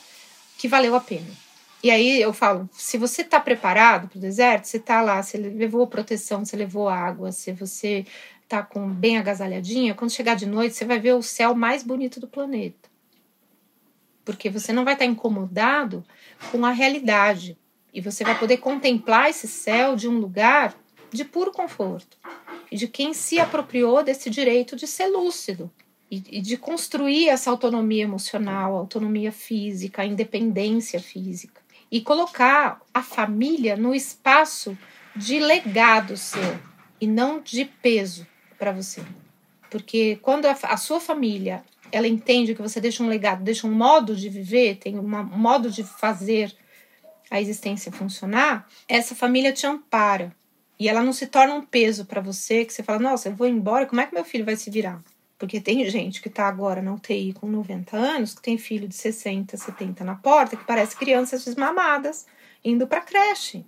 que 0.57 0.69
valeu 0.69 0.95
a 0.95 1.01
pena. 1.01 1.44
E 1.85 1.91
aí 1.91 2.19
eu 2.19 2.33
falo, 2.33 2.67
se 2.71 2.97
você 2.97 3.21
está 3.21 3.39
preparado 3.39 4.07
para 4.07 4.17
o 4.17 4.19
deserto, 4.19 4.65
você 4.65 4.77
está 4.77 5.03
lá, 5.03 5.21
você 5.21 5.37
levou 5.37 5.85
proteção, 5.85 6.43
você 6.43 6.55
levou 6.55 6.89
água, 6.89 7.31
se 7.31 7.51
você 7.51 8.07
está 8.41 8.63
com 8.63 8.89
bem 8.89 9.19
agasalhadinha, 9.19 9.93
quando 9.93 10.09
chegar 10.09 10.33
de 10.33 10.47
noite, 10.47 10.73
você 10.73 10.83
vai 10.83 10.99
ver 10.99 11.13
o 11.13 11.21
céu 11.21 11.53
mais 11.53 11.83
bonito 11.83 12.19
do 12.19 12.27
planeta. 12.27 12.89
Porque 14.25 14.49
você 14.49 14.73
não 14.73 14.83
vai 14.83 14.95
estar 14.95 15.05
tá 15.05 15.11
incomodado 15.11 16.03
com 16.51 16.65
a 16.65 16.71
realidade. 16.71 17.55
E 17.93 18.01
você 18.01 18.23
vai 18.23 18.35
poder 18.35 18.57
contemplar 18.57 19.29
esse 19.29 19.47
céu 19.47 19.95
de 19.95 20.07
um 20.07 20.17
lugar 20.17 20.75
de 21.11 21.23
puro 21.23 21.51
conforto 21.51 22.17
e 22.71 22.77
de 22.77 22.87
quem 22.87 23.13
se 23.13 23.37
apropriou 23.37 24.01
desse 24.01 24.27
direito 24.31 24.75
de 24.75 24.87
ser 24.87 25.05
lúcido 25.05 25.71
e, 26.09 26.41
de 26.41 26.57
construir 26.57 27.29
essa 27.29 27.51
autonomia 27.51 28.01
emocional, 28.01 28.75
autonomia 28.75 29.31
física, 29.31 30.03
independência 30.03 30.99
física 30.99 31.63
e 31.91 32.01
colocar 32.01 32.81
a 32.93 33.01
família 33.01 33.75
no 33.75 33.93
espaço 33.93 34.77
de 35.15 35.39
legado 35.39 36.17
seu 36.17 36.59
e 36.99 37.07
não 37.07 37.39
de 37.39 37.65
peso 37.65 38.27
para 38.57 38.71
você. 38.71 39.01
Porque 39.69 40.17
quando 40.21 40.45
a, 40.45 40.51
a, 40.63 40.77
sua 40.77 40.99
família 40.99 41.63
ela 41.91 42.07
entende 42.07 42.55
que 42.55 42.61
você 42.61 42.81
deixa 42.81 43.03
um 43.03 43.07
legado, 43.07 43.43
deixa 43.43 43.67
um 43.67 43.71
modo 43.71 44.15
de 44.15 44.29
viver, 44.29 44.77
tem 44.77 44.97
uma, 44.97 45.21
um 45.21 45.37
modo 45.37 45.69
de 45.69 45.83
fazer 45.83 46.55
a 47.29 47.41
existência 47.41 47.91
funcionar, 47.91 48.67
essa 48.87 49.15
família 49.15 49.51
te 49.51 49.65
ampara. 49.65 50.35
E 50.77 50.89
ela 50.89 51.01
não 51.01 51.13
se 51.13 51.27
torna 51.27 51.53
um 51.53 51.65
peso 51.65 52.05
para 52.05 52.21
você, 52.21 52.65
que 52.65 52.73
você 52.73 52.83
fala, 52.83 52.99
nossa, 52.99 53.29
eu 53.29 53.35
vou 53.35 53.47
embora, 53.47 53.85
como 53.85 54.01
é 54.01 54.05
que 54.05 54.13
meu 54.13 54.25
filho 54.25 54.43
vai 54.43 54.55
se 54.55 54.69
virar? 54.69 55.01
Porque 55.37 55.59
tem 55.59 55.89
gente 55.89 56.21
que 56.21 56.29
está 56.29 56.47
agora 56.47 56.81
na 56.81 56.93
UTI 56.93 57.33
com 57.33 57.47
90 57.47 57.97
anos, 57.97 58.33
que 58.33 58.41
tem 58.41 58.57
filho 58.57 58.87
de 58.87 58.95
60, 58.95 59.57
70 59.57 60.03
na 60.03 60.15
porta, 60.15 60.55
que 60.55 60.63
parece 60.63 60.95
crianças 60.95 61.43
desmamadas 61.43 62.25
indo 62.63 62.87
para 62.87 63.01
creche. 63.01 63.65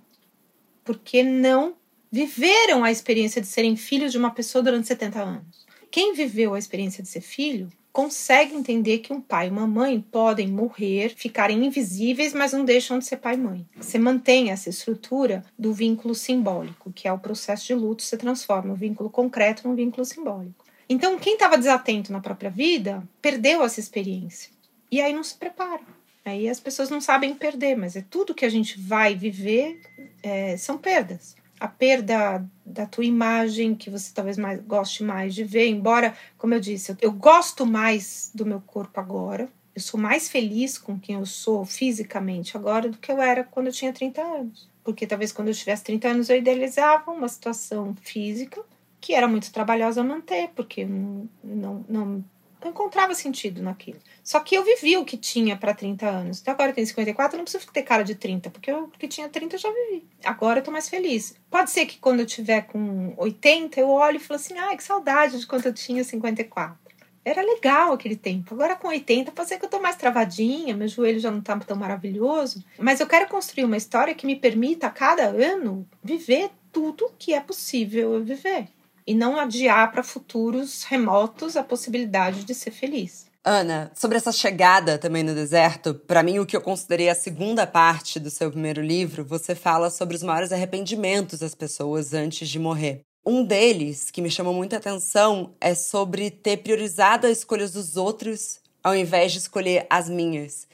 Porque 0.82 1.22
não 1.22 1.76
viveram 2.10 2.84
a 2.84 2.90
experiência 2.90 3.40
de 3.40 3.46
serem 3.46 3.76
filhos 3.76 4.12
de 4.12 4.18
uma 4.18 4.30
pessoa 4.30 4.62
durante 4.62 4.88
70 4.88 5.20
anos. 5.20 5.66
Quem 5.90 6.14
viveu 6.14 6.54
a 6.54 6.58
experiência 6.58 7.02
de 7.02 7.08
ser 7.08 7.20
filho 7.20 7.68
consegue 7.92 8.54
entender 8.54 8.98
que 8.98 9.12
um 9.12 9.20
pai 9.20 9.48
e 9.48 9.50
uma 9.50 9.66
mãe 9.66 10.00
podem 10.00 10.46
morrer, 10.46 11.14
ficarem 11.16 11.66
invisíveis, 11.66 12.32
mas 12.32 12.52
não 12.52 12.64
deixam 12.64 12.98
de 12.98 13.06
ser 13.06 13.16
pai 13.16 13.34
e 13.34 13.38
mãe. 13.38 13.66
Você 13.76 13.98
mantém 13.98 14.50
essa 14.50 14.68
estrutura 14.68 15.44
do 15.58 15.72
vínculo 15.72 16.14
simbólico, 16.14 16.92
que 16.92 17.08
é 17.08 17.12
o 17.12 17.18
processo 17.18 17.66
de 17.66 17.74
luto, 17.74 18.02
se 18.02 18.16
transforma 18.16 18.72
o 18.72 18.76
vínculo 18.76 19.10
concreto 19.10 19.66
num 19.66 19.74
vínculo 19.74 20.04
simbólico. 20.04 20.67
Então, 20.88 21.18
quem 21.18 21.34
estava 21.34 21.58
desatento 21.58 22.12
na 22.12 22.20
própria 22.20 22.50
vida 22.50 23.02
perdeu 23.20 23.62
essa 23.62 23.80
experiência. 23.80 24.50
E 24.90 25.00
aí 25.00 25.12
não 25.12 25.22
se 25.22 25.34
prepara. 25.34 25.82
Aí 26.24 26.48
as 26.48 26.60
pessoas 26.60 26.90
não 26.90 27.00
sabem 27.00 27.34
perder, 27.34 27.76
mas 27.76 27.96
é 27.96 28.04
tudo 28.08 28.34
que 28.34 28.44
a 28.44 28.50
gente 28.50 28.78
vai 28.78 29.14
viver 29.14 29.80
é, 30.22 30.56
são 30.56 30.76
perdas 30.78 31.36
a 31.60 31.66
perda 31.66 32.44
da 32.64 32.86
tua 32.86 33.04
imagem, 33.04 33.74
que 33.74 33.90
você 33.90 34.12
talvez 34.14 34.38
mais 34.38 34.60
goste 34.60 35.02
mais 35.02 35.34
de 35.34 35.44
ver, 35.44 35.68
embora, 35.68 36.14
como 36.36 36.54
eu 36.54 36.60
disse, 36.60 36.92
eu, 36.92 36.96
eu 37.00 37.12
gosto 37.12 37.66
mais 37.66 38.30
do 38.34 38.46
meu 38.46 38.60
corpo 38.60 39.00
agora, 39.00 39.48
eu 39.74 39.80
sou 39.80 39.98
mais 39.98 40.28
feliz 40.28 40.78
com 40.78 40.98
quem 40.98 41.16
eu 41.16 41.26
sou 41.26 41.64
fisicamente 41.64 42.56
agora 42.56 42.88
do 42.88 42.98
que 42.98 43.10
eu 43.10 43.20
era 43.20 43.44
quando 43.44 43.68
eu 43.68 43.72
tinha 43.72 43.92
30 43.92 44.20
anos. 44.20 44.68
Porque 44.82 45.06
talvez 45.06 45.32
quando 45.32 45.48
eu 45.48 45.54
tivesse 45.54 45.84
30 45.84 46.08
anos 46.08 46.30
eu 46.30 46.36
idealizava 46.36 47.10
uma 47.10 47.28
situação 47.28 47.94
física 48.02 48.60
que 49.00 49.14
era 49.14 49.28
muito 49.28 49.52
trabalhosa 49.52 50.02
manter, 50.02 50.50
porque 50.54 50.84
não, 50.84 51.28
não, 51.42 51.84
não 51.88 52.24
encontrava 52.66 53.14
sentido 53.14 53.62
naquilo. 53.62 53.98
Só 54.24 54.40
que 54.40 54.56
eu 54.56 54.64
vivi 54.64 54.96
o 54.96 55.04
que 55.04 55.16
tinha 55.16 55.56
para 55.56 55.74
30 55.74 56.06
anos. 56.06 56.40
Então 56.40 56.52
agora 56.52 56.70
eu 56.70 56.74
tenho 56.74 56.86
54, 56.86 57.34
eu 57.34 57.38
não 57.38 57.44
preciso 57.44 57.70
ter 57.72 57.82
cara 57.82 58.02
de 58.02 58.14
30, 58.14 58.50
porque 58.50 58.72
o 58.72 58.88
que 58.88 59.06
tinha 59.06 59.28
30 59.28 59.54
eu 59.54 59.60
já 59.60 59.70
vivi. 59.70 60.04
Agora 60.24 60.58
eu 60.58 60.64
tô 60.64 60.70
mais 60.70 60.88
feliz. 60.88 61.36
Pode 61.50 61.70
ser 61.70 61.86
que 61.86 61.98
quando 61.98 62.20
eu 62.20 62.26
tiver 62.26 62.62
com 62.62 63.14
80, 63.16 63.80
eu 63.80 63.88
olho 63.88 64.16
e 64.16 64.20
falo 64.20 64.40
assim: 64.40 64.58
ai, 64.58 64.76
que 64.76 64.82
saudade 64.82 65.38
de 65.38 65.46
quando 65.46 65.66
eu 65.66 65.74
tinha 65.74 66.02
54. 66.02 66.76
Era 67.24 67.42
legal 67.42 67.92
aquele 67.92 68.16
tempo. 68.16 68.54
Agora 68.54 68.74
com 68.74 68.88
80, 68.88 69.32
pode 69.32 69.48
ser 69.48 69.58
que 69.58 69.64
eu 69.64 69.68
tô 69.68 69.80
mais 69.80 69.96
travadinha, 69.96 70.74
meu 70.74 70.88
joelho 70.88 71.20
já 71.20 71.30
não 71.30 71.42
tá 71.42 71.56
tão 71.58 71.76
maravilhoso. 71.76 72.64
Mas 72.78 73.00
eu 73.00 73.06
quero 73.06 73.28
construir 73.28 73.64
uma 73.64 73.76
história 73.76 74.14
que 74.14 74.26
me 74.26 74.34
permita 74.34 74.86
a 74.86 74.90
cada 74.90 75.24
ano 75.24 75.86
viver 76.02 76.50
tudo 76.72 77.12
que 77.18 77.34
é 77.34 77.40
possível 77.40 78.14
eu 78.14 78.24
viver 78.24 78.68
e 79.08 79.14
não 79.14 79.38
adiar 79.38 79.90
para 79.90 80.02
futuros 80.02 80.84
remotos 80.84 81.56
a 81.56 81.64
possibilidade 81.64 82.44
de 82.44 82.54
ser 82.54 82.70
feliz. 82.70 83.26
Ana, 83.42 83.90
sobre 83.94 84.18
essa 84.18 84.30
chegada 84.30 84.98
também 84.98 85.22
no 85.22 85.34
deserto, 85.34 85.94
para 85.94 86.22
mim 86.22 86.38
o 86.38 86.44
que 86.44 86.54
eu 86.54 86.60
considerei 86.60 87.08
a 87.08 87.14
segunda 87.14 87.66
parte 87.66 88.20
do 88.20 88.28
seu 88.28 88.50
primeiro 88.50 88.82
livro, 88.82 89.24
você 89.24 89.54
fala 89.54 89.88
sobre 89.88 90.14
os 90.14 90.22
maiores 90.22 90.52
arrependimentos 90.52 91.38
das 91.38 91.54
pessoas 91.54 92.12
antes 92.12 92.50
de 92.50 92.58
morrer. 92.58 93.00
Um 93.24 93.42
deles, 93.42 94.10
que 94.10 94.20
me 94.20 94.30
chamou 94.30 94.52
muita 94.52 94.76
atenção, 94.76 95.54
é 95.58 95.74
sobre 95.74 96.30
ter 96.30 96.58
priorizado 96.58 97.26
as 97.26 97.38
escolhas 97.38 97.72
dos 97.72 97.96
outros 97.96 98.60
ao 98.84 98.94
invés 98.94 99.32
de 99.32 99.38
escolher 99.38 99.86
as 99.88 100.10
minhas. 100.10 100.68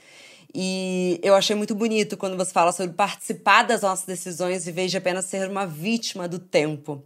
E 0.52 1.20
eu 1.22 1.36
achei 1.36 1.54
muito 1.54 1.74
bonito 1.74 2.16
quando 2.16 2.36
você 2.36 2.52
fala 2.52 2.72
sobre 2.72 2.96
participar 2.96 3.62
das 3.62 3.82
nossas 3.82 4.06
decisões 4.06 4.64
vez 4.64 4.90
de 4.90 4.96
apenas 4.96 5.26
ser 5.26 5.48
uma 5.48 5.66
vítima 5.66 6.26
do 6.26 6.40
tempo. 6.40 7.00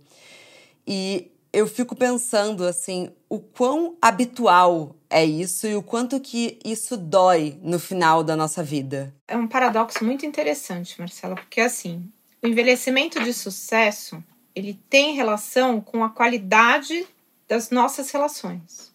E 0.91 1.31
eu 1.53 1.67
fico 1.67 1.95
pensando 1.95 2.65
assim, 2.65 3.13
o 3.29 3.39
quão 3.39 3.99
habitual 4.01 4.97
é 5.11 5.23
isso 5.23 5.67
e 5.67 5.77
o 5.77 5.83
quanto 5.83 6.19
que 6.19 6.59
isso 6.65 6.97
dói 6.97 7.59
no 7.63 7.79
final 7.79 8.25
da 8.25 8.35
nossa 8.35 8.63
vida. 8.63 9.15
É 9.29 9.37
um 9.37 9.47
paradoxo 9.47 10.03
muito 10.03 10.25
interessante, 10.25 10.99
Marcela, 10.99 11.35
porque 11.35 11.61
assim, 11.61 12.11
o 12.43 12.49
envelhecimento 12.49 13.23
de 13.23 13.35
sucesso, 13.35 14.25
ele 14.55 14.81
tem 14.89 15.15
relação 15.15 15.79
com 15.79 16.03
a 16.03 16.09
qualidade 16.09 17.07
das 17.47 17.69
nossas 17.69 18.11
relações. 18.11 18.91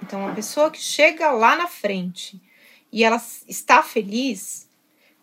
Então, 0.00 0.28
a 0.28 0.34
pessoa 0.34 0.70
que 0.70 0.80
chega 0.80 1.32
lá 1.32 1.56
na 1.56 1.66
frente 1.66 2.40
e 2.92 3.02
ela 3.02 3.20
está 3.48 3.82
feliz, 3.82 4.68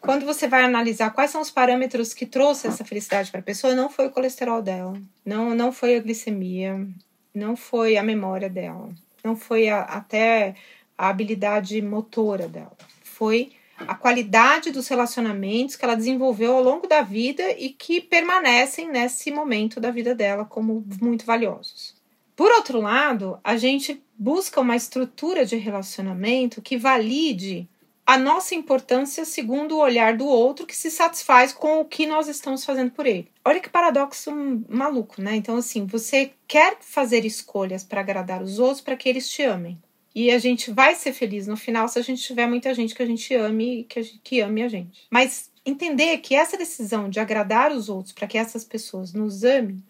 quando 0.01 0.25
você 0.25 0.47
vai 0.47 0.63
analisar 0.63 1.11
quais 1.11 1.31
são 1.31 1.41
os 1.41 1.51
parâmetros 1.51 2.13
que 2.13 2.25
trouxe 2.25 2.67
essa 2.67 2.85
felicidade 2.85 3.31
para 3.31 3.41
a 3.41 3.43
pessoa, 3.43 3.75
não 3.75 3.89
foi 3.89 4.07
o 4.07 4.11
colesterol 4.11 4.61
dela, 4.61 4.99
não, 5.25 5.53
não 5.53 5.71
foi 5.71 5.95
a 5.95 5.99
glicemia, 5.99 6.87
não 7.33 7.55
foi 7.55 7.97
a 7.97 8.03
memória 8.03 8.49
dela, 8.49 8.89
não 9.23 9.35
foi 9.35 9.69
a, 9.69 9.81
até 9.81 10.55
a 10.97 11.09
habilidade 11.09 11.81
motora 11.81 12.47
dela, 12.47 12.77
foi 13.03 13.51
a 13.77 13.95
qualidade 13.95 14.71
dos 14.71 14.87
relacionamentos 14.87 15.75
que 15.75 15.85
ela 15.85 15.95
desenvolveu 15.95 16.55
ao 16.55 16.63
longo 16.63 16.87
da 16.87 17.01
vida 17.01 17.51
e 17.57 17.69
que 17.69 18.01
permanecem 18.01 18.89
nesse 18.89 19.31
momento 19.31 19.79
da 19.79 19.91
vida 19.91 20.13
dela 20.13 20.43
como 20.43 20.85
muito 21.01 21.25
valiosos. 21.25 21.95
Por 22.35 22.51
outro 22.51 22.79
lado, 22.79 23.39
a 23.43 23.57
gente 23.57 24.01
busca 24.17 24.61
uma 24.61 24.75
estrutura 24.75 25.45
de 25.45 25.57
relacionamento 25.57 26.61
que 26.61 26.77
valide 26.77 27.67
a 28.09 28.17
nossa 28.17 28.55
importância 28.55 29.23
segundo 29.23 29.75
o 29.75 29.81
olhar 29.81 30.17
do 30.17 30.25
outro 30.25 30.65
que 30.65 30.75
se 30.75 30.89
satisfaz 30.89 31.53
com 31.53 31.79
o 31.79 31.85
que 31.85 32.07
nós 32.07 32.27
estamos 32.27 32.65
fazendo 32.65 32.89
por 32.89 33.05
ele. 33.05 33.29
Olha 33.45 33.59
que 33.59 33.69
paradoxo 33.69 34.31
maluco, 34.67 35.21
né? 35.21 35.35
Então, 35.35 35.57
assim, 35.57 35.85
você 35.85 36.31
quer 36.47 36.77
fazer 36.81 37.23
escolhas 37.23 37.83
para 37.83 38.01
agradar 38.01 38.41
os 38.41 38.57
outros 38.57 38.81
para 38.81 38.97
que 38.97 39.07
eles 39.07 39.29
te 39.29 39.43
amem. 39.43 39.77
E 40.15 40.31
a 40.31 40.39
gente 40.39 40.71
vai 40.71 40.95
ser 40.95 41.13
feliz 41.13 41.45
no 41.45 41.55
final 41.55 41.87
se 41.87 41.99
a 41.99 42.01
gente 42.01 42.23
tiver 42.23 42.47
muita 42.47 42.73
gente 42.73 42.95
que 42.95 43.03
a 43.03 43.05
gente 43.05 43.31
ame 43.35 43.83
que, 43.83 43.99
a 43.99 44.01
gente, 44.01 44.19
que 44.23 44.41
ame 44.41 44.63
a 44.63 44.67
gente. 44.67 45.05
Mas 45.11 45.51
entender 45.63 46.17
que 46.17 46.33
essa 46.33 46.57
decisão 46.57 47.11
de 47.11 47.19
agradar 47.19 47.71
os 47.71 47.89
outros 47.89 48.11
para 48.11 48.25
que 48.25 48.39
essas 48.39 48.63
pessoas 48.63 49.13
nos 49.13 49.43
amem 49.43 49.83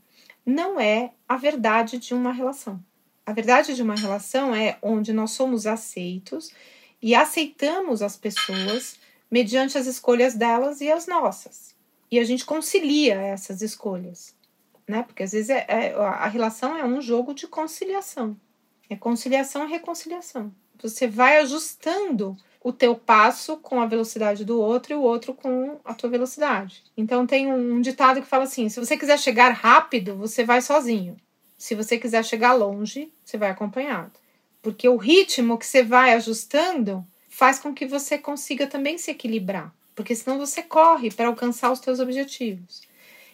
não 0.45 0.77
é 0.77 1.11
a 1.25 1.37
verdade 1.37 1.97
de 1.97 2.13
uma 2.13 2.33
relação. 2.33 2.83
A 3.25 3.31
verdade 3.31 3.73
de 3.73 3.81
uma 3.81 3.95
relação 3.95 4.53
é 4.53 4.77
onde 4.81 5.13
nós 5.13 5.31
somos 5.31 5.65
aceitos 5.65 6.51
e 7.01 7.15
aceitamos 7.15 8.01
as 8.01 8.17
pessoas 8.17 8.97
mediante 9.29 9.77
as 9.77 9.85
escolhas 9.85 10.33
delas 10.33 10.81
e 10.81 10.91
as 10.91 11.07
nossas. 11.07 11.75
E 12.11 12.19
a 12.19 12.23
gente 12.23 12.45
concilia 12.45 13.15
essas 13.15 13.61
escolhas, 13.61 14.35
né? 14.87 15.03
Porque 15.03 15.23
às 15.23 15.31
vezes 15.31 15.49
é, 15.49 15.65
é, 15.67 15.93
a 15.93 16.27
relação 16.27 16.75
é 16.75 16.83
um 16.83 17.01
jogo 17.01 17.33
de 17.33 17.47
conciliação. 17.47 18.35
É 18.89 18.95
conciliação 18.95 19.67
e 19.67 19.71
reconciliação. 19.71 20.51
Você 20.81 21.07
vai 21.07 21.37
ajustando 21.39 22.35
o 22.63 22.73
teu 22.73 22.95
passo 22.95 23.57
com 23.57 23.79
a 23.79 23.85
velocidade 23.85 24.43
do 24.43 24.59
outro 24.59 24.93
e 24.93 24.95
o 24.95 25.01
outro 25.01 25.33
com 25.33 25.79
a 25.85 25.93
tua 25.93 26.09
velocidade. 26.09 26.83
Então 26.97 27.27
tem 27.27 27.51
um 27.51 27.79
ditado 27.79 28.21
que 28.21 28.27
fala 28.27 28.45
assim: 28.45 28.67
se 28.69 28.79
você 28.79 28.97
quiser 28.97 29.19
chegar 29.19 29.51
rápido, 29.51 30.15
você 30.15 30.43
vai 30.43 30.61
sozinho. 30.61 31.15
Se 31.57 31.75
você 31.75 31.97
quiser 31.97 32.23
chegar 32.23 32.53
longe, 32.53 33.11
você 33.23 33.37
vai 33.37 33.49
acompanhado. 33.49 34.13
Porque 34.61 34.87
o 34.87 34.97
ritmo 34.97 35.57
que 35.57 35.65
você 35.65 35.83
vai 35.83 36.13
ajustando 36.13 37.05
faz 37.29 37.59
com 37.59 37.73
que 37.73 37.85
você 37.85 38.17
consiga 38.17 38.67
também 38.67 38.97
se 38.97 39.11
equilibrar, 39.11 39.73
porque 39.95 40.15
senão 40.15 40.37
você 40.37 40.61
corre 40.61 41.09
para 41.11 41.27
alcançar 41.27 41.71
os 41.71 41.79
teus 41.79 41.99
objetivos. 41.99 42.81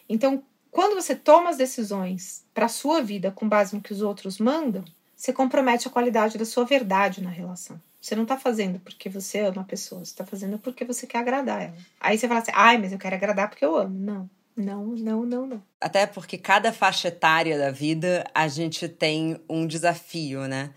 Então, 0.08 0.44
quando 0.70 0.94
você 0.94 1.16
toma 1.16 1.50
as 1.50 1.58
decisões 1.58 2.44
para 2.54 2.66
a 2.66 2.70
sua 2.70 3.02
vida 3.02 3.32
com 3.32 3.48
base 3.48 3.76
no 3.76 3.82
que 3.82 3.94
os 3.94 4.02
outros 4.02 4.38
mandam, 4.38 4.84
você 5.16 5.32
compromete 5.32 5.88
a 5.88 5.92
qualidade 5.92 6.38
da 6.38 6.46
sua 6.46 6.66
verdade 6.66 7.24
na 7.24 7.30
relação. 7.30 7.82
Você 8.00 8.16
não 8.16 8.24
está 8.24 8.38
fazendo 8.38 8.80
porque 8.80 9.10
você 9.10 9.40
ama 9.40 9.62
a 9.62 9.66
pessoa, 9.66 10.06
você 10.06 10.12
está 10.12 10.26
fazendo 10.26 10.60
porque 10.60 10.86
você 10.86 11.08
quer 11.08 11.18
agradar 11.18 11.64
ela. 11.64 11.76
Aí 12.00 12.18
você 12.18 12.28
fala 12.28 12.42
assim, 12.42 12.52
ai, 12.54 12.78
mas 12.78 12.92
eu 12.92 13.00
quero 13.00 13.16
agradar 13.16 13.50
porque 13.50 13.66
eu 13.66 13.76
amo. 13.76 13.98
Não, 13.98 14.30
não, 14.56 14.86
não, 14.86 15.26
não, 15.26 15.46
não. 15.46 15.64
Até 15.82 16.06
porque 16.06 16.38
cada 16.38 16.72
faixa 16.72 17.10
etária 17.10 17.58
da 17.58 17.72
vida 17.72 18.24
a 18.34 18.48
gente 18.48 18.88
tem 18.88 19.38
um 19.50 19.68
desafio, 19.68 20.48
né? 20.48 20.72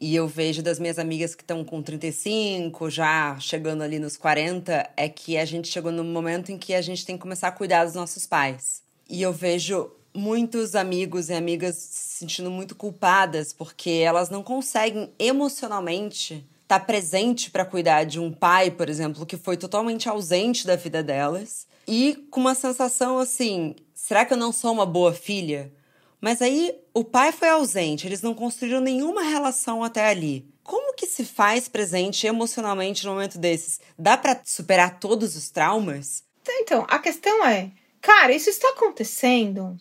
E 0.00 0.14
eu 0.14 0.26
vejo 0.26 0.62
das 0.62 0.78
minhas 0.78 0.98
amigas 0.98 1.34
que 1.34 1.42
estão 1.42 1.64
com 1.64 1.82
35, 1.82 2.90
já 2.90 3.38
chegando 3.38 3.82
ali 3.82 3.98
nos 3.98 4.16
40, 4.16 4.90
é 4.96 5.08
que 5.08 5.36
a 5.36 5.44
gente 5.44 5.68
chegou 5.68 5.90
no 5.92 6.04
momento 6.04 6.50
em 6.50 6.58
que 6.58 6.74
a 6.74 6.82
gente 6.82 7.04
tem 7.04 7.16
que 7.16 7.22
começar 7.22 7.48
a 7.48 7.52
cuidar 7.52 7.84
dos 7.84 7.94
nossos 7.94 8.26
pais. 8.26 8.82
E 9.08 9.22
eu 9.22 9.32
vejo 9.32 9.90
muitos 10.12 10.74
amigos 10.74 11.28
e 11.28 11.34
amigas 11.34 11.76
se 11.76 12.18
sentindo 12.18 12.50
muito 12.50 12.76
culpadas 12.76 13.52
porque 13.52 13.90
elas 13.90 14.30
não 14.30 14.42
conseguem 14.42 15.12
emocionalmente 15.18 16.46
estar 16.62 16.78
tá 16.78 16.84
presente 16.84 17.50
para 17.50 17.64
cuidar 17.64 18.04
de 18.04 18.20
um 18.20 18.32
pai, 18.32 18.70
por 18.70 18.88
exemplo, 18.88 19.26
que 19.26 19.36
foi 19.36 19.56
totalmente 19.56 20.08
ausente 20.08 20.66
da 20.66 20.76
vida 20.76 21.02
delas 21.02 21.66
e 21.86 22.26
com 22.30 22.40
uma 22.40 22.54
sensação 22.54 23.18
assim: 23.18 23.74
será 23.92 24.24
que 24.24 24.32
eu 24.32 24.38
não 24.38 24.52
sou 24.52 24.72
uma 24.72 24.86
boa 24.86 25.12
filha? 25.12 25.72
Mas 26.20 26.40
aí 26.40 26.74
o 26.94 27.04
pai 27.04 27.32
foi 27.32 27.48
ausente, 27.48 28.06
eles 28.06 28.22
não 28.22 28.34
construíram 28.34 28.80
nenhuma 28.80 29.22
relação 29.22 29.84
até 29.84 30.06
ali. 30.06 30.48
Como 30.62 30.94
que 30.94 31.06
se 31.06 31.24
faz 31.24 31.68
presente 31.68 32.26
emocionalmente 32.26 33.04
no 33.04 33.12
momento 33.12 33.38
desses? 33.38 33.78
Dá 33.98 34.16
para 34.16 34.40
superar 34.42 34.98
todos 34.98 35.36
os 35.36 35.50
traumas? 35.50 36.24
Então, 36.48 36.86
a 36.88 36.98
questão 36.98 37.46
é, 37.46 37.70
cara, 38.00 38.32
isso 38.32 38.48
está 38.48 38.70
acontecendo 38.70 39.78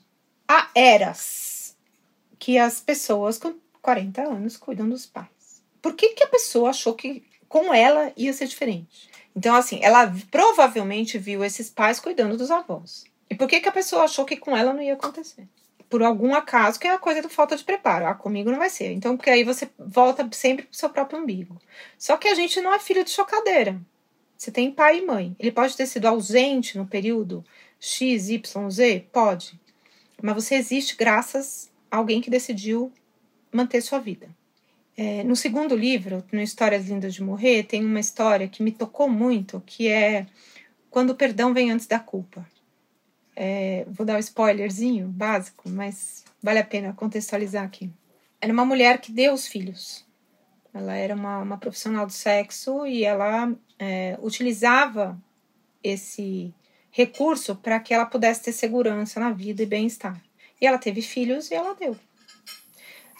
há 0.47 0.69
eras 0.75 1.77
que 2.37 2.57
as 2.57 2.81
pessoas 2.81 3.37
com 3.37 3.55
40 3.81 4.21
anos 4.21 4.57
cuidam 4.57 4.89
dos 4.89 5.05
pais. 5.05 5.63
Por 5.81 5.93
que, 5.93 6.09
que 6.09 6.23
a 6.23 6.27
pessoa 6.27 6.71
achou 6.71 6.93
que 6.93 7.23
com 7.47 7.73
ela 7.73 8.11
ia 8.17 8.33
ser 8.33 8.47
diferente? 8.47 9.09
Então, 9.35 9.55
assim, 9.55 9.79
ela 9.81 10.13
provavelmente 10.29 11.17
viu 11.17 11.43
esses 11.43 11.69
pais 11.69 11.99
cuidando 11.99 12.37
dos 12.37 12.51
avós. 12.51 13.03
E 13.29 13.35
por 13.35 13.47
que, 13.47 13.59
que 13.59 13.69
a 13.69 13.73
pessoa 13.73 14.03
achou 14.03 14.25
que 14.25 14.37
com 14.37 14.55
ela 14.55 14.73
não 14.73 14.81
ia 14.81 14.93
acontecer? 14.93 15.47
por 15.93 16.01
algum 16.01 16.33
acaso, 16.33 16.79
que 16.79 16.87
é 16.87 16.91
a 16.91 16.97
coisa 16.97 17.21
da 17.21 17.29
falta 17.29 17.55
de 17.55 17.63
preparo. 17.63 18.07
Ah, 18.07 18.15
comigo 18.15 18.49
não 18.49 18.57
vai 18.57 18.71
ser. 18.71 18.91
Então, 18.93 19.15
porque 19.15 19.29
aí 19.29 19.43
você 19.43 19.69
volta 19.77 20.27
sempre 20.31 20.65
pro 20.65 20.75
seu 20.75 20.89
próprio 20.89 21.21
umbigo. 21.21 21.61
Só 21.99 22.17
que 22.17 22.27
a 22.27 22.33
gente 22.33 22.59
não 22.61 22.73
é 22.73 22.79
filho 22.79 23.03
de 23.03 23.11
chocadeira. 23.11 23.79
Você 24.35 24.49
tem 24.49 24.71
pai 24.71 24.97
e 24.97 25.05
mãe. 25.05 25.35
Ele 25.37 25.51
pode 25.51 25.77
ter 25.77 25.85
sido 25.85 26.07
ausente 26.07 26.79
no 26.79 26.87
período 26.87 27.45
X, 27.79 28.27
Y, 28.27 28.69
Z? 28.71 29.07
Pode. 29.11 29.59
Mas 30.19 30.33
você 30.33 30.55
existe 30.55 30.95
graças 30.95 31.71
a 31.91 31.97
alguém 31.97 32.21
que 32.21 32.29
decidiu 32.31 32.91
manter 33.51 33.79
sua 33.79 33.99
vida. 33.99 34.27
É, 34.95 35.23
no 35.23 35.35
segundo 35.35 35.75
livro, 35.75 36.23
no 36.31 36.39
Histórias 36.39 36.87
Lindas 36.87 37.13
de 37.15 37.23
Morrer, 37.23 37.63
tem 37.63 37.83
uma 37.83 37.99
história 37.99 38.47
que 38.47 38.61
me 38.61 38.71
tocou 38.71 39.09
muito, 39.09 39.61
que 39.65 39.87
é 39.87 40.27
quando 40.89 41.09
o 41.09 41.15
perdão 41.15 41.53
vem 41.53 41.71
antes 41.71 41.87
da 41.87 41.99
culpa. 41.99 42.45
É, 43.35 43.85
vou 43.87 44.05
dar 44.05 44.17
um 44.17 44.19
spoilerzinho 44.19 45.07
básico, 45.07 45.67
mas 45.67 46.23
vale 46.41 46.59
a 46.59 46.63
pena 46.63 46.93
contextualizar 46.93 47.63
aqui. 47.63 47.89
Era 48.39 48.53
uma 48.53 48.65
mulher 48.65 49.01
que 49.01 49.11
deu 49.11 49.33
os 49.33 49.47
filhos. 49.47 50.05
Ela 50.71 50.95
era 50.95 51.15
uma, 51.15 51.39
uma 51.39 51.57
profissional 51.57 52.05
do 52.05 52.11
sexo 52.11 52.85
e 52.85 53.03
ela 53.03 53.51
é, 53.79 54.17
utilizava 54.21 55.19
esse 55.83 56.53
recurso 56.91 57.55
para 57.55 57.79
que 57.79 57.93
ela 57.93 58.05
pudesse 58.05 58.43
ter 58.43 58.51
segurança 58.51 59.19
na 59.19 59.31
vida 59.31 59.63
e 59.63 59.65
bem-estar. 59.65 60.21
E 60.61 60.67
ela 60.67 60.77
teve 60.77 61.01
filhos 61.01 61.49
e 61.49 61.55
ela 61.55 61.73
deu. 61.73 61.95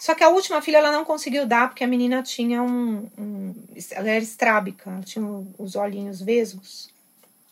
Só 0.04 0.14
que 0.14 0.22
a 0.22 0.28
última 0.28 0.60
filha 0.60 0.76
ela 0.76 0.92
não 0.92 1.02
conseguiu 1.02 1.46
dar 1.46 1.66
porque 1.66 1.82
a 1.82 1.86
menina 1.86 2.22
tinha 2.22 2.62
um. 2.62 3.08
um 3.16 3.54
ela 3.90 4.10
era 4.10 4.22
estrábica, 4.22 4.90
ela 4.90 5.00
tinha 5.00 5.24
os 5.56 5.76
olhinhos 5.76 6.20
vesgos 6.20 6.90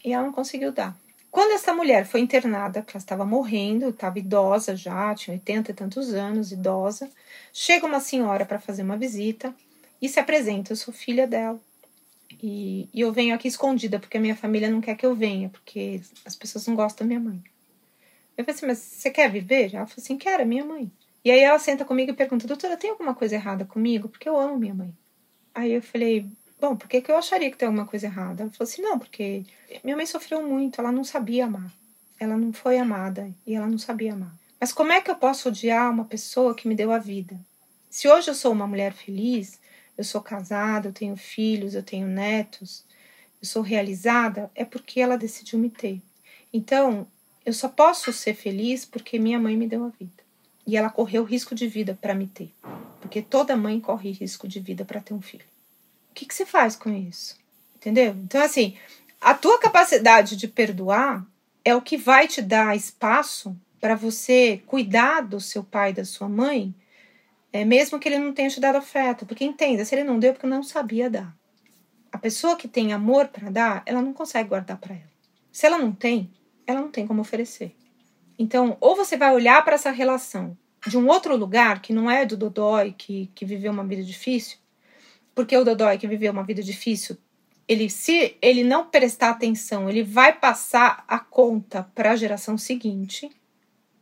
e 0.05 0.13
ela 0.13 0.27
não 0.27 0.35
conseguiu 0.35 0.71
dar. 0.71 0.95
Quando 1.31 1.53
essa 1.53 1.73
mulher 1.73 2.05
foi 2.05 2.21
internada, 2.21 2.83
que 2.83 2.95
ela 2.95 3.03
estava 3.03 3.25
morrendo, 3.25 3.89
estava 3.89 4.19
idosa 4.19 4.77
já, 4.77 5.15
tinha 5.15 5.33
80 5.33 5.71
e 5.71 5.75
tantos 5.75 6.13
anos, 6.13 6.53
idosa, 6.53 7.09
chega 7.55 7.87
uma 7.87 8.01
senhora 8.01 8.45
para 8.45 8.61
fazer 8.61 8.83
uma 8.83 8.99
visita 8.99 9.55
e 10.03 10.07
se 10.07 10.21
apresenta, 10.21 10.73
eu 10.73 10.77
sou 10.77 10.93
filha 10.93 11.27
dela. 11.27 11.59
E, 12.43 12.87
e, 12.93 13.01
eu 13.01 13.15
venho 13.15 13.35
aqui 13.35 13.49
escondida, 13.49 13.99
porque 13.99 14.19
a 14.19 14.21
minha 14.21 14.37
família 14.37 14.69
não 14.69 14.83
quer 14.83 14.95
que 14.95 15.07
eu 15.07 15.15
venha, 15.15 15.49
porque 15.49 16.03
as 16.23 16.37
pessoas 16.37 16.67
não 16.67 16.77
gostam 16.77 17.07
da 17.07 17.15
minha 17.15 17.31
mãe. 17.31 17.43
Eu 18.37 18.45
falei 18.45 18.57
assim, 18.57 18.67
mas 18.67 18.79
você 18.79 19.11
quer 19.11 19.31
viver? 19.31 19.75
Ela 19.75 19.87
falou 19.87 20.03
assim, 20.05 20.19
quero, 20.19 20.43
é 20.43 20.45
minha 20.45 20.67
mãe. 20.67 20.93
E 21.25 21.31
aí 21.31 21.41
ela 21.41 21.59
senta 21.59 21.85
comigo 21.85 22.11
e 22.11 22.15
pergunta, 22.15 22.47
doutora, 22.47 22.77
tem 22.77 22.91
alguma 22.91 23.15
coisa 23.15 23.37
errada 23.37 23.65
comigo? 23.65 24.09
Porque 24.09 24.29
eu 24.29 24.39
amo 24.39 24.59
minha 24.59 24.75
mãe. 24.75 24.93
Aí 25.55 25.73
eu 25.73 25.83
falei, 25.83 26.27
bom, 26.61 26.75
por 26.75 26.89
que, 26.89 27.01
que 27.01 27.11
eu 27.11 27.17
acharia 27.17 27.51
que 27.51 27.57
tem 27.57 27.67
alguma 27.67 27.87
coisa 27.87 28.07
errada? 28.07 28.43
Ela 28.43 28.51
falou 28.51 28.69
assim, 28.69 28.83
não, 28.83 28.99
porque 28.99 29.45
minha 29.85 29.97
mãe 29.97 30.07
sofreu 30.07 30.43
muito, 30.43 30.81
ela 30.81 30.91
não 30.91 31.05
sabia 31.05 31.45
amar. 31.45 31.73
Ela 32.19 32.37
não 32.37 32.53
foi 32.53 32.79
amada 32.79 33.33
e 33.47 33.55
ela 33.55 33.67
não 33.67 33.79
sabia 33.79 34.15
amar. 34.15 34.35
Mas 34.61 34.73
como 34.73 34.93
é 34.93 35.01
que 35.01 35.11
eu 35.11 35.17
posso 35.17 35.49
odiar 35.49 35.91
uma 35.91 36.05
pessoa 36.05 36.55
que 36.55 36.69
me 36.69 36.75
deu 36.75 36.93
a 36.93 36.99
vida? 36.99 37.39
Se 37.91 38.09
hoje 38.09 38.31
eu 38.31 38.35
sou 38.35 38.53
uma 38.53 38.67
mulher 38.67 38.93
feliz, 38.93 39.61
eu 39.99 40.05
sou 40.05 40.21
casada, 40.21 40.89
eu 40.89 40.93
tenho 40.93 41.17
filhos, 41.17 41.75
eu 41.75 41.83
tenho 41.83 42.07
netos, 42.07 42.85
eu 43.41 43.47
sou 43.47 43.61
realizada, 43.63 44.51
é 44.55 44.65
porque 44.65 45.01
ela 45.01 45.19
decidiu 45.19 45.59
me 45.59 45.69
ter. 45.69 46.01
Então, 46.53 47.07
eu 47.45 47.53
só 47.53 47.69
posso 47.69 48.13
ser 48.13 48.35
feliz 48.35 48.85
porque 48.85 49.19
minha 49.19 49.39
mãe 49.39 49.57
me 49.57 49.67
deu 49.67 49.85
a 49.85 49.89
vida. 49.89 50.23
E 50.67 50.77
ela 50.77 50.91
correu 50.91 51.25
risco 51.25 51.55
de 51.55 51.67
vida 51.67 51.99
para 52.01 52.15
me 52.15 52.27
ter. 52.27 52.53
Porque 53.01 53.21
toda 53.21 53.57
mãe 53.57 53.81
corre 53.81 54.13
risco 54.13 54.47
de 54.47 54.61
vida 54.61 54.85
para 54.85 55.01
ter 55.01 55.13
um 55.15 55.21
filho. 55.21 55.45
O 56.11 56.15
que, 56.15 56.27
que 56.27 56.35
você 56.35 56.47
faz 56.47 56.77
com 56.77 56.91
isso? 56.93 57.37
Entendeu? 57.77 58.15
Então, 58.23 58.41
assim, 58.41 58.77
a 59.21 59.35
tua 59.35 59.59
capacidade 59.59 60.37
de 60.37 60.47
perdoar 60.47 61.27
é 61.65 61.75
o 61.75 61.83
que 61.83 61.97
vai 61.97 62.29
te 62.29 62.41
dar 62.43 62.77
espaço 62.77 63.57
para 63.81 63.97
você 63.97 64.63
cuidar 64.67 65.23
do 65.23 65.41
seu 65.41 65.65
pai 65.65 65.93
da 65.93 66.05
sua 66.05 66.29
mãe, 66.29 66.73
é, 67.53 67.65
mesmo 67.65 67.99
que 67.99 68.09
ele 68.09 68.19
não 68.19 68.33
tenha 68.33 68.49
te 68.49 68.61
dado 68.61 68.79
afeto. 68.79 69.27
Porque 69.27 69.45
entenda, 69.45 69.85
se 69.85 69.95
ele 69.95 70.05
não 70.05 70.19
deu, 70.19 70.31
é 70.31 70.33
porque 70.33 70.47
não 70.47 70.63
sabia 70.63 71.11
dar. 71.11 71.37
A 72.13 72.19
pessoa 72.19 72.57
que 72.57 72.69
tem 72.69 72.93
amor 72.93 73.29
para 73.29 73.51
dar, 73.51 73.83
ela 73.85 74.01
não 74.01 74.13
consegue 74.13 74.49
guardar 74.49 74.77
para 74.77 74.95
ela. 74.95 75.13
Se 75.51 75.67
ela 75.67 75.79
não 75.79 75.93
tem, 75.93 76.31
ela 76.67 76.81
não 76.81 76.91
tem 76.91 77.07
como 77.07 77.21
oferecer. 77.21 77.75
Então, 78.43 78.77
ou 78.81 78.97
você 78.97 79.17
vai 79.17 79.33
olhar 79.33 79.65
para 79.65 79.77
essa 79.77 79.93
relação 79.93 80.59
de 80.85 80.99
um 80.99 81.07
outro 81.07 81.37
lugar 81.37 81.81
que 81.81 81.93
não 81.93 82.11
é 82.11 82.27
do 82.27 82.37
Dodói, 82.37 82.93
que, 82.93 83.31
que 83.37 83.45
viveu 83.45 83.71
uma 83.71 83.87
vida 83.87 84.03
difícil, 84.03 84.59
porque 85.33 85.57
o 85.57 85.65
Dodói 85.65 85.97
que 85.97 86.09
viveu 86.09 86.33
uma 86.33 86.43
vida 86.43 86.61
difícil, 86.61 87.17
ele 87.69 87.89
se 87.89 88.37
ele 88.43 88.65
não 88.65 88.89
prestar 88.89 89.31
atenção, 89.31 89.89
ele 89.89 90.03
vai 90.03 90.33
passar 90.33 91.05
a 91.07 91.21
conta 91.21 91.89
para 91.95 92.11
a 92.11 92.17
geração 92.17 92.59
seguinte, 92.59 93.31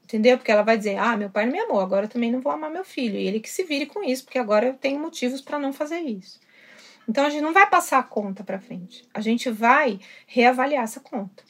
entendeu? 0.04 0.38
Porque 0.38 0.50
ela 0.50 0.62
vai 0.62 0.78
dizer: 0.78 0.96
"Ah, 0.96 1.18
meu 1.18 1.28
pai 1.28 1.44
não 1.44 1.52
me 1.52 1.60
amou, 1.60 1.78
agora 1.78 2.06
eu 2.06 2.08
também 2.08 2.32
não 2.32 2.40
vou 2.40 2.50
amar 2.50 2.70
meu 2.70 2.82
filho". 2.82 3.18
E 3.18 3.26
ele 3.26 3.40
que 3.40 3.50
se 3.50 3.62
vire 3.62 3.84
com 3.84 4.02
isso, 4.02 4.24
porque 4.24 4.38
agora 4.38 4.64
eu 4.66 4.72
tenho 4.72 4.98
motivos 4.98 5.42
para 5.42 5.58
não 5.58 5.70
fazer 5.70 5.98
isso. 5.98 6.40
Então 7.06 7.26
a 7.26 7.28
gente 7.28 7.42
não 7.42 7.52
vai 7.52 7.68
passar 7.68 7.98
a 7.98 8.02
conta 8.02 8.42
para 8.42 8.58
frente. 8.58 9.06
A 9.12 9.20
gente 9.20 9.50
vai 9.50 10.00
reavaliar 10.26 10.84
essa 10.84 11.00
conta. 11.00 11.44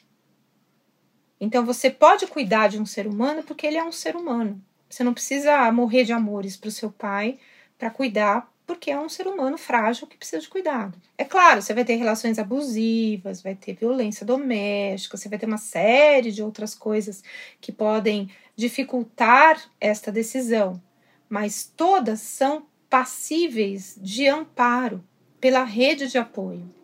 Então 1.41 1.65
você 1.65 1.89
pode 1.89 2.27
cuidar 2.27 2.67
de 2.67 2.79
um 2.79 2.85
ser 2.85 3.07
humano 3.07 3.41
porque 3.41 3.65
ele 3.65 3.77
é 3.77 3.83
um 3.83 3.91
ser 3.91 4.15
humano. 4.15 4.63
Você 4.87 5.03
não 5.03 5.13
precisa 5.13 5.71
morrer 5.71 6.03
de 6.03 6.13
amores 6.13 6.55
para 6.55 6.67
o 6.67 6.71
seu 6.71 6.91
pai 6.91 7.39
para 7.79 7.89
cuidar, 7.89 8.53
porque 8.67 8.91
é 8.91 8.99
um 8.99 9.09
ser 9.09 9.25
humano 9.25 9.57
frágil 9.57 10.05
que 10.05 10.15
precisa 10.15 10.39
de 10.39 10.47
cuidado. 10.47 11.01
É 11.17 11.25
claro, 11.25 11.59
você 11.59 11.73
vai 11.73 11.83
ter 11.83 11.95
relações 11.95 12.37
abusivas, 12.37 13.41
vai 13.41 13.55
ter 13.55 13.73
violência 13.73 14.23
doméstica, 14.23 15.17
você 15.17 15.27
vai 15.27 15.39
ter 15.39 15.47
uma 15.47 15.57
série 15.57 16.31
de 16.31 16.43
outras 16.43 16.75
coisas 16.75 17.23
que 17.59 17.71
podem 17.71 18.29
dificultar 18.55 19.59
esta 19.79 20.11
decisão, 20.11 20.79
mas 21.27 21.65
todas 21.75 22.21
são 22.21 22.67
passíveis 22.87 23.97
de 23.99 24.27
amparo 24.27 25.03
pela 25.39 25.63
rede 25.63 26.07
de 26.07 26.19
apoio. 26.19 26.80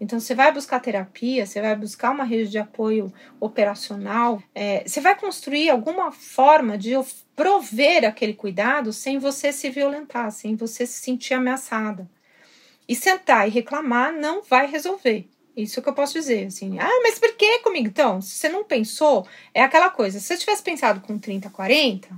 Então, 0.00 0.20
você 0.20 0.34
vai 0.34 0.52
buscar 0.52 0.80
terapia, 0.80 1.44
você 1.44 1.60
vai 1.60 1.74
buscar 1.74 2.10
uma 2.10 2.24
rede 2.24 2.50
de 2.50 2.58
apoio 2.58 3.12
operacional, 3.40 4.42
é, 4.54 4.84
você 4.86 5.00
vai 5.00 5.18
construir 5.18 5.70
alguma 5.70 6.12
forma 6.12 6.78
de 6.78 6.92
prover 7.34 8.04
aquele 8.04 8.34
cuidado 8.34 8.92
sem 8.92 9.18
você 9.18 9.52
se 9.52 9.70
violentar, 9.70 10.30
sem 10.30 10.54
você 10.54 10.86
se 10.86 11.00
sentir 11.00 11.34
ameaçada. 11.34 12.08
E 12.88 12.94
sentar 12.94 13.46
e 13.46 13.50
reclamar 13.50 14.12
não 14.12 14.42
vai 14.42 14.66
resolver. 14.66 15.28
Isso 15.56 15.82
que 15.82 15.88
eu 15.88 15.92
posso 15.92 16.12
dizer, 16.12 16.46
assim. 16.46 16.78
Ah, 16.78 17.00
mas 17.02 17.18
por 17.18 17.34
que 17.34 17.58
comigo? 17.58 17.88
Então, 17.88 18.20
se 18.22 18.36
você 18.36 18.48
não 18.48 18.62
pensou, 18.62 19.26
é 19.52 19.60
aquela 19.60 19.90
coisa. 19.90 20.20
Se 20.20 20.26
você 20.26 20.36
tivesse 20.38 20.62
pensado 20.62 21.00
com 21.00 21.18
30, 21.18 21.50
40, 21.50 22.08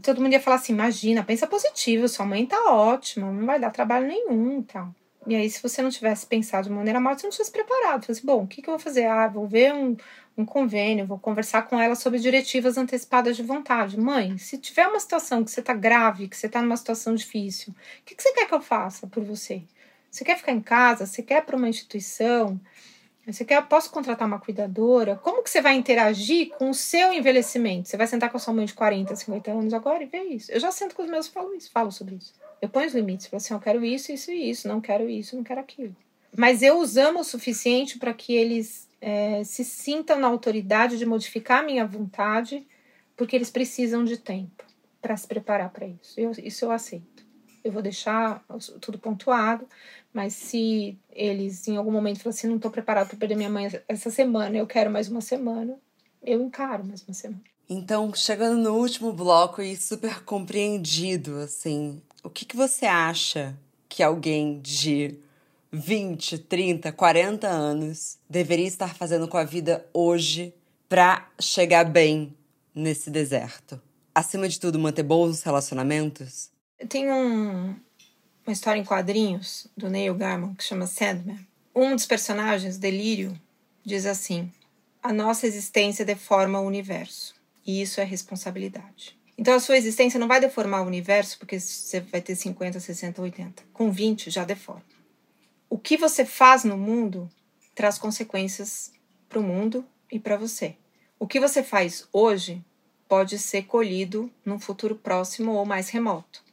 todo 0.00 0.20
mundo 0.20 0.32
ia 0.32 0.40
falar 0.40 0.56
assim: 0.56 0.72
imagina, 0.72 1.24
pensa 1.24 1.46
positivo, 1.46 2.08
sua 2.08 2.24
mãe 2.24 2.46
tá 2.46 2.72
ótima, 2.72 3.30
não 3.30 3.44
vai 3.44 3.58
dar 3.58 3.70
trabalho 3.70 4.06
nenhum 4.06 4.62
tal. 4.62 4.94
E 5.26 5.36
aí, 5.36 5.50
se 5.50 5.62
você 5.62 5.82
não 5.82 5.90
tivesse 5.90 6.26
pensado 6.26 6.68
de 6.68 6.74
maneira 6.74 6.98
mal, 6.98 7.16
você 7.16 7.26
não 7.26 7.30
tivesse 7.30 7.52
preparado. 7.52 8.06
Falei 8.06 8.18
assim, 8.18 8.26
bom, 8.26 8.44
o 8.44 8.46
que, 8.46 8.62
que 8.62 8.68
eu 8.68 8.72
vou 8.72 8.80
fazer? 8.80 9.04
Ah, 9.04 9.28
vou 9.28 9.46
ver 9.46 9.72
um, 9.74 9.96
um 10.36 10.46
convênio, 10.46 11.06
vou 11.06 11.18
conversar 11.18 11.62
com 11.62 11.78
ela 11.78 11.94
sobre 11.94 12.18
diretivas 12.18 12.78
antecipadas 12.78 13.36
de 13.36 13.42
vontade. 13.42 14.00
Mãe, 14.00 14.38
se 14.38 14.56
tiver 14.56 14.88
uma 14.88 14.98
situação 14.98 15.44
que 15.44 15.50
você 15.50 15.60
tá 15.60 15.74
grave, 15.74 16.28
que 16.28 16.36
você 16.36 16.48
tá 16.48 16.62
numa 16.62 16.76
situação 16.76 17.14
difícil, 17.14 17.72
o 17.72 18.04
que, 18.04 18.14
que 18.14 18.22
você 18.22 18.32
quer 18.32 18.46
que 18.46 18.54
eu 18.54 18.62
faça 18.62 19.06
por 19.06 19.22
você? 19.22 19.62
Você 20.10 20.24
quer 20.24 20.36
ficar 20.36 20.52
em 20.52 20.60
casa? 20.60 21.06
Você 21.06 21.22
quer 21.22 21.44
para 21.44 21.56
uma 21.56 21.68
instituição? 21.68 22.60
Você 23.26 23.44
quer, 23.44 23.62
posso 23.68 23.90
contratar 23.90 24.26
uma 24.26 24.40
cuidadora? 24.40 25.16
Como 25.16 25.42
que 25.42 25.50
você 25.50 25.60
vai 25.60 25.76
interagir 25.76 26.48
com 26.56 26.70
o 26.70 26.74
seu 26.74 27.12
envelhecimento? 27.12 27.88
Você 27.88 27.96
vai 27.96 28.06
sentar 28.06 28.30
com 28.30 28.36
a 28.36 28.40
sua 28.40 28.54
mãe 28.54 28.64
de 28.64 28.74
40, 28.74 29.14
50 29.14 29.52
anos 29.52 29.74
agora 29.74 30.02
e 30.02 30.06
ver 30.06 30.24
isso. 30.24 30.50
Eu 30.50 30.58
já 30.58 30.72
sento 30.72 30.96
com 30.96 31.02
os 31.02 31.10
meus 31.10 31.26
e 31.26 31.30
falo 31.30 31.54
isso, 31.54 31.70
falo 31.70 31.92
sobre 31.92 32.16
isso. 32.16 32.34
Eu 32.60 32.68
ponho 32.68 32.86
os 32.86 32.94
limites, 32.94 33.26
falo 33.26 33.38
assim, 33.38 33.54
eu 33.54 33.60
quero 33.60 33.84
isso, 33.84 34.12
isso 34.12 34.30
e 34.30 34.50
isso, 34.50 34.68
não 34.68 34.80
quero 34.80 35.08
isso, 35.08 35.34
não 35.36 35.42
quero 35.42 35.60
aquilo. 35.60 35.96
Mas 36.36 36.62
eu 36.62 36.78
os 36.78 36.96
amo 36.96 37.20
o 37.20 37.24
suficiente 37.24 37.98
para 37.98 38.12
que 38.12 38.34
eles 38.34 38.88
é, 39.00 39.42
se 39.44 39.64
sintam 39.64 40.18
na 40.18 40.28
autoridade 40.28 40.98
de 40.98 41.06
modificar 41.06 41.60
a 41.60 41.62
minha 41.62 41.86
vontade, 41.86 42.66
porque 43.16 43.34
eles 43.34 43.50
precisam 43.50 44.04
de 44.04 44.16
tempo 44.16 44.64
para 45.00 45.16
se 45.16 45.26
preparar 45.26 45.70
para 45.70 45.86
isso. 45.86 46.20
Eu, 46.20 46.32
isso 46.42 46.64
eu 46.64 46.70
aceito. 46.70 47.24
Eu 47.64 47.72
vou 47.72 47.82
deixar 47.82 48.42
tudo 48.80 48.98
pontuado, 48.98 49.66
mas 50.12 50.34
se 50.34 50.98
eles 51.10 51.66
em 51.68 51.76
algum 51.76 51.90
momento 51.90 52.20
falam 52.20 52.30
assim, 52.30 52.46
não 52.46 52.56
estou 52.56 52.70
preparado 52.70 53.08
para 53.08 53.18
perder 53.18 53.36
minha 53.36 53.50
mãe 53.50 53.70
essa 53.86 54.10
semana, 54.10 54.56
eu 54.56 54.66
quero 54.66 54.90
mais 54.90 55.08
uma 55.08 55.20
semana, 55.20 55.78
eu 56.22 56.40
encaro 56.40 56.84
mais 56.86 57.02
uma 57.02 57.14
semana. 57.14 57.42
Então, 57.68 58.12
chegando 58.14 58.56
no 58.56 58.74
último 58.74 59.12
bloco 59.12 59.62
e 59.62 59.76
super 59.76 60.24
compreendido, 60.24 61.36
assim, 61.36 62.02
o 62.22 62.30
que, 62.30 62.44
que 62.44 62.56
você 62.56 62.86
acha 62.86 63.58
que 63.88 64.02
alguém 64.02 64.60
de 64.60 65.18
20, 65.72 66.38
30, 66.38 66.92
40 66.92 67.46
anos 67.48 68.18
deveria 68.28 68.66
estar 68.66 68.94
fazendo 68.94 69.28
com 69.28 69.36
a 69.36 69.44
vida 69.44 69.86
hoje 69.92 70.54
para 70.88 71.28
chegar 71.40 71.84
bem 71.84 72.36
nesse 72.74 73.10
deserto? 73.10 73.80
Acima 74.14 74.48
de 74.48 74.58
tudo, 74.58 74.78
manter 74.78 75.02
bons 75.02 75.42
relacionamentos? 75.42 76.50
Tem 76.88 77.10
um, 77.10 77.76
uma 78.46 78.52
história 78.52 78.80
em 78.80 78.84
quadrinhos 78.84 79.66
do 79.76 79.88
Neil 79.88 80.14
Gaiman 80.14 80.54
que 80.54 80.64
chama 80.64 80.86
Sandman. 80.86 81.38
Um 81.74 81.94
dos 81.94 82.06
personagens, 82.06 82.78
Delírio, 82.78 83.38
diz 83.84 84.06
assim: 84.06 84.50
A 85.02 85.12
nossa 85.12 85.46
existência 85.46 86.04
deforma 86.04 86.60
o 86.60 86.66
universo, 86.66 87.34
e 87.64 87.80
isso 87.80 88.00
é 88.00 88.04
responsabilidade. 88.04 89.19
Então 89.40 89.54
a 89.54 89.60
sua 89.60 89.78
existência 89.78 90.20
não 90.20 90.28
vai 90.28 90.38
deformar 90.38 90.82
o 90.82 90.86
universo 90.86 91.38
porque 91.38 91.58
você 91.58 92.00
vai 92.00 92.20
ter 92.20 92.36
50, 92.36 92.78
60, 92.78 93.22
80. 93.22 93.62
Com 93.72 93.90
20 93.90 94.28
já 94.28 94.44
deforma. 94.44 94.84
O 95.66 95.78
que 95.78 95.96
você 95.96 96.26
faz 96.26 96.62
no 96.62 96.76
mundo 96.76 97.26
traz 97.74 97.96
consequências 97.96 98.92
para 99.30 99.38
o 99.38 99.42
mundo 99.42 99.82
e 100.12 100.18
para 100.18 100.36
você. 100.36 100.76
O 101.18 101.26
que 101.26 101.40
você 101.40 101.62
faz 101.62 102.06
hoje 102.12 102.62
pode 103.08 103.38
ser 103.38 103.62
colhido 103.62 104.30
num 104.44 104.58
futuro 104.58 104.94
próximo 104.94 105.52
ou 105.52 105.64
mais 105.64 105.88
remoto. 105.88 106.44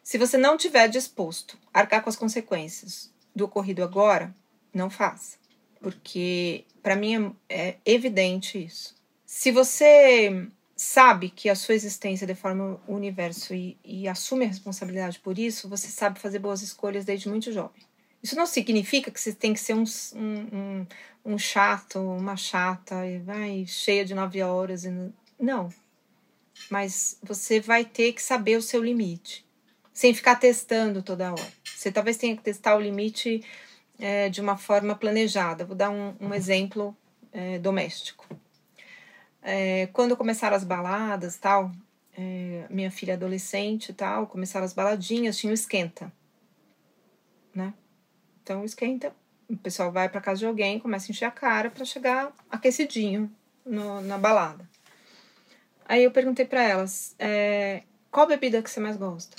Se 0.00 0.16
você 0.16 0.38
não 0.38 0.56
tiver 0.56 0.86
disposto 0.86 1.58
a 1.74 1.80
arcar 1.80 2.04
com 2.04 2.08
as 2.08 2.14
consequências 2.14 3.12
do 3.34 3.46
ocorrido 3.46 3.82
agora, 3.82 4.32
não 4.72 4.88
faça. 4.88 5.38
Porque 5.80 6.64
para 6.84 6.94
mim 6.94 7.34
é, 7.48 7.70
é 7.70 7.78
evidente 7.84 8.64
isso. 8.64 8.94
Se 9.26 9.50
você 9.50 10.48
sabe 10.78 11.28
que 11.28 11.48
a 11.48 11.56
sua 11.56 11.74
existência 11.74 12.24
deforma 12.24 12.80
o 12.86 12.94
universo 12.94 13.52
e, 13.52 13.76
e, 13.84 14.06
assume 14.06 14.44
a 14.44 14.48
responsabilidade 14.48 15.18
por 15.18 15.36
isso, 15.36 15.68
você 15.68 15.88
sabe 15.88 16.20
fazer 16.20 16.38
boas 16.38 16.62
escolhas 16.62 17.04
desde 17.04 17.28
muito 17.28 17.50
jovem. 17.50 17.82
Isso 18.22 18.36
não 18.36 18.46
significa 18.46 19.10
que 19.10 19.20
você 19.20 19.32
tem 19.32 19.52
que 19.52 19.58
ser 19.58 19.74
um, 19.74 19.82
um, 20.14 20.86
um, 21.24 21.36
chato, 21.36 21.98
uma 21.98 22.36
chata, 22.36 23.04
e 23.04 23.18
vai 23.18 23.66
cheia 23.66 24.04
de 24.04 24.14
nove 24.14 24.40
horas. 24.40 24.84
E 24.84 24.90
não. 24.90 25.12
não. 25.38 25.68
Mas 26.70 27.18
você 27.24 27.58
vai 27.58 27.84
ter 27.84 28.12
que 28.12 28.22
saber 28.22 28.56
o 28.56 28.62
seu 28.62 28.82
limite, 28.82 29.44
sem 29.92 30.14
ficar 30.14 30.36
testando 30.36 31.02
toda 31.02 31.32
hora. 31.32 31.52
Você 31.64 31.90
talvez 31.90 32.16
tenha 32.16 32.36
que 32.36 32.42
testar 32.42 32.76
o 32.76 32.80
limite 32.80 33.44
é, 33.98 34.28
de 34.28 34.40
uma 34.40 34.56
forma 34.56 34.94
planejada. 34.94 35.64
Vou 35.64 35.76
dar 35.76 35.90
um, 35.90 36.14
um 36.20 36.32
exemplo 36.32 36.96
é, 37.32 37.58
doméstico 37.58 38.28
é, 39.48 39.86
quando 39.94 40.14
começaram 40.14 40.54
as 40.54 40.62
baladas 40.62 41.38
tal, 41.38 41.72
é, 42.14 42.66
minha 42.68 42.90
filha 42.90 43.14
adolescente 43.14 43.94
tal, 43.94 44.26
começaram 44.26 44.66
as 44.66 44.74
baladinhas, 44.74 45.38
tinha 45.38 45.50
o 45.50 45.54
esquenta, 45.54 46.12
né? 47.54 47.72
Então, 48.42 48.62
esquenta, 48.62 49.10
o 49.48 49.56
pessoal 49.56 49.90
vai 49.90 50.06
para 50.06 50.20
casa 50.20 50.40
de 50.40 50.46
alguém, 50.46 50.78
começa 50.78 51.06
a 51.06 51.10
encher 51.10 51.24
a 51.24 51.30
cara 51.30 51.70
para 51.70 51.82
chegar 51.86 52.30
aquecidinho 52.50 53.34
no, 53.64 54.02
na 54.02 54.18
balada. 54.18 54.68
Aí 55.86 56.04
eu 56.04 56.10
perguntei 56.10 56.44
para 56.44 56.62
elas, 56.62 57.16
é, 57.18 57.84
qual 58.10 58.26
bebida 58.26 58.62
que 58.62 58.70
você 58.70 58.80
mais 58.80 58.98
gosta? 58.98 59.34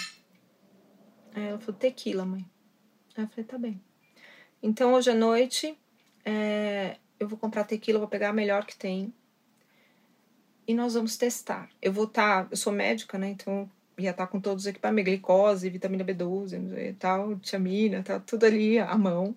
Aí 1.35 1.49
ela 1.49 1.59
falou, 1.59 1.75
tequila, 1.79 2.25
mãe. 2.25 2.43
Aí 3.15 3.25
eu 3.25 3.27
falei, 3.27 3.45
tá 3.45 3.59
bem. 3.59 3.79
Então, 4.63 4.93
hoje 4.93 5.11
à 5.11 5.15
noite, 5.15 5.77
é, 6.25 6.97
eu 7.19 7.27
vou 7.27 7.37
comprar 7.37 7.63
tequila, 7.63 7.99
vou 7.99 8.07
pegar 8.07 8.29
a 8.29 8.33
melhor 8.33 8.65
que 8.65 8.75
tem 8.75 9.13
e 10.69 10.73
nós 10.75 10.93
vamos 10.93 11.17
testar. 11.17 11.67
Eu 11.81 11.91
vou 11.91 12.03
estar, 12.03 12.43
tá, 12.43 12.47
eu 12.51 12.55
sou 12.55 12.71
médica, 12.71 13.17
né? 13.17 13.29
Então 13.29 13.67
ia 13.97 14.11
estar 14.11 14.27
tá 14.27 14.31
com 14.31 14.39
todos 14.39 14.65
os 14.65 14.67
equipamentos, 14.67 15.11
glicose, 15.11 15.67
vitamina 15.67 16.05
B12 16.05 16.77
e 16.77 16.93
tal, 16.93 17.39
tiamina, 17.39 18.03
tá 18.03 18.19
tudo 18.19 18.45
ali 18.45 18.77
à 18.77 18.95
mão. 18.95 19.35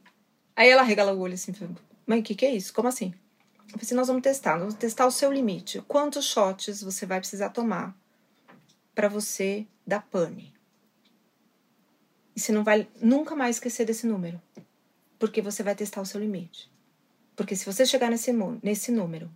Aí 0.55 0.69
ela 0.69 0.83
regala 0.83 1.15
o 1.15 1.19
olho 1.19 1.33
assim, 1.33 1.55
mãe, 2.07 2.21
o 2.21 2.23
que, 2.23 2.35
que 2.35 2.45
é 2.45 2.55
isso? 2.55 2.75
Como 2.75 2.87
assim? 2.87 3.15
Eu 3.61 3.71
falei 3.71 3.81
assim, 3.81 3.95
nós 3.95 4.09
vamos 4.09 4.23
testar, 4.23 4.53
nós 4.53 4.61
vamos 4.61 4.75
testar 4.75 5.07
o 5.07 5.11
seu 5.11 5.33
limite. 5.33 5.81
Quantos 5.89 6.27
shots 6.27 6.83
você 6.83 7.07
vai 7.07 7.19
precisar 7.19 7.49
tomar 7.49 7.97
para 8.95 9.09
você 9.09 9.67
dar 9.87 10.03
pane? 10.03 10.53
E 12.37 12.41
você 12.41 12.53
não 12.53 12.63
vai 12.63 12.87
nunca 13.01 13.35
mais 13.35 13.57
esquecer 13.57 13.87
desse 13.87 14.07
número. 14.07 14.39
Porque 15.19 15.41
você 15.41 15.63
vai 15.63 15.75
testar 15.75 16.03
o 16.03 16.07
seu 16.07 16.21
limite. 16.21 16.71
Porque 17.35 17.57
se 17.57 17.65
você 17.65 17.87
chegar 17.87 18.11
nesse, 18.11 18.31
nesse 18.63 18.93
número 18.93 19.31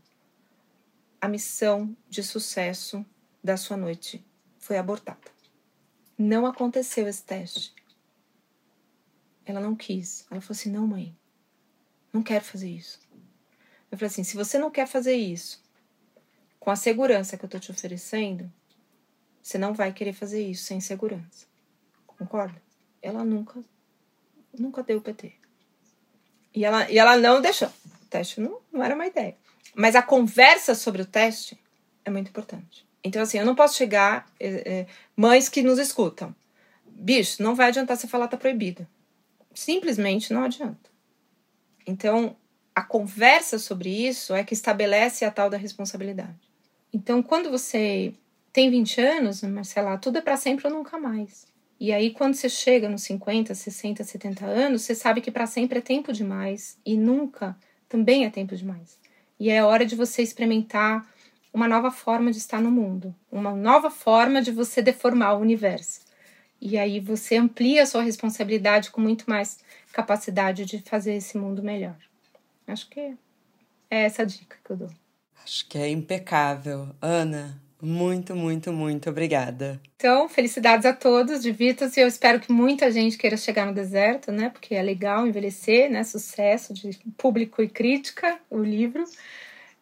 a 1.27 1.29
missão 1.29 1.97
de 2.09 2.23
sucesso 2.23 3.05
da 3.43 3.57
sua 3.57 3.77
noite 3.77 4.25
foi 4.61 4.79
abortada. 4.79 5.29
Não 6.17 6.47
aconteceu 6.47 7.09
esse 7.09 7.25
teste. 7.25 7.75
Ela 9.45 9.61
não 9.61 9.75
quis. 9.75 10.25
Ela 10.31 10.41
falou 10.41 10.57
assim: 10.57 10.71
não, 10.71 10.87
mãe, 10.87 11.17
não 12.13 12.23
quero 12.23 12.45
fazer 12.45 12.71
isso. 12.71 13.01
Eu 13.91 13.99
falei 13.99 14.07
assim: 14.07 14.23
se 14.23 14.37
você 14.37 14.57
não 14.57 14.71
quer 14.71 14.87
fazer 14.87 15.17
isso 15.17 15.61
com 16.61 16.71
a 16.71 16.77
segurança 16.77 17.37
que 17.37 17.45
eu 17.45 17.49
tô 17.49 17.59
te 17.59 17.73
oferecendo, 17.73 18.51
você 19.43 19.59
não 19.59 19.75
vai 19.75 19.93
querer 19.93 20.13
fazer 20.13 20.47
isso 20.47 20.63
sem 20.63 20.81
segurança. 20.81 21.49
Concorda? 22.07 22.63
Ela 23.03 23.25
nunca, 23.25 23.61
nunca 24.57 24.81
deu 24.81 24.99
o 24.99 25.03
PT. 25.03 25.33
E 26.55 26.65
ela, 26.65 26.89
e 26.89 26.97
ela 26.97 27.17
não 27.17 27.41
deixou. 27.43 27.69
O 27.69 28.07
teste 28.09 28.41
não, 28.41 28.61
não 28.73 28.85
era 28.85 28.95
uma 28.95 29.07
ideia. 29.09 29.37
Mas 29.79 29.95
a 29.95 30.01
conversa 30.01 30.75
sobre 30.75 31.03
o 31.03 31.07
teste 31.07 31.59
é 32.03 32.11
muito 32.11 32.31
importante. 32.31 32.87
Então, 33.05 33.21
assim, 33.21 33.39
eu 33.39 33.45
não 33.45 33.55
posso 33.55 33.77
chegar. 33.77 34.27
É, 34.41 34.49
é, 34.49 34.87
mães 35.15 35.51
que 35.51 35.63
nos 35.63 35.79
escutam. 35.79 36.35
Bicho, 36.87 37.43
não 37.43 37.55
vai 37.55 37.69
adiantar 37.69 37.95
você 37.95 38.09
falar 38.09 38.27
tá 38.27 38.39
proibido. 38.39 38.87
Simplesmente 39.55 40.33
não 40.33 40.45
adianta. 40.45 40.91
Então, 41.87 42.35
a 42.75 42.83
conversa 42.83 43.59
sobre 43.59 43.91
isso 43.91 44.35
é 44.35 44.43
que 44.43 44.55
estabelece 44.55 45.27
a 45.27 45.31
tal 45.31 45.51
da 45.51 45.59
responsabilidade. 45.59 46.51
Então, 46.91 47.23
quando 47.23 47.51
você 47.51 48.15
tem 48.55 48.71
20 48.71 49.01
anos, 49.03 49.43
Marcela, 49.43 49.99
tudo 49.99 50.17
é 50.17 50.23
para 50.23 50.39
sempre 50.39 50.67
ou 50.67 50.73
nunca 50.73 50.99
mais. 50.99 51.47
E 51.79 51.93
aí, 51.93 52.13
quando 52.13 52.33
você 52.33 52.49
chega 52.49 52.89
nos 52.89 53.03
50, 53.03 53.55
60, 53.55 54.03
70 54.03 54.47
anos, 54.47 54.83
você 54.83 54.95
sabe 54.95 55.21
que 55.21 55.31
para 55.31 55.47
sempre 55.47 55.81
é 55.81 55.83
tempo 55.83 56.15
demais 56.15 56.79
e 56.85 56.97
nunca 56.97 57.55
também 57.87 58.25
é 58.25 58.31
tempo 58.31 58.57
demais. 58.57 58.99
E 59.39 59.51
é 59.51 59.63
hora 59.63 59.85
de 59.85 59.95
você 59.95 60.23
experimentar 60.23 61.07
uma 61.53 61.69
nova 61.69 61.91
forma 61.91 62.31
de 62.31 62.39
estar 62.39 62.61
no 62.61 62.71
mundo, 62.71 63.15
uma 63.31 63.55
nova 63.55 63.91
forma 63.91 64.43
de 64.43 64.51
você 64.51 64.83
deformar 64.83 65.35
o 65.35 65.41
universo. 65.41 66.01
E 66.61 66.79
aí 66.79 67.01
você 67.01 67.37
amplia 67.37 67.83
a 67.83 67.87
sua 67.87 68.03
responsabilidade 68.03 68.91
com 68.91 69.01
muito 69.01 69.29
mais 69.29 69.59
capacidade 69.93 70.65
de 70.65 70.81
fazer 70.81 71.15
esse 71.15 71.39
mundo 71.39 71.63
melhor. 71.63 71.97
Acho 72.67 72.89
que 72.89 73.01
é 73.01 73.17
essa 74.05 74.25
dica 74.25 74.57
que 74.65 74.71
eu 74.71 74.77
dou. 74.77 74.91
Acho 75.45 75.67
que 75.69 75.79
é 75.79 75.89
impecável. 75.89 76.95
Ana, 77.01 77.61
muito, 77.81 78.35
muito, 78.35 78.73
muito 78.73 79.11
obrigada. 79.11 79.81
Então, 79.97 80.29
felicidades 80.29 80.87
a 80.87 80.93
todos, 80.93 81.43
divirtam-se. 81.43 82.01
Eu 82.01 82.09
espero 82.09 82.41
que 82.41 82.53
muita 82.53 82.91
gente 82.91 83.19
queira 83.19 83.37
chegar 83.37 83.67
no 83.67 83.75
deserto, 83.75 84.33
né? 84.33 84.51
Porque 84.51 84.75
é 84.75 84.83
legal 84.83 85.27
envelhecer, 85.27 85.91
né? 85.91 86.03
Sucesso 86.05 86.73
de 86.73 86.99
público 87.17 87.63
e 87.63 87.69
crítica, 87.69 88.39
o 88.51 88.63
livro. 88.63 89.05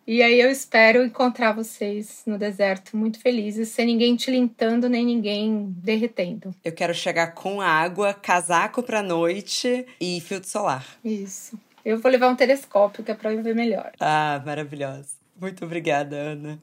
E 0.07 0.23
aí 0.23 0.39
eu 0.39 0.51
espero 0.51 1.03
encontrar 1.03 1.53
vocês 1.53 2.23
no 2.27 2.37
deserto 2.37 2.95
muito 2.95 3.19
felizes, 3.21 3.71
sem 3.71 3.87
ninguém 3.87 4.15
tilintando 4.17 4.87
nem 4.87 5.05
ninguém 5.05 5.75
derretendo. 5.79 6.55
Eu 6.63 6.73
quero 6.73 6.93
chegar 6.93 7.29
com 7.29 7.61
água, 7.61 8.13
casaco 8.13 8.83
pra 8.83 9.03
noite 9.03 9.87
e 9.99 10.21
filtro 10.21 10.49
solar. 10.49 10.85
Isso. 11.03 11.59
Eu 11.83 11.99
vou 11.99 12.11
levar 12.11 12.29
um 12.29 12.37
telescópio 12.37 13.03
que 13.03 13.11
é 13.11 13.15
pra 13.15 13.33
eu 13.33 13.43
ver 13.43 13.55
melhor. 13.55 13.93
Ah, 13.99 14.43
maravilhosa. 14.45 15.09
Muito 15.41 15.65
obrigada, 15.65 16.17
Ana. 16.17 16.63